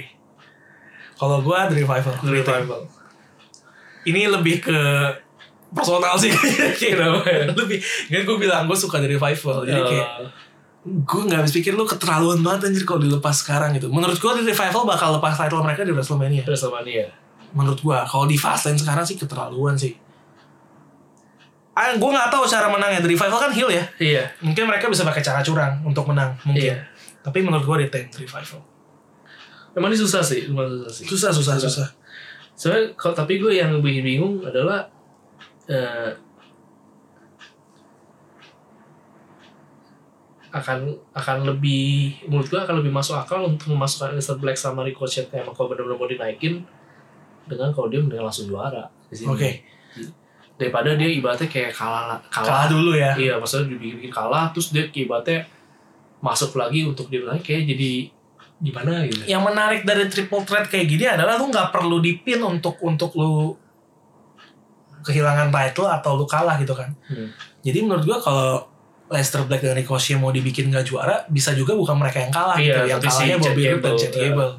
[1.15, 2.13] Kalau gua The Revival.
[2.19, 2.81] The Revival
[4.05, 4.77] Ini lebih ke
[5.71, 6.29] personal sih
[6.81, 7.49] Kenapa ya?
[7.49, 10.07] lebih kan gue bilang gue suka The Revival jadi kayak
[10.85, 14.31] Eh, gue nggak habis pikir lu keterlaluan banget anjir kalau dilepas sekarang gitu menurut gue
[14.37, 17.09] The Revival bakal lepas title mereka di WrestleMania WrestleMania
[17.51, 19.97] menurut gua kalau di Fastlane sekarang sih keterlaluan sih
[21.75, 23.03] ah gue nggak tahu cara menangnya.
[23.03, 23.83] The Revival kan heel ya?
[23.99, 24.23] Iya.
[24.39, 26.71] Mungkin mereka bisa pakai cara curang untuk menang mungkin.
[26.75, 26.95] Iya.
[27.25, 28.61] tapi menurut gua retain The Revival.
[29.75, 31.05] Emang ini susah sih, emang susah sih.
[31.09, 31.87] susah susah susah.
[32.55, 34.87] Soalnya kalau tapi gue yang bikin bingung adalah
[35.67, 36.15] eh,
[40.55, 45.27] akan akan lebih menurut gue akan lebih masuk akal untuk memasukkan Aleister Black sama Ricochet
[45.27, 46.63] kayak emang kalau benar-benar mau dinaikin
[47.43, 49.27] dengan kalau dia mending langsung juara di sini.
[49.27, 49.49] oke
[50.55, 55.43] Daripada dia ibaratnya kayak kalah kalah dulu ya Iya, maksudnya dibikin kalah terus dia ibaratnya
[56.17, 57.91] masuk lagi untuk dia lagi kayak jadi
[58.55, 59.27] gimana gitu.
[59.27, 63.51] yang menarik dari triple threat kayak gini adalah lu nggak perlu dipin untuk untuk lu
[65.03, 67.29] kehilangan title atau lu kalah gitu kan Hmm.
[67.61, 68.49] jadi menurut gua kalau
[69.05, 72.65] Leicester Black dan Ricochet mau dibikin gak juara bisa juga bukan mereka yang kalah Iya,
[72.65, 74.21] gitu yang si kalahnya Chad Bobby Roode dan Chad iya.
[74.23, 74.53] Gable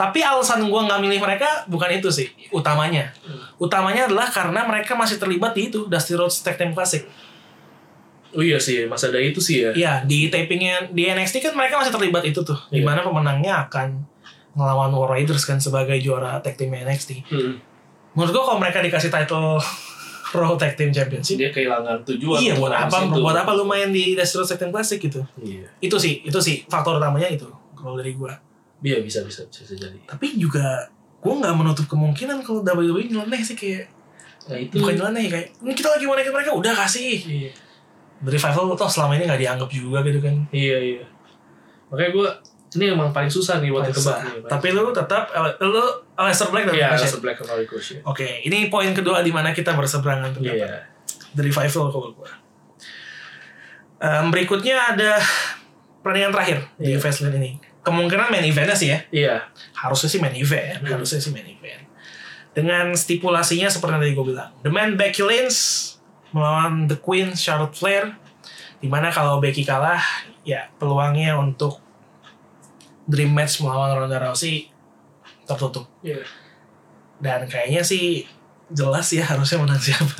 [0.00, 3.36] tapi alasan gua nggak milih mereka bukan itu sih utamanya Hmm.
[3.60, 7.04] utamanya adalah karena mereka masih terlibat di itu Dusty Rhodes Tag Team Classic
[8.30, 9.74] Oh iya sih, masa ada itu sih ya.
[9.74, 12.72] Iya di tapingnya di NXT kan mereka masih terlibat itu tuh Iya.
[12.72, 14.06] di mana pemenangnya akan
[14.52, 17.58] ngelawan War Raiders kan sebagai juara tag team NXT Hmm.
[18.14, 19.58] menurut gua kalau mereka dikasih title
[20.32, 22.38] Raw Tag Team Championship Dia kehilangan tujuan.
[22.38, 23.18] iya buat apa itu.
[23.18, 25.66] buat apa lu main di Dusty Rhodes Tag Team Classic gitu Iya.
[25.80, 28.30] itu sih itu sih faktor utamanya itu kalau dari gua
[28.80, 29.98] Iya bisa bisa bisa, bisa jadi.
[30.04, 30.88] tapi juga
[31.18, 33.92] gua nggak menutup kemungkinan kalau WWE nyeleneh sih kayak
[34.40, 37.52] Nah itu bukan nyeleneh kayak ini kita lagi mau naikin mereka udah kasih Iya.
[38.20, 40.34] The Revival toh selama ini nggak dianggap juga gitu kan.
[40.50, 41.04] Iya iya.
[41.88, 42.28] Makanya gue
[42.70, 44.44] ini emang paling susah nih buat nih.
[44.44, 45.28] Tapi lu tetap
[45.58, 45.84] lu
[46.14, 47.00] Aleister Black dan Iya, Ricochet.
[47.00, 47.98] Aleister Black sama Ricochet.
[48.04, 50.56] Oke, ini poin kedua di mana kita berseberangan pendapat.
[50.56, 50.72] Iya.
[51.32, 52.30] The Revival kalau gue.
[54.00, 55.20] Em, berikutnya ada
[56.00, 56.98] pertandingan terakhir di Iya.
[57.00, 57.50] Fastlane ini.
[57.80, 58.98] Kemungkinan main eventnya sih ya.
[59.08, 59.36] Iya.
[59.72, 60.84] Harusnya sih main event.
[60.84, 61.00] Hmm.
[61.00, 61.84] Harusnya sih main event.
[62.52, 64.50] Dengan stipulasinya seperti yang tadi gue bilang.
[64.60, 65.58] The Man Becky Lynch
[66.36, 68.12] melawan The Queen Charlotte Flair.
[68.80, 70.00] Di mana kalau Becky kalah,
[70.40, 71.84] ya peluangnya untuk
[73.04, 74.72] Dream Match melawan Ronda Rousey
[75.44, 75.84] tertutup.
[76.00, 76.24] Iya.
[77.20, 78.24] Dan kayaknya sih
[78.70, 80.14] jelas ya harusnya menang siapa.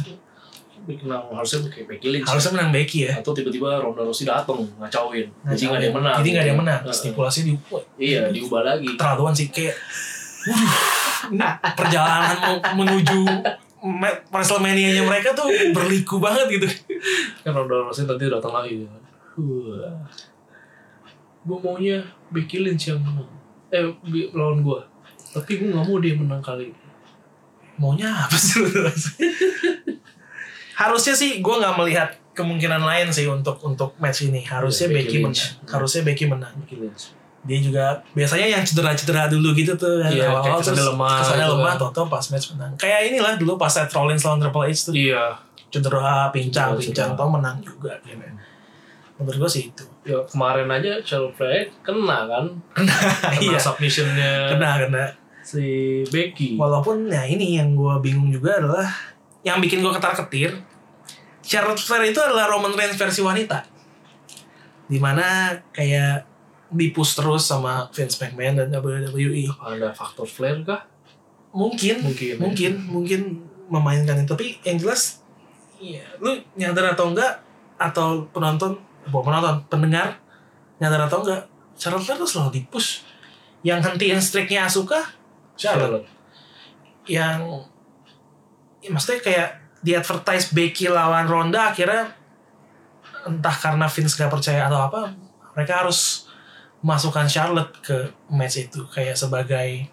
[0.80, 2.26] Kenal harusnya kayak Becky Lynch.
[2.26, 3.12] Harusnya menang Becky ya.
[3.16, 5.28] Atau tiba-tiba Ronda Rousey dateng ngacauin.
[5.46, 6.14] Jadi nggak ada yang menang.
[6.18, 6.80] Jadi nggak ada yang menang.
[6.82, 6.96] Heeh.
[6.96, 8.88] Stipulasi di wah, Iya, diubah lagi.
[8.96, 9.76] terlaluan sih kayak
[11.76, 12.36] perjalanan
[12.74, 13.20] menuju
[13.80, 16.68] Ma- WrestleMania-nya mereka tuh berliku banget gitu.
[17.40, 18.84] Kan Ronda Rousey nanti datang lagi.
[19.40, 19.96] Wah.
[21.40, 23.24] Gue maunya Becky Lynch yang menang.
[23.70, 23.80] Eh,
[24.30, 24.80] lawan gue.
[25.32, 26.80] Tapi gue gak mau dia menang kali ini.
[27.80, 28.68] Maunya apa sih lu?
[30.80, 34.40] Harusnya sih gue nggak melihat kemungkinan lain sih untuk untuk match ini.
[34.40, 35.68] Harusnya Iya, Becky, Becky menang.
[35.68, 36.54] Harusnya Becky menang.
[36.56, 37.04] Becky Lynch.
[37.40, 40.00] Dia juga biasanya yang cedera-cedera dulu gitu tuh.
[40.00, 41.82] Iya, Awal-awal terus lemah Kesannya gitu lemah, kan.
[41.82, 42.72] toto pas match menang.
[42.76, 44.92] Kayak inilah dulu pas Seth Rollins lawan Triple H tuh.
[44.92, 45.24] Iya.
[45.68, 47.92] Cedera, pincang, Cedera, pincang, tau menang juga.
[48.02, 48.16] Gitu.
[49.16, 49.84] Menurut gue sih itu.
[50.02, 52.44] Ya, kemarin aja Charlotte Flair kena kan.
[52.72, 52.96] Kena
[53.36, 53.58] Iya.
[53.60, 55.04] submissionnya Kena, kena.
[55.40, 55.64] si
[56.08, 56.56] Becky.
[56.56, 58.84] Walaupun ya ini yang gue bingung juga adalah
[59.40, 60.52] yang bikin gue ketar ketir.
[61.40, 63.64] Charlotte Flair itu adalah Roman Reigns versi wanita.
[64.90, 66.26] Di mana kayak
[66.70, 69.50] dipus terus sama Vince McMahon dan WWE.
[69.58, 70.86] Ada faktor Flair kah?
[71.50, 72.38] Mungkin, Mungkin, ya.
[72.38, 73.20] mungkin, mungkin
[73.66, 74.30] memainkan itu.
[74.30, 75.18] Tapi yang jelas,
[75.82, 77.42] iya, lu nyadar atau enggak,
[77.74, 78.78] atau penonton,
[79.10, 80.22] bukan penonton, pendengar,
[80.78, 81.42] nyadar atau enggak,
[81.74, 83.02] Charlotte Flair tuh selalu dipus.
[83.66, 85.02] Yang hentiin streaknya Asuka,
[85.58, 86.06] Charlotte.
[87.10, 87.66] yang
[88.80, 89.48] ya maksudnya kayak
[89.80, 92.12] di advertise Becky lawan Ronda akhirnya
[93.22, 95.12] entah karena Vince gak percaya atau apa
[95.52, 96.28] mereka harus
[96.80, 97.96] masukkan Charlotte ke
[98.28, 99.88] match itu kayak sebagai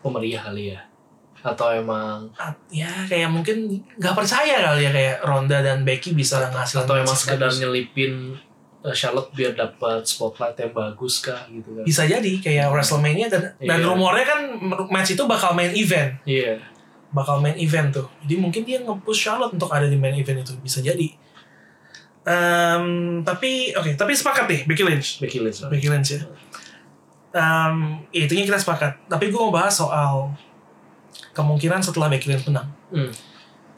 [0.00, 0.80] Pemeriah kali ya.
[1.40, 2.32] Atau emang
[2.68, 7.12] ya kayak mungkin nggak percaya kali ya kayak Ronda dan Becky bisa ngasilin atau emang
[7.14, 7.60] sekedar bagus.
[7.60, 8.12] nyelipin
[8.80, 11.84] uh, Charlotte biar dapat spotlight yang bagus kah gitu kan.
[11.84, 13.86] bisa jadi kayak WrestleMania dan dan Iya.
[13.86, 14.40] rumornya kan
[14.88, 16.60] match itu bakal main event Iya.
[17.10, 18.06] Bakal main event tuh.
[18.22, 21.10] Jadi mungkin dia nge-push Charlotte untuk ada di main event itu bisa jadi.
[22.20, 22.84] Em,
[23.26, 25.18] tapi oke, tapi sepakat deh Becky Lynch.
[25.18, 25.66] Becky Lynch.
[25.66, 26.22] Becky Lynch ya.
[27.34, 29.10] Em, ya, itunya kita sepakat.
[29.10, 30.30] Tapi gue mau bahas soal
[31.34, 32.70] kemungkinan setelah Becky Lynch menang.
[32.94, 33.10] Hmm.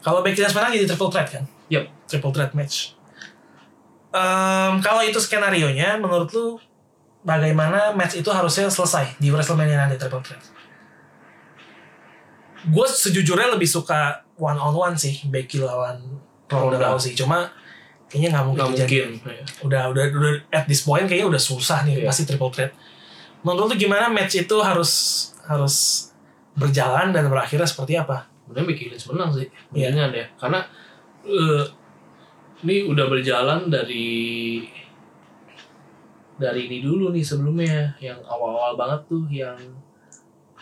[0.04, 1.44] Kalau Becky Lynch menang jadi triple threat kan?
[1.72, 1.84] Yep.
[2.10, 2.92] Triple threat match.
[4.12, 6.60] Em, kalau itu skenario nya, menurut lu
[7.24, 10.42] bagaimana match itu harusnya selesai di WrestleMania nanti triple threat?
[12.68, 15.98] Gue sejujurnya lebih suka one on one sih Becky lawan
[16.47, 16.78] Ronda.
[16.78, 17.16] Rousey.
[17.16, 17.48] Cuma
[18.06, 19.09] kayaknya nggak mungkin kejadian.
[19.16, 19.32] mungkin.
[19.32, 19.44] Iya.
[19.64, 22.06] Udah, udah, udah at this point kayaknya udah susah nih Iya.
[22.06, 22.70] pasti triple threat.
[23.43, 24.93] Menurut lu gimana match itu harus
[25.48, 26.09] harus
[26.55, 28.28] berjalan dan berakhirnya seperti apa?
[28.47, 29.48] Sebenarnya Becky Lynch menang sih.
[29.72, 29.90] Iya.
[29.90, 30.26] Mendingan ya.
[30.36, 30.60] Karena
[31.24, 31.64] eh,
[32.62, 34.62] ini udah berjalan dari
[36.36, 39.56] dari ini dulu nih sebelumnya yang awal-awal banget tuh yang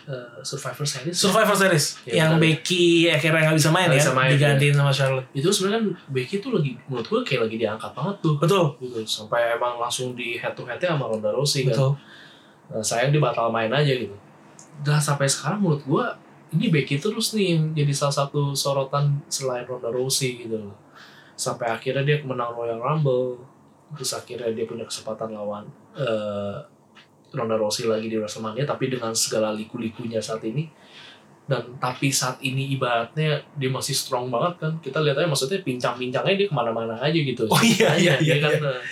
[0.07, 1.13] eh, Survivor Series.
[1.13, 2.45] Survivor Series Iya, yang betul.
[2.47, 5.29] Becky akhirnya nggak bisa main Nggak ya, bisa main, digantiin sama Charlotte.
[5.33, 8.99] itu sebenarnya kan Becky tuh lagi menurut gue kayak lagi diangkat banget tuh Betul, gitu
[9.05, 11.91] sampai emang langsung di head to headnya sama Ronda Rousey kan betul.
[12.69, 14.17] nah, sayang dia batal main aja gitu
[14.81, 16.05] dan sampai sekarang menurut gue
[16.51, 20.75] ini Becky terus nih yang jadi salah satu sorotan selain Ronda Rousey gitu loh
[21.35, 23.39] sampai akhirnya dia menang Royal Rumble
[23.91, 26.57] terus akhirnya dia punya kesempatan lawan eh,
[27.31, 30.67] Ronda Rousey lagi di WrestleMania tapi dengan segala liku-likunya saat ini
[31.47, 36.35] dan tapi saat ini ibaratnya dia masih strong banget kan kita lihat aja maksudnya pincang-pincangnya
[36.39, 38.71] dia ke mana-mana aja gitu Oh iya, iya, iya, kan, iya.
[38.71, 38.83] eh,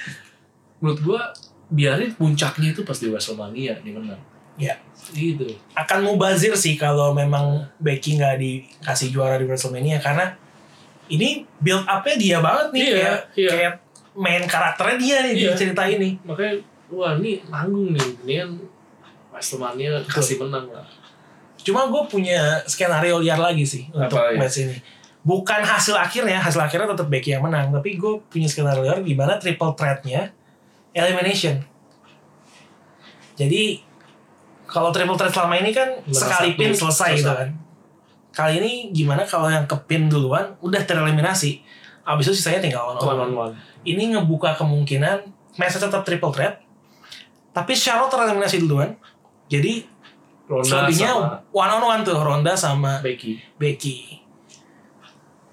[0.78, 1.20] menurut gua
[1.68, 4.18] biarin puncaknya itu pas di WrestleMania dia menang
[4.58, 4.74] Iya.
[5.14, 10.34] gitu Akan mubazir sih kalau memang Becky nggak dikasih juara di WrestleMania karena
[11.06, 13.50] ini build up-nya dia banget nih Iya, kayak iya.
[13.54, 13.74] kayak
[14.18, 15.50] main karakternya dia nih Iya.
[15.54, 16.18] di cerita ini.
[16.26, 16.58] makanya
[16.88, 18.50] wah ini tanggung nih ini kan
[19.32, 20.86] WrestleMania kasih menang lah
[21.58, 24.40] Cuma gue punya skenario liar lagi sih untuk Apa ya?
[24.40, 24.72] match ini.
[25.20, 27.68] Bukan hasil akhirnya, hasil akhirnya tetap Becky yang menang.
[27.68, 30.32] Tapi gue punya skenario liar di mana triple threat-nya
[30.96, 31.60] elimination.
[33.36, 33.82] Jadi
[34.64, 37.36] kalau triple threat selama ini kan Lembaga sekali pin selesai gitu selesai.
[37.36, 37.48] kan.
[38.32, 41.60] Kali ini gimana kalau yang ke pin duluan udah tereliminasi.
[42.06, 43.20] Abis itu sisanya tinggal one on one one.
[43.20, 43.54] on one.
[43.84, 45.26] Ini ngebuka kemungkinan
[45.58, 46.64] match tetap triple threat.
[47.50, 48.94] Tapi Charlotte tereliminasi duluan.
[49.48, 49.82] Jadi
[50.44, 51.12] Ronda selebihnya
[51.50, 53.36] one on one tuh Ronda sama Becky.
[53.56, 54.16] Becky.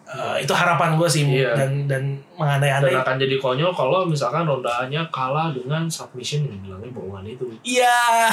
[0.05, 1.51] Eh, itu harapan gue sih Iya.
[1.51, 2.93] dan dan Dan mengandai-andai.
[2.95, 7.43] akan jadi konyol kalau misalkan rondanya kalah dengan submission yang bilangnya bohongan itu.
[7.65, 8.30] Iya.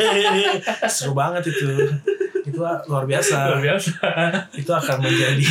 [0.88, 1.68] Seru banget itu.
[2.46, 3.50] Itu luar biasa.
[3.50, 3.92] Luar biasa.
[4.54, 5.44] Itu akan menjadi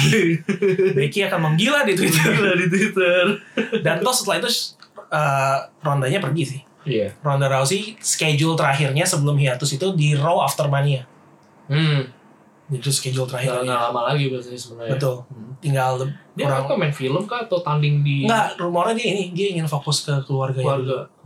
[0.97, 2.31] Becky akan menggila di Twitter.
[2.55, 3.23] di Twitter.
[3.83, 4.49] Dan toh setelah itu
[5.11, 6.61] eh, rondanya pergi sih.
[6.85, 7.09] Iya.
[7.19, 11.03] Ronda Rousey schedule terakhirnya sebelum hiatus itu di Raw After Mania.
[11.65, 12.05] Hmm.
[12.69, 13.65] Itu schedule Nggak terakhirnya.
[13.65, 14.93] nggak lama lagi biasanya sebenarnya.
[14.97, 15.15] Betul.
[15.27, 15.51] Hmm.
[15.57, 15.91] Tinggal
[16.35, 19.65] Dia kurang apa main film kah atau tanding di Enggak, rumornya dia ini dia ingin
[19.65, 20.97] fokus ke keluarganya keluarga?
[21.09, 21.23] dulu.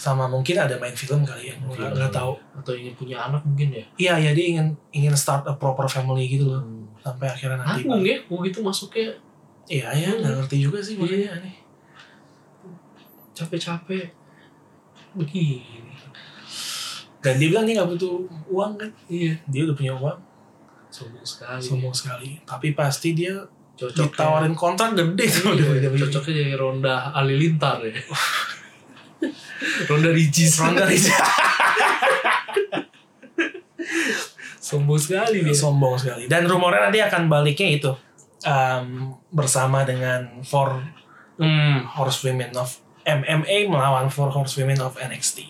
[0.00, 2.32] sama mungkin ada main film kali ya, nggak nggak tahu.
[2.56, 3.84] Atau ingin punya anak mungkin ya?
[4.00, 6.64] Iya, ya dia ingin ingin start a proper family gitu loh.
[6.64, 6.88] Hmm.
[7.04, 7.84] Sampai akhirnya nanti.
[7.84, 9.12] Nanggung ya, kok gitu masuknya
[9.68, 11.52] Iya ya, nggak ngerti juga sih makanya aneh.
[13.40, 14.04] Capek-capek
[15.12, 15.64] begini.
[17.18, 18.14] Dan dia bilang dia nggak butuh
[18.48, 18.90] uang kan?
[19.06, 19.36] Iya.
[19.44, 20.18] Dia udah punya uang,
[20.88, 21.60] Sombong sekali.
[21.60, 22.40] sombong sekali.
[22.42, 23.36] Tapi pasti dia
[23.74, 27.96] Cocoknya, ditawarin kontrak gede sama Iya, cocoknya jadi Ronda Halilintar ya.
[29.88, 30.56] Ronda Ricis.
[30.56, 31.12] Ronda Rousey.
[34.60, 35.50] Sombong sekali dia.
[35.52, 36.24] sombong sekali.
[36.24, 37.90] Dan rumornya nanti akan baliknya itu
[38.44, 38.86] um,
[39.28, 40.80] bersama dengan four
[41.40, 41.88] Hmm.
[41.88, 42.68] horsewomen of
[43.18, 45.42] MMA melawan four horsewomen of NXT.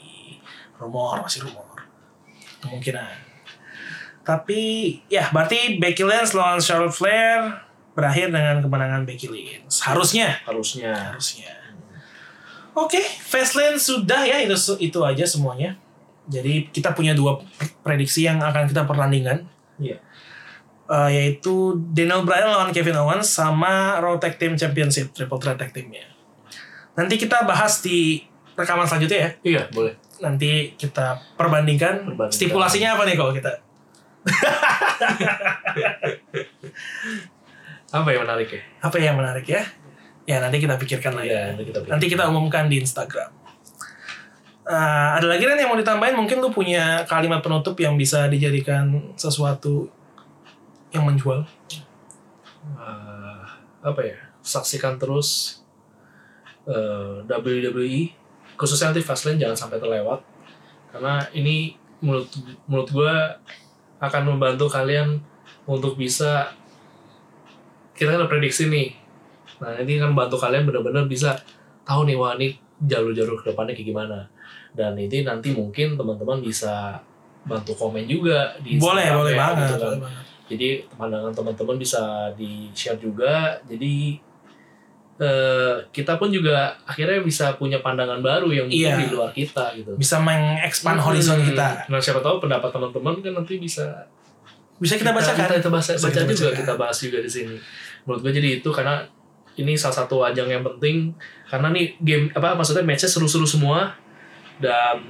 [0.80, 1.84] Rumor masih rumor.
[2.64, 3.28] Kemungkinan.
[4.24, 4.60] Tapi
[5.08, 9.84] ya berarti Becky Lynch lawan Charlotte Flair berakhir dengan kemenangan Becky Lynch.
[9.84, 10.40] Harusnya.
[10.48, 11.12] Harusnya.
[11.12, 11.52] Harusnya.
[12.70, 15.74] Oke, Fastlane sudah ya itu itu aja semuanya.
[16.30, 17.42] Jadi kita punya dua
[17.82, 19.42] prediksi yang akan kita pertandingan.
[19.82, 19.98] Iya.
[20.90, 25.70] Eh, yaitu Daniel Bryan lawan Kevin Owens sama Raw Tag Team Championship Triple Threat Tag
[25.70, 26.06] Teamnya.
[27.00, 28.20] Nanti kita bahas di
[28.52, 29.30] rekaman selanjutnya ya.
[29.40, 29.96] Iya, boleh.
[30.20, 32.12] Nanti kita perbandingkan.
[32.12, 32.36] Perbandingkan.
[32.36, 33.52] Stipulasinya apa nih kalau kita?
[37.90, 38.62] Apa yang menarik ya?
[38.84, 39.66] Apa yang menarik ya?
[40.28, 41.32] Ya nanti kita pikirkan lah ya.
[41.32, 43.30] Iya, nanti kita Nanti kita umumkan di Instagram.
[44.70, 46.14] Eh, ada lagi kan yang mau ditambahin?
[46.14, 49.90] Mungkin lu punya kalimat penutup yang bisa dijadikan sesuatu
[50.94, 51.42] yang menjual.
[52.78, 53.44] Eh,
[53.82, 54.20] apa ya?
[54.44, 55.59] Saksikan terus
[56.70, 58.02] eh, WWE
[58.54, 60.22] khususnya nanti Fastlane jangan sampai terlewat
[60.94, 62.30] karena ini menurut
[62.70, 63.14] menurut gue
[64.00, 65.20] akan membantu kalian
[65.68, 66.54] untuk bisa
[67.92, 68.96] kita kan prediksi nih
[69.60, 71.36] nah ini kan membantu kalian benar-benar bisa
[71.84, 74.18] tahu nih wah ini jalur-jalur ke depannya kayak gimana
[74.72, 77.02] dan ini nanti mungkin teman-teman bisa
[77.44, 79.58] bantu komen juga di boleh, Instagram boleh ya, banget.
[79.58, 79.80] gitu kan.
[79.80, 80.24] boleh banget.
[80.50, 80.68] Jadi
[80.98, 82.02] pandangan teman-teman bisa
[82.34, 83.54] di share juga.
[83.70, 84.18] Jadi
[85.20, 88.96] eh, kita pun juga akhirnya bisa punya pandangan baru yang mungkin Iya.
[88.98, 89.92] di luar kita gitu.
[89.94, 91.46] Bisa mengekspand horizon Hmm.
[91.46, 91.68] kita.
[91.86, 93.84] Nah siapa tahu pendapat teman-teman kan nanti bisa
[94.74, 95.44] Bisa kita bacakan.
[95.44, 96.58] Kita, kita baca, Bisa baca kita juga bacakan.
[96.58, 97.52] kita bahas juga di sini.
[98.02, 99.04] Menurut gue jadi itu karena
[99.54, 101.12] ini salah satu ajang yang penting
[101.44, 103.92] karena nih game apa maksudnya matchnya seru-seru semua
[104.56, 105.04] dan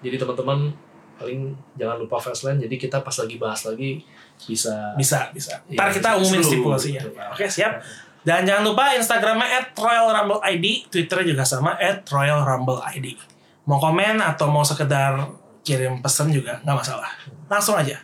[0.00, 0.68] jadi teman-teman
[1.14, 4.02] paling jangan lupa Fastlane jadi kita pas lagi bahas lagi
[4.42, 5.54] bisa Bisa, bisa.
[5.64, 7.02] Iya, Ntar kita umumin stipulasinya.
[7.30, 7.78] Oke, siap.
[8.22, 13.18] Dan jangan lupa Instagramnya at Royal Rumble ID, Twitternya juga sama at Royal Rumble ID.
[13.66, 15.26] Mau komen atau mau sekedar
[15.62, 17.10] kirim pesan juga nggak masalah.
[17.50, 17.98] Langsung aja.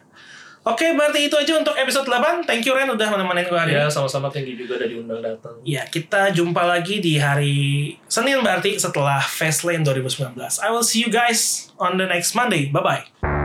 [0.66, 2.45] Oke, berarti itu aja untuk episode 8.
[2.45, 3.81] Thank you Ren udah menemenin gue hari ini.
[3.81, 7.57] ya sama-sama thank you juga udah diundang datang Ya, kita jumpa lagi di hari
[8.05, 10.36] Senin berarti setelah Fastlane 2019.
[10.61, 12.69] I will see you guys on the next Monday.
[12.69, 13.38] Bye-bye.